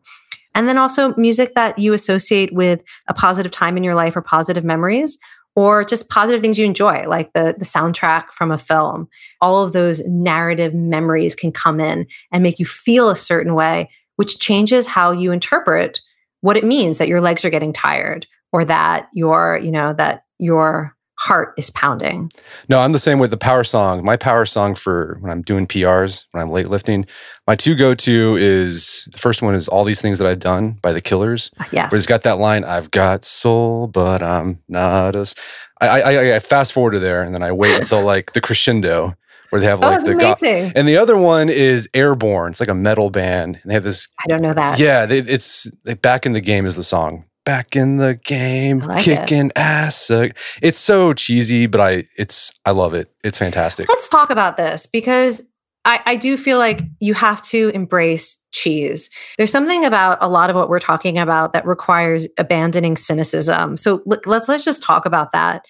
And 0.53 0.67
then 0.67 0.77
also 0.77 1.13
music 1.15 1.53
that 1.55 1.77
you 1.77 1.93
associate 1.93 2.53
with 2.53 2.83
a 3.07 3.13
positive 3.13 3.51
time 3.51 3.75
in 3.75 3.83
your 3.83 3.95
life 3.95 4.15
or 4.15 4.21
positive 4.21 4.63
memories 4.63 5.17
or 5.57 5.83
just 5.83 6.07
positive 6.09 6.39
things 6.39 6.59
you 6.59 6.65
enjoy, 6.65 7.03
like 7.07 7.33
the, 7.33 7.55
the 7.57 7.65
soundtrack 7.65 8.31
from 8.31 8.51
a 8.51 8.59
film. 8.59 9.07
All 9.41 9.63
of 9.63 9.73
those 9.73 10.05
narrative 10.07 10.75
memories 10.75 11.33
can 11.33 11.51
come 11.51 11.79
in 11.79 12.05
and 12.31 12.43
make 12.43 12.59
you 12.59 12.65
feel 12.65 13.09
a 13.09 13.15
certain 13.15 13.55
way, 13.55 13.89
which 14.17 14.37
changes 14.37 14.85
how 14.85 15.09
you 15.09 15.31
interpret 15.31 15.99
what 16.41 16.57
it 16.57 16.63
means 16.63 16.99
that 16.99 17.07
your 17.07 17.21
legs 17.21 17.43
are 17.43 17.49
getting 17.49 17.73
tired 17.73 18.27
or 18.53 18.65
that 18.65 19.07
your, 19.13 19.57
you 19.57 19.71
know, 19.71 19.93
that 19.93 20.25
your 20.37 20.95
heart 21.19 21.53
is 21.57 21.69
pounding. 21.71 22.29
No, 22.69 22.79
I'm 22.79 22.91
the 22.91 22.99
same 22.99 23.19
with 23.19 23.31
the 23.31 23.37
power 23.37 23.63
song. 23.63 24.03
My 24.03 24.17
power 24.17 24.45
song 24.45 24.75
for 24.75 25.17
when 25.19 25.31
I'm 25.31 25.41
doing 25.41 25.67
PRs, 25.67 26.25
when 26.31 26.43
I'm 26.43 26.51
late 26.51 26.69
lifting, 26.69 27.05
my 27.47 27.55
two 27.55 27.75
go 27.75 27.93
to 27.93 28.37
is 28.39 29.07
the 29.11 29.17
first 29.17 29.41
one 29.41 29.55
is 29.55 29.67
All 29.67 29.83
These 29.83 30.01
Things 30.01 30.19
That 30.19 30.27
I've 30.27 30.39
Done 30.39 30.71
by 30.81 30.93
the 30.93 31.01
Killers. 31.01 31.51
Uh, 31.59 31.65
yes. 31.71 31.91
Where 31.91 31.97
it's 31.97 32.07
got 32.07 32.23
that 32.23 32.37
line, 32.37 32.63
I've 32.63 32.91
got 32.91 33.25
soul, 33.25 33.87
but 33.87 34.21
I'm 34.21 34.59
not 34.67 35.15
a. 35.15 35.33
I, 35.79 36.01
I, 36.01 36.35
I 36.35 36.39
fast 36.39 36.73
forward 36.73 36.91
to 36.91 36.99
there 36.99 37.21
and 37.21 37.33
then 37.33 37.43
I 37.43 37.51
wait 37.51 37.75
until 37.75 38.01
like 38.03 38.33
the 38.33 38.41
crescendo 38.41 39.15
where 39.49 39.61
they 39.61 39.67
have 39.67 39.81
oh, 39.83 39.87
like 39.87 40.03
the 40.03 40.15
go- 40.15 40.35
and 40.75 40.87
the 40.87 40.97
other 40.97 41.17
one 41.17 41.49
is 41.49 41.87
Airbourne. 41.93 42.49
It's 42.49 42.59
like 42.59 42.69
a 42.69 42.75
metal 42.75 43.09
band 43.09 43.59
and 43.61 43.69
they 43.69 43.75
have 43.75 43.83
this. 43.83 44.07
I 44.19 44.27
don't 44.27 44.41
know 44.41 44.53
that. 44.53 44.79
Yeah, 44.79 45.05
they, 45.05 45.19
it's 45.19 45.69
they, 45.83 45.93
back 45.93 46.25
in 46.25 46.33
the 46.33 46.41
game 46.41 46.65
is 46.65 46.75
the 46.75 46.83
song 46.83 47.25
back 47.47 47.77
in 47.77 47.95
the 47.95 48.19
game, 48.25 48.79
like 48.79 49.01
kicking 49.01 49.45
it. 49.47 49.53
ass. 49.55 50.11
Uh, 50.11 50.27
it's 50.61 50.77
so 50.77 51.13
cheesy, 51.13 51.65
but 51.65 51.79
I 51.79 52.03
it's 52.17 52.51
I 52.65 52.71
love 52.71 52.93
it. 52.93 53.09
It's 53.23 53.37
fantastic. 53.37 53.87
Let's 53.87 54.09
talk 54.09 54.29
about 54.29 54.57
this 54.57 54.85
because 54.85 55.47
I, 55.85 56.01
I 56.05 56.15
do 56.17 56.35
feel 56.35 56.57
like 56.57 56.81
you 56.99 57.13
have 57.13 57.41
to 57.43 57.69
embrace 57.69 58.37
cheese. 58.51 59.09
There's 59.37 59.51
something 59.51 59.85
about 59.85 60.17
a 60.19 60.27
lot 60.27 60.49
of 60.49 60.57
what 60.57 60.67
we're 60.67 60.79
talking 60.79 61.17
about 61.17 61.53
that 61.53 61.65
requires 61.65 62.27
abandoning 62.37 62.97
cynicism. 62.97 63.77
So 63.77 64.03
let's 64.05 64.49
let's 64.49 64.65
just 64.65 64.83
talk 64.83 65.05
about 65.05 65.31
that. 65.31 65.63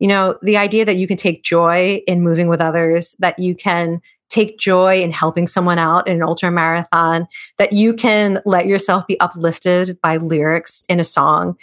You 0.00 0.08
know, 0.08 0.36
the 0.42 0.58
idea 0.58 0.84
that 0.84 0.96
you 0.96 1.06
can 1.06 1.16
take 1.16 1.42
joy 1.42 2.02
in 2.06 2.20
moving 2.20 2.48
with 2.48 2.60
others, 2.60 3.16
that 3.20 3.38
you 3.38 3.54
can 3.54 4.02
take 4.28 4.58
joy 4.58 5.00
in 5.00 5.12
helping 5.12 5.46
someone 5.46 5.78
out 5.78 6.08
in 6.08 6.16
an 6.16 6.22
ultra 6.22 6.50
marathon, 6.50 7.26
that 7.58 7.72
you 7.72 7.94
can 7.94 8.40
let 8.44 8.66
yourself 8.66 9.06
be 9.06 9.18
uplifted 9.20 9.98
by 10.02 10.16
lyrics 10.16 10.82
in 10.88 11.00
a 11.00 11.04
song. 11.04 11.56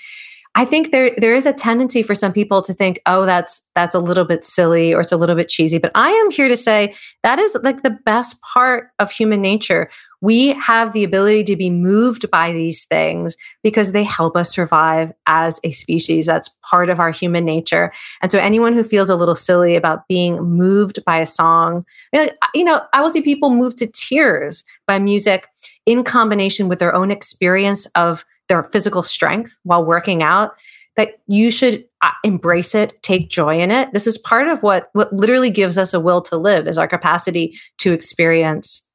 I 0.54 0.66
think 0.66 0.91
there 0.91 1.12
there 1.18 1.34
is 1.34 1.45
a 1.45 1.54
tendency 1.54 2.04
for 2.04 2.14
some 2.14 2.34
people 2.34 2.62
to 2.64 2.74
think, 2.74 2.99
oh, 3.06 3.26
that's 3.26 3.68
that's 3.74 3.95
a 3.95 3.99
little 3.99 4.26
bit 4.26 4.43
silly 4.43 4.93
or 4.93 4.99
it's 4.99 5.14
a 5.14 5.18
little 5.18 5.36
bit 5.36 5.47
cheesy. 5.47 5.78
But 5.78 5.91
I 5.95 6.10
am 6.10 6.30
here 6.30 6.49
to 6.49 6.58
say 6.58 6.93
that 7.24 7.39
is 7.39 7.58
like 7.64 7.84
the 7.84 7.97
best 8.06 8.36
part 8.54 8.89
of 8.99 9.12
human 9.12 9.41
nature. 9.41 9.89
We 10.20 10.49
have 10.49 10.93
the 10.93 11.06
ability 11.06 11.45
to 11.45 11.56
be 11.56 11.70
moved 11.70 12.30
by 12.30 12.52
these 12.52 12.86
things 12.86 13.36
because 13.64 13.91
they 13.91 14.04
help 14.04 14.36
us 14.36 14.54
survive 14.54 15.14
as 15.26 15.60
a 15.64 15.72
species. 15.72 16.26
That's 16.26 16.49
part 16.70 16.89
of 16.89 16.99
our 16.99 17.12
human 17.12 17.45
nature. 17.45 17.91
And 18.22 18.30
so 18.30 18.38
anyone 18.38 18.74
who 18.74 18.84
feels 18.84 19.10
a 19.10 19.16
little 19.16 19.36
silly 19.36 19.76
about 19.76 20.08
being 20.08 20.43
moved 20.43 21.04
by 21.06 21.20
a 21.20 21.26
song, 21.26 21.84
you 22.14 22.64
know, 22.66 22.82
I 22.93 23.02
will 23.02 23.10
see 23.10 23.22
people 23.22 23.49
moved 23.49 23.78
to 23.80 23.88
tears 23.88 24.64
by 24.86 24.99
music 24.99 25.47
in 25.86 26.04
combination 26.04 26.68
with 26.68 26.80
their 26.80 26.93
own 26.93 27.10
experience 27.10 27.86
of 27.95 28.26
their 28.52 28.64
physical 28.64 29.02
strength 29.02 29.58
while 29.64 29.86
working 29.86 30.22
out 30.22 30.52
that 30.97 31.14
you 31.26 31.52
should 31.52 31.86
uh, 32.02 32.12
embrace 32.26 32.76
it 32.76 33.02
take 33.02 33.30
joy 33.30 33.58
in 33.58 33.72
it 33.72 33.88
this 33.93 34.06
is 34.06 34.18
part 34.18 34.49
of 34.49 34.62
what 34.62 34.89
what 34.91 35.12
literally 35.14 35.49
gives 35.49 35.78
us 35.78 35.93
a 35.93 35.99
will 36.02 36.22
to 36.22 36.36
live 36.36 36.68
is 36.68 36.78
our 36.78 36.88
capacity 36.88 37.58
to 37.78 37.93
experience 37.93 38.89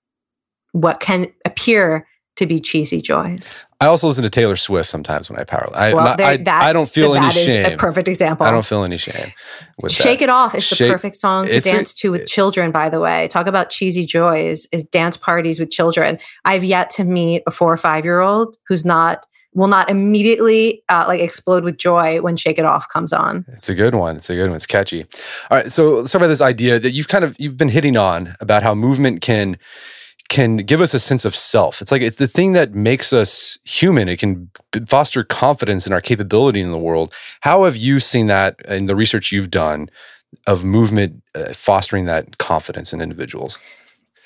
what 0.73 1.01
can 1.01 1.27
appear 1.47 2.07
to 2.37 2.47
be 2.47 2.61
cheesy 2.61 3.01
joys. 3.01 3.67
I 3.81 3.87
also 3.87 4.07
listen 4.07 4.23
to 4.23 4.31
Taylor 4.31 4.57
Swift 4.57 4.89
sometimes 4.89 5.31
when 5.31 5.39
I 5.39 5.45
power. 5.45 5.71
I, 5.75 5.95
well, 5.95 6.05
not, 6.05 6.21
I, 6.21 6.37
that, 6.37 6.63
I, 6.65 6.73
don't 6.73 6.89
feel 6.89 7.15
any 7.15 7.31
shame. 7.31 7.73
A 7.73 7.77
perfect 7.77 8.09
example. 8.09 8.47
I 8.47 8.51
don't 8.51 8.65
feel 8.65 8.85
any 8.85 8.99
shame. 8.99 9.33
With 9.81 9.93
Shake 9.93 10.19
that. 10.19 10.25
It 10.25 10.31
Off 10.31 10.55
is 10.55 10.65
Shake, 10.65 10.79
the 10.89 10.93
perfect 10.93 11.17
song 11.17 11.47
to 11.47 11.61
dance 11.61 11.93
a, 11.93 11.97
to 11.97 12.11
with 12.11 12.27
children. 12.27 12.73
By 12.73 12.91
the 12.91 13.01
way, 13.01 13.27
talk 13.29 13.47
about 13.47 13.71
cheesy 13.71 14.05
joys 14.05 14.67
is 14.71 14.85
dance 14.85 15.17
parties 15.17 15.59
with 15.59 15.71
children. 15.71 16.19
I've 16.45 16.65
yet 16.65 16.91
to 16.91 17.05
meet 17.05 17.43
a 17.47 17.51
four 17.51 17.73
or 17.73 17.79
five 17.79 18.05
year 18.05 18.21
old 18.21 18.57
who's 18.69 18.85
not 18.85 19.25
will 19.57 19.69
not 19.69 19.91
immediately 19.91 20.83
uh, 20.91 21.05
like 21.09 21.21
explode 21.21 21.65
with 21.65 21.79
joy 21.79 22.21
when 22.21 22.37
Shake 22.37 22.59
It 22.59 22.67
Off 22.67 22.89
comes 22.91 23.13
on. 23.13 23.47
It's 23.49 23.71
a 23.71 23.75
good 23.75 23.95
one. 23.95 24.17
It's 24.17 24.29
a 24.29 24.35
good 24.35 24.49
one. 24.49 24.57
It's 24.57 24.67
catchy. 24.67 25.03
All 25.51 25.59
right, 25.59 25.73
so 25.73 25.95
let's 25.95 26.13
talk 26.13 26.21
about 26.21 26.29
this 26.29 26.43
idea 26.43 26.79
that 26.79 26.91
you've 26.91 27.09
kind 27.09 27.25
of 27.25 27.35
you've 27.41 27.57
been 27.57 27.71
hitting 27.71 27.97
on 27.97 28.37
about 28.39 28.63
how 28.63 28.75
movement 28.75 29.23
can 29.23 29.57
can 30.29 30.59
give 30.59 30.81
us 30.81 30.93
a 30.93 30.99
sense 30.99 31.25
of 31.25 31.35
self. 31.35 31.81
It's 31.81 31.91
like 31.91 32.03
it's 32.03 32.19
the 32.19 32.29
thing 32.29 32.53
that 32.53 32.75
makes 32.75 33.15
us 33.15 33.59
human. 33.65 34.09
It 34.09 34.19
can 34.19 34.51
foster 34.87 35.25
confidence 35.25 35.87
in 35.87 35.93
our 35.95 36.03
capability 36.03 36.61
in 36.61 36.73
the 36.73 36.79
world. 36.79 37.15
How 37.41 37.65
have 37.65 37.77
you 37.77 37.99
seen 37.99 38.27
that 38.27 38.61
in 38.69 38.87
the 38.87 38.97
research 38.97 39.33
you've 39.33 39.51
done 39.51 39.89
of 40.47 40.65
movement 40.65 41.23
uh, 41.35 41.55
fostering 41.55 42.05
that 42.05 42.37
confidence 42.37 42.93
in 42.93 43.01
individuals? 43.01 43.59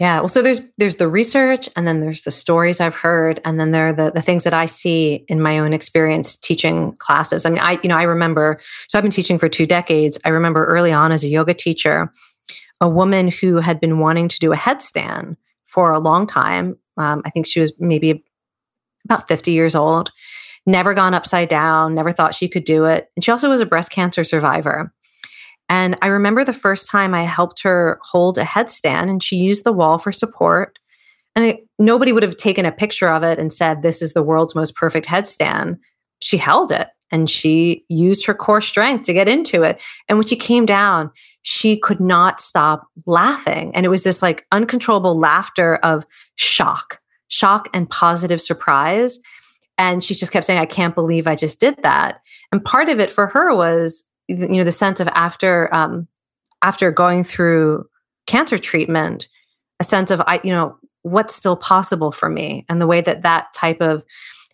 Yeah. 0.00 0.20
Well, 0.20 0.28
so 0.28 0.40
there's 0.40 0.62
there's 0.78 0.96
the 0.96 1.08
research 1.08 1.68
and 1.76 1.86
then 1.86 2.00
there's 2.00 2.22
the 2.22 2.30
stories 2.30 2.80
I've 2.80 2.94
heard 2.94 3.38
and 3.44 3.60
then 3.60 3.70
there 3.70 3.88
are 3.88 3.92
the, 3.92 4.10
the 4.10 4.22
things 4.22 4.44
that 4.44 4.54
I 4.54 4.64
see 4.64 5.26
in 5.28 5.42
my 5.42 5.58
own 5.58 5.74
experience 5.74 6.36
teaching 6.36 6.96
classes. 6.96 7.44
I 7.44 7.50
mean, 7.50 7.58
I, 7.58 7.78
you 7.82 7.88
know, 7.90 7.98
I 7.98 8.04
remember, 8.04 8.60
so 8.88 8.98
I've 8.98 9.04
been 9.04 9.12
teaching 9.12 9.38
for 9.38 9.50
two 9.50 9.66
decades. 9.66 10.18
I 10.24 10.30
remember 10.30 10.64
early 10.64 10.90
on 10.90 11.12
as 11.12 11.22
a 11.22 11.28
yoga 11.28 11.52
teacher, 11.52 12.10
a 12.80 12.88
woman 12.88 13.28
who 13.28 13.56
had 13.56 13.78
been 13.78 13.98
wanting 13.98 14.28
to 14.28 14.38
do 14.38 14.54
a 14.54 14.56
headstand 14.56 15.36
for 15.66 15.90
a 15.90 15.98
long 15.98 16.26
time. 16.26 16.78
Um, 16.96 17.20
I 17.26 17.30
think 17.30 17.46
she 17.46 17.60
was 17.60 17.74
maybe 17.78 18.24
about 19.04 19.28
50 19.28 19.52
years 19.52 19.74
old, 19.74 20.10
never 20.64 20.94
gone 20.94 21.12
upside 21.12 21.50
down, 21.50 21.94
never 21.94 22.10
thought 22.10 22.34
she 22.34 22.48
could 22.48 22.64
do 22.64 22.86
it. 22.86 23.10
And 23.16 23.24
she 23.24 23.30
also 23.30 23.50
was 23.50 23.60
a 23.60 23.66
breast 23.66 23.92
cancer 23.92 24.24
survivor. 24.24 24.94
And 25.70 25.96
I 26.02 26.08
remember 26.08 26.44
the 26.44 26.52
first 26.52 26.90
time 26.90 27.14
I 27.14 27.22
helped 27.22 27.62
her 27.62 28.00
hold 28.02 28.38
a 28.38 28.42
headstand 28.42 29.08
and 29.08 29.22
she 29.22 29.36
used 29.36 29.62
the 29.62 29.72
wall 29.72 29.98
for 29.98 30.10
support. 30.10 30.80
And 31.36 31.44
it, 31.44 31.60
nobody 31.78 32.12
would 32.12 32.24
have 32.24 32.36
taken 32.36 32.66
a 32.66 32.72
picture 32.72 33.08
of 33.08 33.22
it 33.22 33.38
and 33.38 33.52
said, 33.52 33.80
This 33.80 34.02
is 34.02 34.12
the 34.12 34.22
world's 34.22 34.56
most 34.56 34.74
perfect 34.74 35.06
headstand. 35.06 35.78
She 36.20 36.36
held 36.36 36.72
it 36.72 36.88
and 37.12 37.30
she 37.30 37.84
used 37.88 38.26
her 38.26 38.34
core 38.34 38.60
strength 38.60 39.04
to 39.06 39.12
get 39.12 39.28
into 39.28 39.62
it. 39.62 39.80
And 40.08 40.18
when 40.18 40.26
she 40.26 40.34
came 40.34 40.66
down, 40.66 41.12
she 41.42 41.78
could 41.78 42.00
not 42.00 42.40
stop 42.40 42.88
laughing. 43.06 43.70
And 43.74 43.86
it 43.86 43.90
was 43.90 44.02
this 44.02 44.22
like 44.22 44.46
uncontrollable 44.50 45.18
laughter 45.18 45.76
of 45.76 46.04
shock, 46.34 46.98
shock 47.28 47.68
and 47.72 47.88
positive 47.88 48.40
surprise. 48.40 49.20
And 49.78 50.02
she 50.02 50.14
just 50.14 50.32
kept 50.32 50.46
saying, 50.46 50.58
I 50.58 50.66
can't 50.66 50.96
believe 50.96 51.28
I 51.28 51.36
just 51.36 51.60
did 51.60 51.76
that. 51.84 52.20
And 52.50 52.64
part 52.64 52.88
of 52.88 52.98
it 52.98 53.10
for 53.10 53.28
her 53.28 53.54
was, 53.54 54.04
you 54.30 54.58
know, 54.58 54.64
the 54.64 54.72
sense 54.72 55.00
of 55.00 55.08
after, 55.08 55.72
um, 55.74 56.06
after 56.62 56.90
going 56.90 57.24
through 57.24 57.86
cancer 58.26 58.58
treatment, 58.58 59.28
a 59.80 59.84
sense 59.84 60.10
of, 60.10 60.22
I, 60.26 60.40
you 60.44 60.50
know, 60.50 60.76
what's 61.02 61.34
still 61.34 61.56
possible 61.56 62.12
for 62.12 62.28
me 62.28 62.64
and 62.68 62.80
the 62.80 62.86
way 62.86 63.00
that 63.00 63.22
that 63.22 63.52
type 63.54 63.80
of 63.80 64.04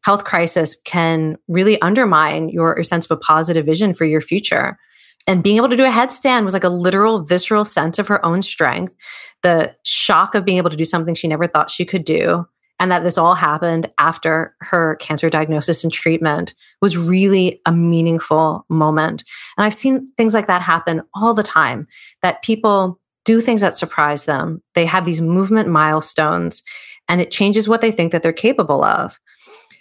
health 0.03 0.25
crisis 0.25 0.77
can 0.85 1.37
really 1.49 1.81
undermine 1.83 2.49
your, 2.49 2.77
your 2.77 2.85
sense 2.85 3.05
of 3.05 3.11
a 3.11 3.21
positive 3.21 3.67
vision 3.67 3.93
for 3.93 4.05
your 4.05 4.21
future. 4.21 4.79
And 5.27 5.43
being 5.43 5.57
able 5.57 5.69
to 5.69 5.77
do 5.77 5.85
a 5.85 5.91
headstand 5.91 6.45
was 6.45 6.55
like 6.55 6.63
a 6.63 6.69
literal, 6.69 7.25
visceral 7.25 7.65
sense 7.65 7.99
of 7.99 8.07
her 8.07 8.25
own 8.25 8.43
strength, 8.43 8.97
the 9.43 9.75
shock 9.85 10.37
of 10.37 10.45
being 10.45 10.59
able 10.59 10.71
to 10.71 10.77
do 10.77 10.85
something 10.85 11.17
she 11.17 11.27
never 11.27 11.49
thought 11.49 11.71
she 11.71 11.85
could 11.85 12.05
do. 12.05 12.47
And 12.79 12.93
that 12.93 13.03
this 13.03 13.17
all 13.17 13.35
happened 13.35 13.91
after 13.99 14.55
her 14.61 14.97
cancer 14.97 15.31
diagnosis 15.31 15.83
and 15.83 15.93
treatment 15.93 16.55
was 16.83 16.99
really 16.99 17.61
a 17.65 17.73
meaningful 17.73 18.67
moment. 18.69 19.25
And 19.57 19.65
I've 19.65 19.75
seen 19.75 20.07
things 20.19 20.35
like 20.35 20.47
that 20.47 20.61
happen 20.61 21.03
all 21.15 21.33
the 21.33 21.43
time 21.43 21.87
that 22.23 22.43
people 22.43 23.01
do 23.25 23.41
things 23.41 23.63
that 23.63 23.77
surprise 23.77 24.27
them. 24.27 24.63
They 24.75 24.87
have 24.87 25.05
these 25.05 25.21
movement 25.21 25.69
milestones 25.69 26.63
and 27.09 27.21
it 27.21 27.31
changes 27.31 27.69
what 27.69 27.81
they 27.81 27.91
think 27.91 28.13
that 28.13 28.23
they're 28.23 28.33
capable 28.33 28.85
of. 28.85 29.19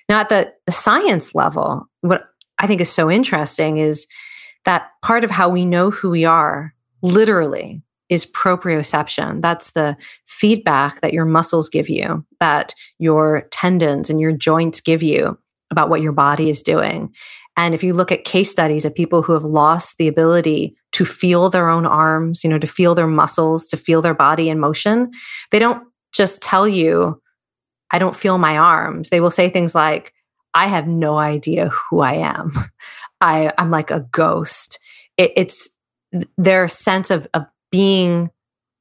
Now, 0.10 0.20
at 0.20 0.30
the, 0.30 0.54
the 0.66 0.72
science 0.72 1.36
level, 1.36 1.90
what 2.02 2.30
I 2.60 2.68
think 2.68 2.82
is 2.82 2.92
so 2.92 3.10
interesting 3.10 3.78
is 3.78 4.08
that 4.66 4.90
part 5.02 5.24
of 5.24 5.32
how 5.32 5.50
we 5.50 5.66
know 5.66 5.92
who 5.92 6.10
we 6.10 6.26
are, 6.26 6.74
literally, 7.02 7.82
is 8.10 8.26
proprioception. 8.26 9.42
That's 9.42 9.72
the 9.72 9.98
feedback 10.26 11.02
that 11.02 11.14
your 11.14 11.26
muscles 11.26 11.70
give 11.70 11.90
you, 11.90 12.26
that 12.40 12.74
your 13.00 13.48
tendons 13.52 14.10
and 14.10 14.20
your 14.20 14.32
joints 14.32 14.82
give 14.82 15.02
you 15.02 15.38
about 15.72 15.90
what 15.90 16.02
your 16.02 16.12
body 16.12 16.50
is 16.50 16.62
doing. 16.62 17.14
And 17.58 17.74
if 17.74 17.84
you 17.84 17.94
look 17.94 18.12
at 18.12 18.26
case 18.26 18.52
studies 18.52 18.86
of 18.86 18.94
people 18.94 19.22
who 19.22 19.34
have 19.34 19.44
lost 19.44 19.98
the 19.98 20.08
ability 20.08 20.76
to 20.92 21.06
feel 21.06 21.50
their 21.50 21.70
own 21.70 21.86
arms, 21.86 22.44
you 22.44 22.50
know, 22.50 22.60
to 22.60 22.68
feel 22.68 22.96
their 22.96 23.08
muscles, 23.08 23.68
to 23.70 23.78
feel 23.78 24.02
their 24.02 24.14
body 24.14 24.50
in 24.50 24.60
motion, 24.60 25.12
they 25.52 25.60
don't 25.60 25.84
just 26.14 26.42
tell 26.42 26.68
you, 26.68 27.22
I 27.92 28.00
don't 28.00 28.16
feel 28.16 28.38
my 28.38 28.58
arms. 28.58 29.10
They 29.10 29.22
will 29.22 29.32
say 29.32 29.50
things 29.50 29.74
like, 29.74 30.14
I 30.54 30.68
have 30.68 30.88
no 30.88 31.18
idea 31.18 31.70
who 31.70 32.02
I 32.02 32.14
am. 32.14 32.52
I, 33.22 33.52
I'm 33.58 33.72
like 33.72 33.92
a 33.92 34.06
ghost. 34.12 34.80
It, 35.18 35.32
it's 35.36 35.70
their 36.38 36.68
sense 36.68 37.10
of, 37.10 37.28
of 37.34 37.46
being 37.76 38.30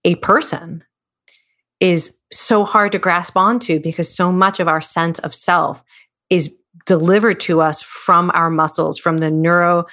a 0.05 0.15
person 0.17 0.85
is 1.81 2.21
so 2.31 2.63
hard 2.63 2.93
to 2.93 2.99
grasp 3.01 3.37
onto 3.37 3.81
because 3.81 4.09
so 4.15 4.31
much 4.31 4.61
of 4.61 4.69
our 4.69 4.81
sense 4.81 5.19
of 5.19 5.35
self 5.35 5.83
is 6.31 6.57
delivered 6.87 7.41
to 7.41 7.61
us 7.61 7.83
from 7.83 8.31
our 8.35 8.51
muscles, 8.51 8.97
from 8.97 9.17
the 9.17 9.33
neuro, 9.33 9.85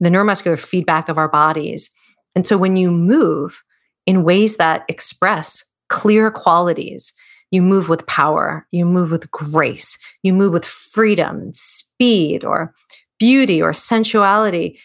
the 0.00 0.10
neuromuscular 0.10 0.58
feedback 0.58 1.08
of 1.08 1.18
our 1.18 1.28
bodies. 1.28 1.92
And 2.34 2.44
so 2.44 2.58
when 2.58 2.76
you 2.76 2.90
move 2.90 3.62
in 4.06 4.24
ways 4.24 4.56
that 4.56 4.84
express 4.88 5.64
clear 5.88 6.28
qualities, 6.28 7.12
you 7.52 7.62
move 7.62 7.88
with 7.88 8.08
power, 8.08 8.66
you 8.72 8.84
move 8.84 9.12
with 9.12 9.30
grace, 9.30 9.98
you 10.24 10.34
move 10.34 10.52
with 10.52 10.64
freedom 10.64 11.36
and 11.42 11.54
speed 11.54 12.42
or 12.44 12.74
beauty 13.20 13.62
or 13.62 13.72
sensuality. 13.72 14.80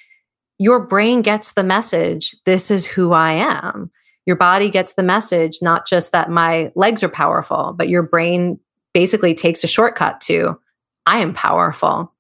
Your 0.64 0.88
brain 0.88 1.22
gets 1.22 1.52
the 1.52 1.64
message 1.64 2.38
this 2.46 2.72
is 2.72 2.86
who 2.86 3.12
I 3.12 3.34
am. 3.34 3.92
Your 4.26 4.38
body 4.38 4.70
gets 4.70 4.94
the 4.94 5.04
message, 5.04 5.58
not 5.62 5.86
just 5.86 6.14
that 6.14 6.30
my 6.30 6.72
legs 6.74 7.04
are 7.04 7.10
powerful, 7.10 7.76
but 7.78 7.90
your 7.90 8.02
brain 8.02 8.58
basically 8.94 9.34
takes 9.34 9.66
a 9.66 9.68
shortcut 9.68 10.22
to 10.22 10.58
I 11.06 11.20
am 11.20 11.34
powerful. 11.34 12.14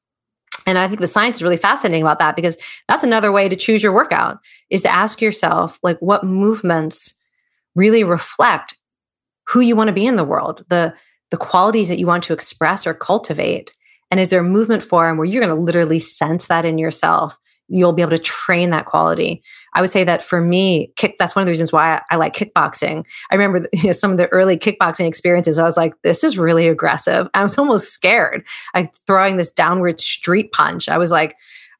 And 0.67 0.77
I 0.77 0.89
think 0.89 0.99
the 0.99 1.07
science 1.07 1.37
is 1.37 1.41
really 1.41 1.55
fascinating 1.55 2.01
about 2.01 2.19
that 2.19 2.35
because 2.35 2.57
that's 2.89 3.05
another 3.05 3.31
way 3.31 3.47
to 3.47 3.55
choose 3.55 3.81
your 3.81 3.93
workout 3.93 4.39
is 4.69 4.81
to 4.81 4.91
ask 4.91 5.21
yourself, 5.21 5.79
like, 5.81 5.97
what 5.99 6.25
movements 6.25 7.17
really 7.77 8.03
reflect 8.03 8.75
who 9.47 9.61
you 9.61 9.77
want 9.77 9.87
to 9.87 9.93
be 9.93 10.05
in 10.05 10.17
the 10.17 10.25
world, 10.25 10.65
the 10.67 10.93
the 11.31 11.37
qualities 11.37 11.87
that 11.87 11.97
you 11.97 12.07
want 12.07 12.25
to 12.25 12.33
express 12.33 12.85
or 12.85 12.93
cultivate. 12.93 13.73
And 14.11 14.19
is 14.19 14.31
there 14.31 14.41
a 14.41 14.43
movement 14.43 14.83
form 14.83 15.15
where 15.15 15.25
you're 15.25 15.41
going 15.41 15.55
to 15.55 15.63
literally 15.63 15.99
sense 15.99 16.47
that 16.47 16.65
in 16.65 16.77
yourself? 16.77 17.39
You'll 17.67 17.93
be 17.93 18.01
able 18.01 18.11
to 18.11 18.17
train 18.17 18.69
that 18.71 18.85
quality. 18.85 19.41
I 19.73 19.81
would 19.81 19.89
say 19.89 20.03
that 20.03 20.21
for 20.21 20.41
me, 20.41 20.91
kick, 20.95 21.15
that's 21.17 21.35
one 21.35 21.41
of 21.41 21.47
the 21.47 21.51
reasons 21.51 21.71
why 21.71 21.95
I, 21.95 22.01
I 22.11 22.15
like 22.17 22.35
kickboxing. 22.35 23.05
I 23.31 23.35
remember 23.35 23.67
you 23.73 23.85
know, 23.85 23.91
some 23.91 24.11
of 24.11 24.17
the 24.17 24.27
early 24.27 24.57
kickboxing 24.57 25.07
experiences. 25.07 25.57
I 25.57 25.63
was 25.63 25.77
like, 25.77 25.93
this 26.03 26.23
is 26.23 26.37
really 26.37 26.67
aggressive. 26.67 27.29
I 27.33 27.43
was 27.43 27.57
almost 27.57 27.91
scared. 27.91 28.45
Like 28.75 28.95
throwing 29.07 29.37
this 29.37 29.51
downward 29.51 29.99
street 29.99 30.51
punch. 30.51 30.89
I 30.89 30.97
was 30.97 31.11
like, 31.11 31.35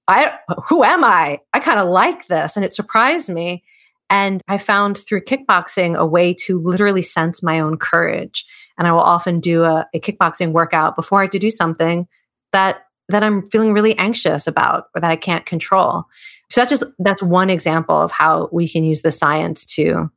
I 0.08 0.34
who 0.68 0.84
am 0.84 1.04
I? 1.04 1.40
I 1.54 1.60
kind 1.60 1.80
of 1.80 1.88
like 1.88 2.28
this. 2.28 2.56
And 2.56 2.66
it 2.66 2.74
surprised 2.74 3.30
me. 3.30 3.64
And 4.10 4.42
I 4.48 4.58
found 4.58 4.98
through 4.98 5.24
kickboxing 5.24 5.96
a 5.96 6.06
way 6.06 6.34
to 6.46 6.60
literally 6.60 7.02
sense 7.02 7.42
my 7.42 7.60
own 7.60 7.78
courage. 7.78 8.46
And 8.78 8.88
I 8.88 8.92
will 8.92 9.00
often 9.00 9.40
do 9.40 9.64
a, 9.64 9.88
a 9.94 10.00
kickboxing 10.00 10.52
workout 10.52 10.96
before 10.96 11.20
I 11.20 11.24
have 11.24 11.32
to 11.32 11.40
do 11.40 11.50
something 11.50 12.08
that 12.52 12.86
that 13.10 13.24
I'm 13.24 13.46
feeling 13.48 13.74
really 13.74 13.98
anxious 13.98 14.48
about 14.48 14.86
or 14.96 15.02
that 15.02 15.12
I 15.12 15.16
can't 15.16 15.46
control. 15.46 16.06
So 16.50 16.62
that's 16.62 16.70
just 16.70 16.84
that's 17.00 17.24
one 17.24 17.50
example 17.50 17.96
of 17.96 18.12
how 18.12 18.50
we 18.52 18.68
can 18.68 18.84
use 18.84 19.02
the 19.02 19.12
science 19.12 19.66
to 19.76 20.10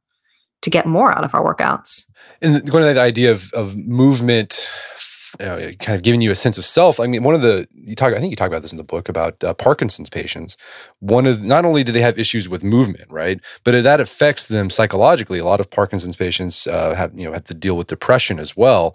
to 0.63 0.71
get 0.71 0.87
more 0.87 1.17
out 1.17 1.25
of 1.25 1.35
our 1.35 1.43
workouts. 1.43 2.11
And 2.43 2.55
going 2.71 2.83
to 2.83 2.93
that 2.93 2.99
idea 2.99 3.33
of 3.33 3.53
of 3.55 3.77
movement 3.77 4.69
uh, 5.41 5.73
kind 5.81 5.97
of 5.97 6.03
giving 6.03 6.21
you 6.21 6.31
a 6.31 6.35
sense 6.35 6.59
of 6.59 6.65
self. 6.65 6.99
I 7.01 7.07
mean, 7.07 7.23
one 7.23 7.35
of 7.35 7.43
the 7.43 7.67
you 7.75 7.95
talk. 7.95 8.15
I 8.15 8.19
think 8.19 8.31
you 8.31 8.37
talk 8.37 8.49
about 8.49 8.63
this 8.63 8.73
in 8.73 8.79
the 8.79 8.85
book 8.85 9.09
about 9.09 9.43
uh, 9.45 9.55
Parkinson's 9.55 10.09
patients. 10.09 10.57
One 11.01 11.27
of 11.27 11.43
not 11.43 11.65
only 11.65 11.85
do 11.85 11.93
they 11.93 12.01
have 12.01 12.19
issues 12.19 12.49
with 12.49 12.65
movement, 12.65 13.11
right, 13.11 13.41
but 13.65 13.83
that 13.83 14.01
affects 14.01 14.49
them 14.49 14.71
psychologically. 14.71 15.39
A 15.39 15.45
lot 15.45 15.61
of 15.61 15.71
Parkinson's 15.71 16.17
patients 16.17 16.67
uh, 16.67 16.95
have 16.95 17.17
you 17.19 17.27
know 17.27 17.33
have 17.33 17.45
to 17.45 17.55
deal 17.55 17.77
with 17.77 17.89
depression 17.89 18.39
as 18.39 18.57
well. 18.57 18.95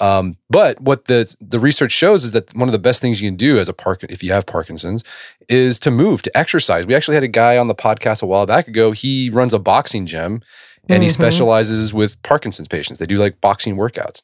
Um, 0.00 0.36
but 0.48 0.80
what 0.80 1.06
the 1.06 1.34
the 1.40 1.58
research 1.58 1.92
shows 1.92 2.24
is 2.24 2.32
that 2.32 2.54
one 2.54 2.68
of 2.68 2.72
the 2.72 2.78
best 2.78 3.02
things 3.02 3.20
you 3.20 3.28
can 3.28 3.36
do 3.36 3.58
as 3.58 3.68
a 3.68 3.72
Park 3.72 4.04
if 4.04 4.22
you 4.22 4.32
have 4.32 4.46
Parkinson's 4.46 5.02
is 5.48 5.80
to 5.80 5.90
move, 5.90 6.22
to 6.22 6.38
exercise. 6.38 6.86
We 6.86 6.94
actually 6.94 7.14
had 7.14 7.24
a 7.24 7.28
guy 7.28 7.58
on 7.58 7.66
the 7.66 7.74
podcast 7.74 8.22
a 8.22 8.26
while 8.26 8.46
back 8.46 8.68
ago. 8.68 8.92
He 8.92 9.30
runs 9.30 9.52
a 9.52 9.58
boxing 9.58 10.06
gym 10.06 10.42
and 10.88 10.96
mm-hmm. 10.96 11.02
he 11.02 11.08
specializes 11.08 11.92
with 11.92 12.22
Parkinson's 12.22 12.68
patients. 12.68 12.98
They 12.98 13.06
do 13.06 13.18
like 13.18 13.40
boxing 13.40 13.76
workouts. 13.76 14.22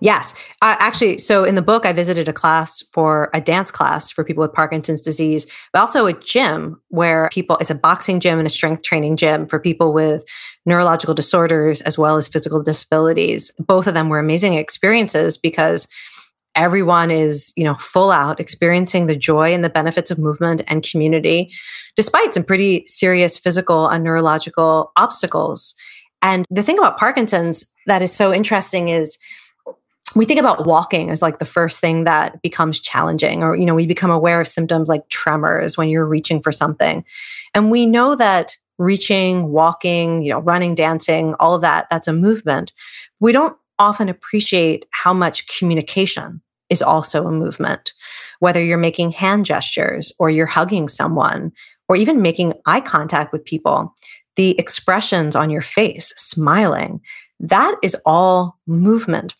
Yes. 0.00 0.32
Uh, 0.62 0.76
actually, 0.78 1.18
so 1.18 1.44
in 1.44 1.56
the 1.56 1.62
book, 1.62 1.84
I 1.84 1.92
visited 1.92 2.28
a 2.28 2.32
class 2.32 2.82
for 2.90 3.30
a 3.34 3.40
dance 3.40 3.70
class 3.70 4.10
for 4.10 4.24
people 4.24 4.40
with 4.40 4.52
Parkinson's 4.52 5.02
disease, 5.02 5.46
but 5.72 5.80
also 5.80 6.06
a 6.06 6.14
gym 6.14 6.80
where 6.88 7.28
people, 7.30 7.58
it's 7.58 7.70
a 7.70 7.74
boxing 7.74 8.18
gym 8.18 8.38
and 8.38 8.46
a 8.46 8.50
strength 8.50 8.82
training 8.82 9.16
gym 9.16 9.46
for 9.46 9.60
people 9.60 9.92
with 9.92 10.24
neurological 10.64 11.14
disorders 11.14 11.82
as 11.82 11.98
well 11.98 12.16
as 12.16 12.28
physical 12.28 12.62
disabilities. 12.62 13.50
Both 13.58 13.86
of 13.86 13.94
them 13.94 14.08
were 14.08 14.18
amazing 14.18 14.54
experiences 14.54 15.36
because 15.36 15.86
everyone 16.56 17.10
is, 17.10 17.52
you 17.56 17.64
know, 17.64 17.74
full 17.74 18.10
out 18.10 18.40
experiencing 18.40 19.06
the 19.06 19.16
joy 19.16 19.52
and 19.52 19.62
the 19.62 19.70
benefits 19.70 20.10
of 20.10 20.18
movement 20.18 20.62
and 20.66 20.82
community, 20.82 21.52
despite 21.94 22.34
some 22.34 22.44
pretty 22.44 22.84
serious 22.86 23.38
physical 23.38 23.86
and 23.86 24.02
neurological 24.02 24.92
obstacles. 24.96 25.74
And 26.22 26.46
the 26.50 26.62
thing 26.62 26.78
about 26.78 26.98
Parkinson's 26.98 27.66
that 27.86 28.02
is 28.02 28.12
so 28.12 28.32
interesting 28.32 28.88
is 28.88 29.18
we 30.14 30.24
think 30.24 30.40
about 30.40 30.66
walking 30.66 31.10
as 31.10 31.22
like 31.22 31.38
the 31.38 31.44
first 31.44 31.80
thing 31.80 32.04
that 32.04 32.42
becomes 32.42 32.80
challenging 32.80 33.42
or 33.42 33.56
you 33.56 33.66
know 33.66 33.74
we 33.74 33.86
become 33.86 34.10
aware 34.10 34.40
of 34.40 34.48
symptoms 34.48 34.88
like 34.88 35.08
tremors 35.08 35.76
when 35.76 35.88
you're 35.88 36.06
reaching 36.06 36.42
for 36.42 36.52
something. 36.52 37.04
And 37.54 37.70
we 37.70 37.86
know 37.86 38.14
that 38.16 38.56
reaching 38.78 39.48
walking 39.48 40.22
you 40.22 40.30
know 40.30 40.40
running 40.40 40.74
dancing 40.74 41.34
all 41.38 41.54
of 41.54 41.60
that 41.62 41.86
that's 41.90 42.08
a 42.08 42.12
movement. 42.12 42.72
We 43.20 43.32
don't 43.32 43.56
often 43.78 44.08
appreciate 44.08 44.86
how 44.90 45.14
much 45.14 45.46
communication 45.58 46.42
is 46.68 46.82
also 46.82 47.26
a 47.26 47.32
movement. 47.32 47.92
Whether 48.38 48.62
you're 48.62 48.78
making 48.78 49.12
hand 49.12 49.44
gestures 49.44 50.12
or 50.18 50.30
you're 50.30 50.46
hugging 50.46 50.88
someone 50.88 51.52
or 51.88 51.96
even 51.96 52.22
making 52.22 52.54
eye 52.66 52.80
contact 52.80 53.32
with 53.32 53.44
people 53.44 53.94
the 54.36 54.58
expressions 54.58 55.34
on 55.34 55.50
your 55.50 55.62
face 55.62 56.12
smiling 56.16 57.00
that 57.40 57.74
is 57.82 57.96
all 58.04 58.58
movement 58.66 59.34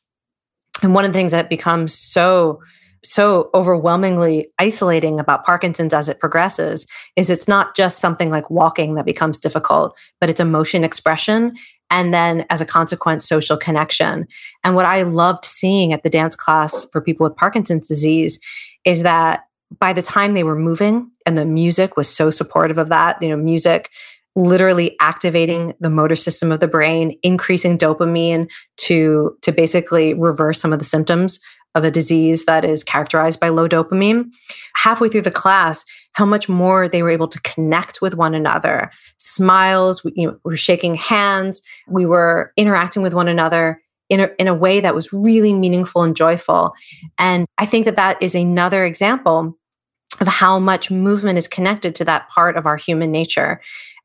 and 0.82 0.94
one 0.94 1.04
of 1.04 1.12
the 1.12 1.18
things 1.18 1.32
that 1.32 1.48
becomes 1.48 1.94
so 1.94 2.60
so 3.02 3.48
overwhelmingly 3.54 4.50
isolating 4.58 5.18
about 5.18 5.44
Parkinson's 5.44 5.94
as 5.94 6.10
it 6.10 6.20
progresses 6.20 6.86
is 7.16 7.30
it's 7.30 7.48
not 7.48 7.74
just 7.74 7.98
something 7.98 8.28
like 8.28 8.50
walking 8.50 8.94
that 8.94 9.06
becomes 9.06 9.40
difficult, 9.40 9.96
but 10.20 10.28
it's 10.28 10.38
emotion 10.38 10.84
expression 10.84 11.54
and 11.90 12.12
then 12.12 12.44
as 12.50 12.60
a 12.60 12.66
consequence 12.66 13.26
social 13.26 13.56
connection. 13.56 14.26
And 14.64 14.76
what 14.76 14.84
I 14.84 15.02
loved 15.02 15.46
seeing 15.46 15.94
at 15.94 16.02
the 16.02 16.10
dance 16.10 16.36
class 16.36 16.86
for 16.92 17.00
people 17.00 17.24
with 17.24 17.36
Parkinson's 17.36 17.88
disease 17.88 18.38
is 18.84 19.02
that 19.02 19.44
by 19.78 19.92
the 19.92 20.02
time 20.02 20.34
they 20.34 20.44
were 20.44 20.56
moving 20.56 21.10
and 21.26 21.38
the 21.38 21.44
music 21.44 21.96
was 21.96 22.08
so 22.08 22.30
supportive 22.30 22.78
of 22.78 22.88
that, 22.88 23.20
you 23.22 23.28
know, 23.28 23.36
music 23.36 23.88
literally 24.36 24.96
activating 25.00 25.74
the 25.80 25.90
motor 25.90 26.16
system 26.16 26.52
of 26.52 26.60
the 26.60 26.68
brain, 26.68 27.18
increasing 27.22 27.76
dopamine 27.76 28.48
to 28.78 29.36
to 29.42 29.52
basically 29.52 30.14
reverse 30.14 30.60
some 30.60 30.72
of 30.72 30.78
the 30.78 30.84
symptoms 30.84 31.40
of 31.74 31.84
a 31.84 31.90
disease 31.90 32.46
that 32.46 32.64
is 32.64 32.82
characterized 32.82 33.38
by 33.38 33.48
low 33.48 33.68
dopamine. 33.68 34.32
Halfway 34.74 35.08
through 35.08 35.20
the 35.22 35.30
class, 35.30 35.84
how 36.14 36.24
much 36.24 36.48
more 36.48 36.88
they 36.88 37.02
were 37.02 37.10
able 37.10 37.28
to 37.28 37.40
connect 37.42 38.02
with 38.02 38.16
one 38.16 38.34
another. 38.34 38.90
Smiles, 39.18 40.02
we, 40.02 40.12
you 40.16 40.26
know, 40.26 40.38
we 40.44 40.50
were 40.50 40.56
shaking 40.56 40.94
hands, 40.94 41.62
we 41.88 42.06
were 42.06 42.52
interacting 42.56 43.02
with 43.02 43.14
one 43.14 43.28
another 43.28 43.80
in 44.08 44.20
a, 44.20 44.30
in 44.38 44.48
a 44.48 44.54
way 44.54 44.80
that 44.80 44.94
was 44.94 45.12
really 45.12 45.54
meaningful 45.54 46.02
and 46.02 46.16
joyful. 46.16 46.72
And 47.18 47.46
I 47.58 47.66
think 47.66 47.84
that 47.84 47.96
that 47.96 48.20
is 48.20 48.34
another 48.34 48.84
example 48.84 49.56
of 50.20 50.26
how 50.26 50.58
much 50.58 50.90
movement 50.90 51.38
is 51.38 51.46
connected 51.46 51.94
to 51.94 52.04
that 52.04 52.28
part 52.28 52.56
of 52.56 52.66
our 52.66 52.76
human 52.76 53.12
nature. 53.12 53.60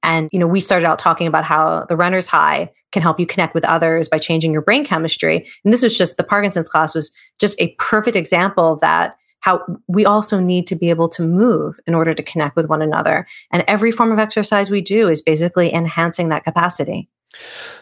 And, 0.05 0.29
you 0.31 0.39
know, 0.39 0.47
we 0.47 0.61
started 0.61 0.85
out 0.85 0.99
talking 0.99 1.25
about 1.27 1.43
how 1.43 1.85
the 1.89 1.97
runner's 1.97 2.27
high 2.27 2.71
can 2.91 3.01
help 3.01 3.19
you 3.19 3.25
connect 3.25 3.55
with 3.55 3.65
others 3.65 4.07
by 4.07 4.19
changing 4.19 4.53
your 4.53 4.61
brain 4.61 4.85
chemistry. 4.85 5.47
And 5.63 5.73
this 5.73 5.81
was 5.81 5.97
just 5.97 6.15
the 6.15 6.23
Parkinson's 6.23 6.69
class 6.69 6.93
was 6.93 7.11
just 7.39 7.59
a 7.59 7.75
perfect 7.79 8.15
example 8.15 8.71
of 8.71 8.79
that. 8.79 9.17
How 9.39 9.65
we 9.87 10.05
also 10.05 10.39
need 10.39 10.67
to 10.67 10.75
be 10.75 10.89
able 10.89 11.09
to 11.09 11.23
move 11.23 11.79
in 11.85 11.93
order 11.93 12.13
to 12.13 12.23
connect 12.23 12.55
with 12.55 12.69
one 12.69 12.81
another. 12.81 13.27
And 13.51 13.63
every 13.67 13.91
form 13.91 14.11
of 14.11 14.19
exercise 14.19 14.69
we 14.69 14.81
do 14.81 15.07
is 15.09 15.21
basically 15.21 15.73
enhancing 15.73 16.29
that 16.29 16.43
capacity. 16.43 17.09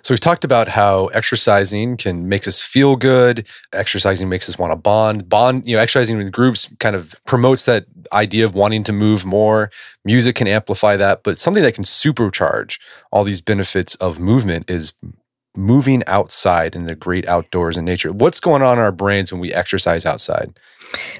So 0.01 0.13
we've 0.13 0.19
talked 0.19 0.43
about 0.43 0.67
how 0.67 1.07
exercising 1.07 1.97
can 1.97 2.27
make 2.27 2.47
us 2.47 2.61
feel 2.61 2.95
good. 2.95 3.47
Exercising 3.71 4.27
makes 4.27 4.49
us 4.49 4.57
want 4.57 4.71
to 4.71 4.75
bond. 4.75 5.29
Bond, 5.29 5.67
you 5.67 5.75
know, 5.75 5.81
exercising 5.81 6.17
with 6.17 6.31
groups 6.31 6.73
kind 6.79 6.95
of 6.95 7.15
promotes 7.25 7.65
that 7.65 7.85
idea 8.11 8.45
of 8.45 8.55
wanting 8.55 8.83
to 8.85 8.91
move 8.91 9.25
more. 9.25 9.71
Music 10.03 10.35
can 10.35 10.47
amplify 10.47 10.97
that, 10.97 11.23
but 11.23 11.37
something 11.37 11.63
that 11.63 11.75
can 11.75 11.83
supercharge 11.83 12.79
all 13.11 13.23
these 13.23 13.41
benefits 13.41 13.95
of 13.95 14.19
movement 14.19 14.69
is 14.69 14.93
moving 15.55 16.03
outside 16.07 16.75
in 16.75 16.85
the 16.85 16.95
great 16.95 17.27
outdoors 17.27 17.77
and 17.77 17.85
nature. 17.85 18.11
What's 18.11 18.39
going 18.39 18.61
on 18.61 18.77
in 18.77 18.83
our 18.83 18.91
brains 18.91 19.31
when 19.31 19.41
we 19.41 19.53
exercise 19.53 20.05
outside? 20.05 20.57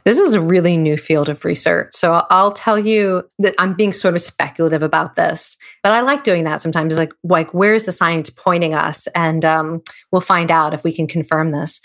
This 0.04 0.20
is 0.20 0.34
a 0.34 0.42
really 0.42 0.78
new 0.78 0.98
field 0.98 1.30
of 1.30 1.44
research. 1.46 1.90
So 1.94 2.26
I'll 2.30 2.52
tell 2.52 2.78
you 2.78 3.28
that 3.40 3.56
I'm 3.58 3.74
being 3.74 3.92
sort 3.92 4.14
of 4.14 4.22
speculative 4.22 4.84
about 4.84 5.16
this, 5.16 5.58
but 5.82 5.92
I 5.92 6.02
like 6.02 6.24
doing 6.24 6.44
that 6.44 6.62
sometimes. 6.62 6.98
Like, 6.98 7.14
like 7.24 7.54
where's 7.54 7.86
the 7.86 7.92
science 7.92 8.30
pointing 8.30 8.74
us? 8.74 9.08
And 9.16 9.44
um, 9.44 9.82
we'll 10.12 10.22
find 10.22 10.52
out 10.52 10.74
if 10.74 10.84
we 10.84 10.94
can 10.94 11.08
confirm 11.08 11.50
this. 11.50 11.82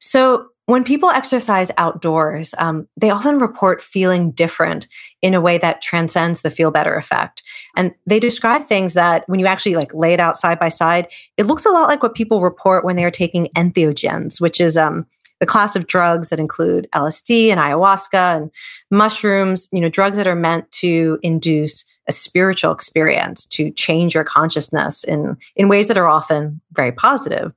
So 0.00 0.48
when 0.70 0.84
people 0.84 1.10
exercise 1.10 1.70
outdoors, 1.78 2.54
um, 2.58 2.86
they 3.00 3.10
often 3.10 3.38
report 3.38 3.82
feeling 3.82 4.30
different 4.30 4.86
in 5.20 5.34
a 5.34 5.40
way 5.40 5.58
that 5.58 5.82
transcends 5.82 6.42
the 6.42 6.50
feel 6.50 6.70
better 6.70 6.94
effect. 6.94 7.42
And 7.76 7.92
they 8.06 8.20
describe 8.20 8.62
things 8.62 8.94
that 8.94 9.24
when 9.26 9.40
you 9.40 9.46
actually 9.46 9.74
like 9.74 9.92
lay 9.94 10.12
it 10.12 10.20
out 10.20 10.36
side 10.36 10.58
by 10.58 10.68
side, 10.68 11.08
it 11.36 11.46
looks 11.46 11.66
a 11.66 11.70
lot 11.70 11.88
like 11.88 12.02
what 12.02 12.14
people 12.14 12.40
report 12.40 12.84
when 12.84 12.96
they 12.96 13.04
are 13.04 13.10
taking 13.10 13.48
entheogens, 13.56 14.40
which 14.40 14.60
is 14.60 14.76
um, 14.76 15.06
the 15.40 15.46
class 15.46 15.74
of 15.74 15.86
drugs 15.86 16.28
that 16.28 16.38
include 16.38 16.86
LSD 16.94 17.48
and 17.48 17.58
ayahuasca 17.58 18.36
and 18.36 18.50
mushrooms, 18.90 19.68
you 19.72 19.80
know, 19.80 19.88
drugs 19.88 20.18
that 20.18 20.28
are 20.28 20.36
meant 20.36 20.70
to 20.72 21.18
induce 21.22 21.84
a 22.08 22.12
spiritual 22.12 22.72
experience, 22.72 23.46
to 23.46 23.70
change 23.72 24.14
your 24.14 24.24
consciousness 24.24 25.04
in, 25.04 25.36
in 25.56 25.68
ways 25.68 25.88
that 25.88 25.98
are 25.98 26.08
often 26.08 26.60
very 26.72 26.92
positive. 26.92 27.52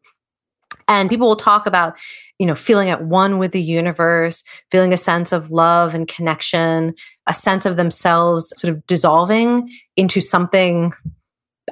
And 0.87 1.09
people 1.09 1.27
will 1.27 1.35
talk 1.35 1.65
about, 1.65 1.95
you 2.39 2.45
know, 2.45 2.55
feeling 2.55 2.89
at 2.89 3.05
one 3.05 3.39
with 3.39 3.51
the 3.51 3.61
universe, 3.61 4.43
feeling 4.71 4.93
a 4.93 4.97
sense 4.97 5.31
of 5.31 5.51
love 5.51 5.93
and 5.93 6.07
connection, 6.07 6.93
a 7.27 7.33
sense 7.33 7.65
of 7.65 7.77
themselves 7.77 8.53
sort 8.57 8.73
of 8.73 8.85
dissolving 8.87 9.69
into 9.95 10.21
something 10.21 10.91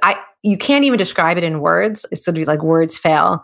I 0.04 0.18
you 0.44 0.58
can't 0.58 0.86
even 0.86 0.98
describe 0.98 1.38
it 1.38 1.44
in 1.44 1.60
words. 1.60 2.06
It's 2.12 2.26
sort 2.26 2.38
of 2.38 2.48
like 2.48 2.64
words 2.64 2.98
fail. 2.98 3.44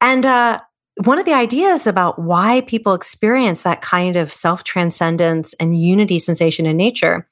And 0.00 0.24
uh, 0.24 0.60
one 1.02 1.18
of 1.18 1.24
the 1.24 1.32
ideas 1.32 1.86
about 1.86 2.20
why 2.20 2.62
people 2.66 2.94
experience 2.94 3.62
that 3.62 3.82
kind 3.82 4.16
of 4.16 4.32
self 4.32 4.64
transcendence 4.64 5.54
and 5.54 5.80
unity 5.80 6.18
sensation 6.18 6.66
in 6.66 6.76
nature 6.76 7.26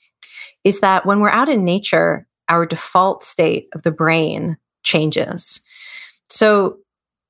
is 0.65 0.81
that 0.81 1.07
when 1.07 1.21
we're 1.21 1.29
out 1.29 1.49
in 1.49 1.65
nature, 1.65 2.27
our 2.49 2.67
default 2.67 3.23
state 3.23 3.69
of 3.75 3.83
the 3.83 3.91
brain 3.91 4.57
changes. 4.83 5.61
So 6.29 6.79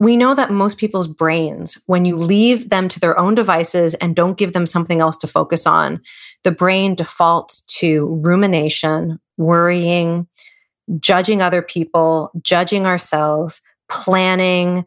we 0.03 0.17
know 0.17 0.35
that 0.35 0.51
most 0.51 0.79
people's 0.79 1.07
brains, 1.07 1.79
when 1.87 2.05
you 2.05 2.17
leave 2.17 2.71
them 2.71 2.89
to 2.89 2.99
their 2.99 3.17
own 3.17 3.37
devices 3.37 3.95
and 3.95 4.17
don't 4.17 4.37
give 4.37 4.53
them 4.53 4.67
something 4.67 5.01
else 5.01 5.17
to 5.19 5.29
focus 5.29 5.65
on, 5.65 6.01
the 6.43 6.51
brain 6.51 6.97
defaults 6.97 7.61
to 7.79 8.07
rumination, 8.21 9.21
worrying, 9.37 10.27
judging 10.99 11.41
other 11.41 11.63
people, 11.63 12.33
judging 12.43 12.85
ourselves, 12.85 13.63
planning, 13.89 14.85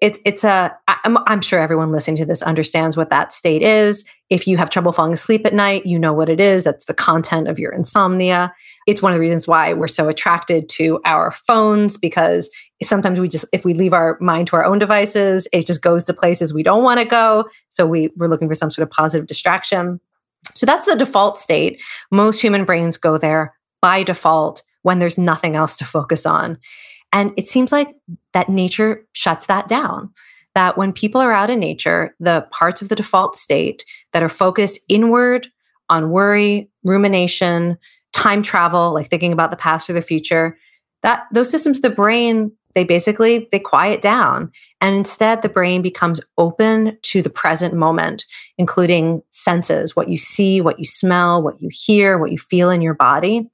it's 0.00 0.18
it's 0.26 0.44
a 0.44 0.76
I'm, 0.88 1.16
I'm 1.26 1.40
sure 1.40 1.58
everyone 1.58 1.90
listening 1.90 2.18
to 2.18 2.26
this 2.26 2.42
understands 2.42 2.96
what 2.96 3.08
that 3.08 3.32
state 3.32 3.62
is. 3.62 4.04
If 4.28 4.46
you 4.46 4.56
have 4.56 4.68
trouble 4.68 4.92
falling 4.92 5.14
asleep 5.14 5.46
at 5.46 5.54
night 5.54 5.86
you 5.86 5.98
know 5.98 6.12
what 6.12 6.28
it 6.28 6.40
is. 6.40 6.64
That's 6.64 6.84
the 6.84 6.94
content 6.94 7.48
of 7.48 7.58
your 7.58 7.72
insomnia. 7.72 8.52
It's 8.86 9.00
one 9.00 9.12
of 9.12 9.16
the 9.16 9.20
reasons 9.20 9.48
why 9.48 9.72
we're 9.72 9.88
so 9.88 10.08
attracted 10.08 10.68
to 10.70 11.00
our 11.04 11.32
phones 11.46 11.96
because 11.96 12.50
sometimes 12.82 13.18
we 13.18 13.28
just 13.28 13.46
if 13.52 13.64
we 13.64 13.72
leave 13.72 13.94
our 13.94 14.18
mind 14.20 14.48
to 14.48 14.56
our 14.56 14.66
own 14.66 14.78
devices 14.78 15.48
it 15.52 15.66
just 15.66 15.82
goes 15.82 16.04
to 16.04 16.12
places 16.12 16.52
we 16.52 16.62
don't 16.62 16.84
want 16.84 17.00
to 17.00 17.06
go. 17.06 17.44
So 17.70 17.86
we 17.86 18.10
we're 18.16 18.28
looking 18.28 18.48
for 18.48 18.54
some 18.54 18.70
sort 18.70 18.86
of 18.86 18.90
positive 18.90 19.26
distraction. 19.26 20.00
So 20.44 20.66
that's 20.66 20.84
the 20.84 20.96
default 20.96 21.38
state. 21.38 21.80
Most 22.10 22.40
human 22.40 22.64
brains 22.64 22.96
go 22.96 23.16
there 23.16 23.54
by 23.80 24.02
default 24.02 24.62
when 24.82 24.98
there's 24.98 25.18
nothing 25.18 25.56
else 25.56 25.76
to 25.78 25.84
focus 25.84 26.26
on. 26.26 26.58
And 27.12 27.32
it 27.36 27.46
seems 27.46 27.72
like 27.72 27.88
that 28.36 28.50
nature 28.50 29.02
shuts 29.14 29.46
that 29.46 29.66
down. 29.66 30.10
That 30.54 30.76
when 30.76 30.92
people 30.92 31.22
are 31.22 31.32
out 31.32 31.48
in 31.48 31.58
nature, 31.58 32.14
the 32.20 32.46
parts 32.50 32.82
of 32.82 32.90
the 32.90 32.94
default 32.94 33.34
state 33.34 33.82
that 34.12 34.22
are 34.22 34.28
focused 34.28 34.78
inward 34.90 35.48
on 35.88 36.10
worry, 36.10 36.68
rumination, 36.84 37.78
time 38.12 38.42
travel, 38.42 38.92
like 38.92 39.08
thinking 39.08 39.32
about 39.32 39.50
the 39.50 39.56
past 39.56 39.88
or 39.88 39.94
the 39.94 40.02
future, 40.02 40.58
that 41.02 41.22
those 41.32 41.50
systems 41.50 41.80
the 41.80 41.88
brain, 41.88 42.52
they 42.74 42.84
basically 42.84 43.48
they 43.52 43.58
quiet 43.58 44.02
down. 44.02 44.52
And 44.82 44.96
instead 44.96 45.40
the 45.40 45.48
brain 45.48 45.80
becomes 45.80 46.20
open 46.36 46.98
to 47.04 47.22
the 47.22 47.30
present 47.30 47.72
moment, 47.72 48.26
including 48.58 49.22
senses, 49.30 49.96
what 49.96 50.10
you 50.10 50.18
see, 50.18 50.60
what 50.60 50.78
you 50.78 50.84
smell, 50.84 51.42
what 51.42 51.62
you 51.62 51.70
hear, 51.72 52.18
what 52.18 52.32
you 52.32 52.38
feel 52.38 52.68
in 52.68 52.82
your 52.82 52.94
body. 52.94 53.48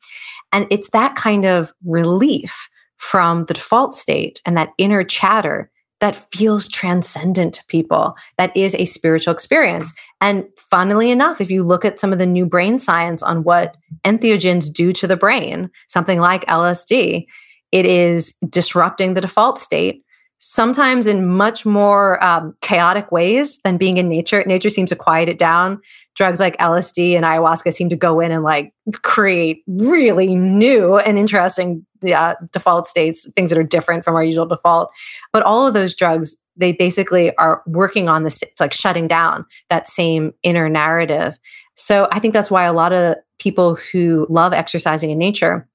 And 0.50 0.66
it's 0.72 0.90
that 0.90 1.14
kind 1.14 1.44
of 1.44 1.72
relief 1.84 2.68
from 3.02 3.44
the 3.46 3.54
default 3.54 3.92
state 3.92 4.40
and 4.46 4.56
that 4.56 4.72
inner 4.78 5.02
chatter 5.02 5.68
that 6.00 6.14
feels 6.32 6.68
transcendent 6.68 7.52
to 7.52 7.64
people, 7.66 8.16
that 8.38 8.56
is 8.56 8.76
a 8.76 8.84
spiritual 8.84 9.34
experience. 9.34 9.92
And 10.20 10.44
funnily 10.56 11.10
enough, 11.10 11.40
if 11.40 11.50
you 11.50 11.64
look 11.64 11.84
at 11.84 11.98
some 11.98 12.12
of 12.12 12.20
the 12.20 12.26
new 12.26 12.46
brain 12.46 12.78
science 12.78 13.20
on 13.20 13.42
what 13.42 13.76
entheogens 14.04 14.72
do 14.72 14.92
to 14.92 15.08
the 15.08 15.16
brain, 15.16 15.68
something 15.88 16.20
like 16.20 16.46
LSD, 16.46 17.26
it 17.72 17.86
is 17.86 18.36
disrupting 18.48 19.14
the 19.14 19.20
default 19.20 19.58
state 19.58 20.04
sometimes 20.38 21.06
in 21.06 21.28
much 21.28 21.64
more 21.64 22.22
um, 22.22 22.52
chaotic 22.60 23.12
ways 23.12 23.60
than 23.60 23.76
being 23.76 23.96
in 23.96 24.08
nature. 24.08 24.42
Nature 24.44 24.70
seems 24.70 24.90
to 24.90 24.96
quiet 24.96 25.28
it 25.28 25.38
down. 25.38 25.80
Drugs 26.14 26.40
like 26.40 26.56
LSD 26.58 27.14
and 27.14 27.24
ayahuasca 27.24 27.72
seem 27.72 27.88
to 27.88 27.96
go 27.96 28.20
in 28.20 28.30
and 28.30 28.42
like 28.42 28.72
create 29.02 29.62
really 29.66 30.34
new 30.36 30.98
and 30.98 31.18
interesting 31.18 31.86
uh, 32.14 32.34
default 32.52 32.86
states, 32.86 33.30
things 33.34 33.50
that 33.50 33.58
are 33.58 33.64
different 33.64 34.04
from 34.04 34.14
our 34.14 34.24
usual 34.24 34.46
default. 34.46 34.90
But 35.32 35.42
all 35.42 35.66
of 35.66 35.74
those 35.74 35.94
drugs, 35.94 36.36
they 36.56 36.72
basically 36.72 37.34
are 37.36 37.62
working 37.66 38.08
on 38.08 38.24
this, 38.24 38.42
it's 38.42 38.60
like 38.60 38.72
shutting 38.72 39.08
down 39.08 39.46
that 39.70 39.88
same 39.88 40.32
inner 40.42 40.68
narrative. 40.68 41.38
So 41.76 42.08
I 42.12 42.18
think 42.18 42.34
that's 42.34 42.50
why 42.50 42.64
a 42.64 42.72
lot 42.72 42.92
of 42.92 43.16
people 43.38 43.76
who 43.76 44.26
love 44.28 44.52
exercising 44.52 45.10
in 45.10 45.18
nature 45.18 45.68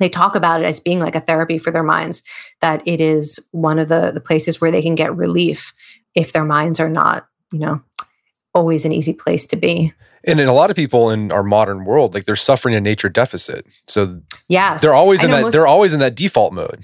they 0.00 0.08
talk 0.08 0.34
about 0.34 0.60
it 0.60 0.68
as 0.68 0.80
being 0.80 0.98
like 0.98 1.14
a 1.14 1.20
therapy 1.20 1.58
for 1.58 1.70
their 1.70 1.82
minds 1.82 2.22
that 2.60 2.82
it 2.86 3.00
is 3.00 3.38
one 3.52 3.78
of 3.78 3.88
the 3.88 4.10
the 4.12 4.20
places 4.20 4.60
where 4.60 4.70
they 4.70 4.82
can 4.82 4.94
get 4.94 5.14
relief 5.14 5.72
if 6.14 6.32
their 6.32 6.44
minds 6.44 6.80
are 6.80 6.88
not 6.88 7.26
you 7.52 7.58
know 7.58 7.80
always 8.54 8.84
an 8.84 8.92
easy 8.92 9.12
place 9.12 9.46
to 9.46 9.56
be 9.56 9.92
and 10.26 10.40
in 10.40 10.48
a 10.48 10.52
lot 10.52 10.70
of 10.70 10.76
people 10.76 11.10
in 11.10 11.30
our 11.32 11.42
modern 11.42 11.84
world 11.84 12.14
like 12.14 12.24
they're 12.24 12.36
suffering 12.36 12.74
a 12.74 12.80
nature 12.80 13.08
deficit 13.08 13.66
so 13.86 14.20
yeah 14.48 14.76
they're 14.78 14.94
always 14.94 15.22
in 15.22 15.30
that 15.30 15.52
they're 15.52 15.66
always 15.66 15.92
in 15.92 16.00
that 16.00 16.14
default 16.14 16.52
mode 16.52 16.80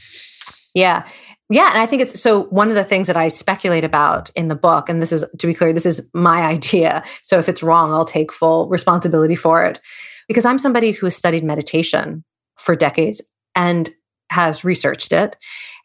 yeah 0.75 1.07
Yeah, 1.53 1.69
and 1.73 1.83
I 1.83 1.87
think 1.87 2.01
it's 2.01 2.21
so 2.21 2.45
one 2.45 2.69
of 2.69 2.77
the 2.77 2.85
things 2.85 3.09
that 3.09 3.17
I 3.17 3.27
speculate 3.27 3.83
about 3.83 4.31
in 4.37 4.47
the 4.47 4.55
book, 4.55 4.89
and 4.89 5.03
this 5.03 5.11
is 5.11 5.25
to 5.37 5.47
be 5.49 5.53
clear, 5.53 5.73
this 5.73 5.85
is 5.85 6.09
my 6.15 6.43
idea. 6.55 7.03
So 7.23 7.41
if 7.41 7.49
it's 7.49 7.63
wrong, 7.63 7.93
I'll 7.93 8.05
take 8.05 8.33
full 8.33 8.69
responsibility 8.69 9.35
for 9.35 9.65
it. 9.65 9.81
Because 10.29 10.47
I'm 10.47 10.61
somebody 10.61 10.93
who 10.93 11.07
has 11.07 11.17
studied 11.17 11.43
meditation 11.43 12.25
for 12.57 12.77
decades 12.77 13.21
and 13.57 13.91
has 14.31 14.65
researched 14.65 15.13
it. 15.13 15.37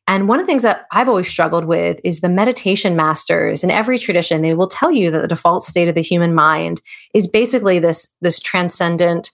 And 0.07 0.27
one 0.27 0.39
of 0.39 0.45
the 0.45 0.47
things 0.51 0.61
that 0.61 0.85
I've 0.91 1.09
always 1.09 1.27
struggled 1.27 1.65
with 1.65 1.99
is 2.03 2.21
the 2.21 2.29
meditation 2.29 2.95
masters 2.95 3.63
in 3.63 3.71
every 3.71 3.97
tradition, 3.97 4.41
they 4.41 4.53
will 4.53 4.67
tell 4.67 4.91
you 4.91 5.09
that 5.09 5.21
the 5.21 5.27
default 5.27 5.63
state 5.63 5.87
of 5.87 5.95
the 5.95 6.01
human 6.01 6.35
mind 6.35 6.81
is 7.13 7.27
basically 7.27 7.79
this, 7.79 8.13
this 8.21 8.39
transcendent 8.39 9.31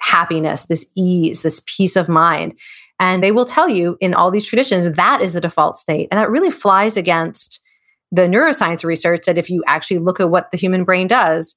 happiness, 0.00 0.66
this 0.66 0.86
ease, 0.96 1.42
this 1.42 1.60
peace 1.66 1.96
of 1.96 2.08
mind. 2.08 2.54
And 2.98 3.22
they 3.22 3.32
will 3.32 3.44
tell 3.44 3.68
you 3.68 3.98
in 4.00 4.14
all 4.14 4.30
these 4.30 4.46
traditions 4.46 4.90
that 4.90 5.20
is 5.20 5.34
the 5.34 5.40
default 5.40 5.76
state. 5.76 6.08
And 6.10 6.18
that 6.18 6.30
really 6.30 6.50
flies 6.50 6.96
against 6.96 7.60
the 8.10 8.22
neuroscience 8.22 8.84
research 8.84 9.26
that 9.26 9.36
if 9.36 9.50
you 9.50 9.62
actually 9.66 9.98
look 9.98 10.18
at 10.18 10.30
what 10.30 10.50
the 10.50 10.56
human 10.56 10.84
brain 10.84 11.06
does, 11.06 11.56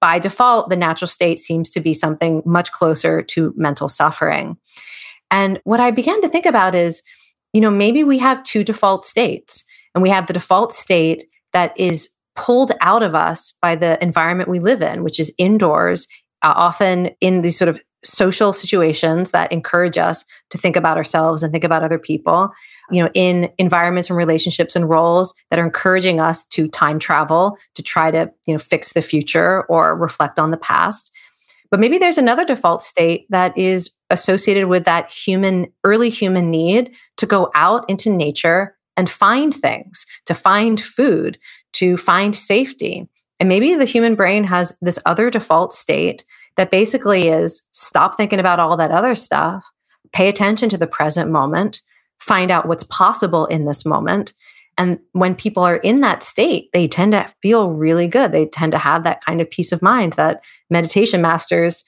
by 0.00 0.18
default, 0.18 0.68
the 0.68 0.76
natural 0.76 1.08
state 1.08 1.38
seems 1.38 1.70
to 1.70 1.80
be 1.80 1.94
something 1.94 2.42
much 2.44 2.72
closer 2.72 3.22
to 3.22 3.54
mental 3.56 3.88
suffering. 3.88 4.58
And 5.30 5.58
what 5.64 5.80
I 5.80 5.90
began 5.90 6.20
to 6.20 6.28
think 6.28 6.44
about 6.44 6.74
is, 6.74 7.02
you 7.56 7.62
know, 7.62 7.70
maybe 7.70 8.04
we 8.04 8.18
have 8.18 8.42
two 8.42 8.62
default 8.62 9.06
states, 9.06 9.64
and 9.94 10.02
we 10.02 10.10
have 10.10 10.26
the 10.26 10.34
default 10.34 10.74
state 10.74 11.24
that 11.54 11.72
is 11.80 12.10
pulled 12.34 12.70
out 12.82 13.02
of 13.02 13.14
us 13.14 13.54
by 13.62 13.74
the 13.74 14.00
environment 14.02 14.50
we 14.50 14.58
live 14.58 14.82
in, 14.82 15.02
which 15.02 15.18
is 15.18 15.32
indoors, 15.38 16.06
uh, 16.42 16.52
often 16.54 17.06
in 17.22 17.40
these 17.40 17.58
sort 17.58 17.70
of 17.70 17.80
social 18.04 18.52
situations 18.52 19.30
that 19.30 19.50
encourage 19.50 19.96
us 19.96 20.26
to 20.50 20.58
think 20.58 20.76
about 20.76 20.98
ourselves 20.98 21.42
and 21.42 21.50
think 21.50 21.64
about 21.64 21.82
other 21.82 21.98
people 21.98 22.52
you 22.90 23.02
know 23.02 23.10
in 23.14 23.50
environments 23.58 24.10
and 24.10 24.16
relationships 24.18 24.76
and 24.76 24.88
roles 24.88 25.34
that 25.50 25.58
are 25.58 25.64
encouraging 25.64 26.20
us 26.20 26.44
to 26.44 26.68
time 26.68 26.98
travel 26.98 27.56
to 27.74 27.82
try 27.82 28.10
to 28.10 28.30
you 28.46 28.52
know 28.52 28.58
fix 28.58 28.92
the 28.92 29.02
future 29.02 29.64
or 29.64 29.96
reflect 29.96 30.38
on 30.38 30.50
the 30.50 30.58
past. 30.58 31.10
But 31.70 31.80
maybe 31.80 31.98
there's 31.98 32.18
another 32.18 32.44
default 32.44 32.82
state 32.82 33.26
that 33.30 33.56
is 33.56 33.95
associated 34.10 34.68
with 34.68 34.84
that 34.84 35.12
human 35.12 35.66
early 35.84 36.10
human 36.10 36.50
need 36.50 36.90
to 37.16 37.26
go 37.26 37.50
out 37.54 37.88
into 37.88 38.10
nature 38.10 38.76
and 38.96 39.10
find 39.10 39.52
things 39.54 40.06
to 40.24 40.34
find 40.34 40.80
food 40.80 41.38
to 41.72 41.96
find 41.96 42.34
safety 42.34 43.08
and 43.38 43.48
maybe 43.48 43.74
the 43.74 43.84
human 43.84 44.14
brain 44.14 44.44
has 44.44 44.76
this 44.80 44.98
other 45.04 45.30
default 45.30 45.72
state 45.72 46.24
that 46.56 46.70
basically 46.70 47.28
is 47.28 47.62
stop 47.72 48.14
thinking 48.16 48.40
about 48.40 48.60
all 48.60 48.76
that 48.76 48.90
other 48.90 49.14
stuff, 49.14 49.70
pay 50.12 50.28
attention 50.28 50.68
to 50.70 50.78
the 50.78 50.86
present 50.86 51.30
moment, 51.30 51.82
find 52.18 52.50
out 52.50 52.66
what's 52.66 52.84
possible 52.84 53.46
in 53.46 53.66
this 53.66 53.84
moment. 53.84 54.32
And 54.78 54.98
when 55.12 55.34
people 55.34 55.62
are 55.62 55.76
in 55.76 56.00
that 56.00 56.22
state, 56.22 56.68
they 56.72 56.88
tend 56.88 57.12
to 57.12 57.30
feel 57.42 57.70
really 57.70 58.08
good. 58.08 58.32
They 58.32 58.46
tend 58.46 58.72
to 58.72 58.78
have 58.78 59.04
that 59.04 59.24
kind 59.24 59.40
of 59.40 59.50
peace 59.50 59.72
of 59.72 59.82
mind 59.82 60.14
that 60.14 60.42
meditation 60.70 61.20
masters 61.20 61.84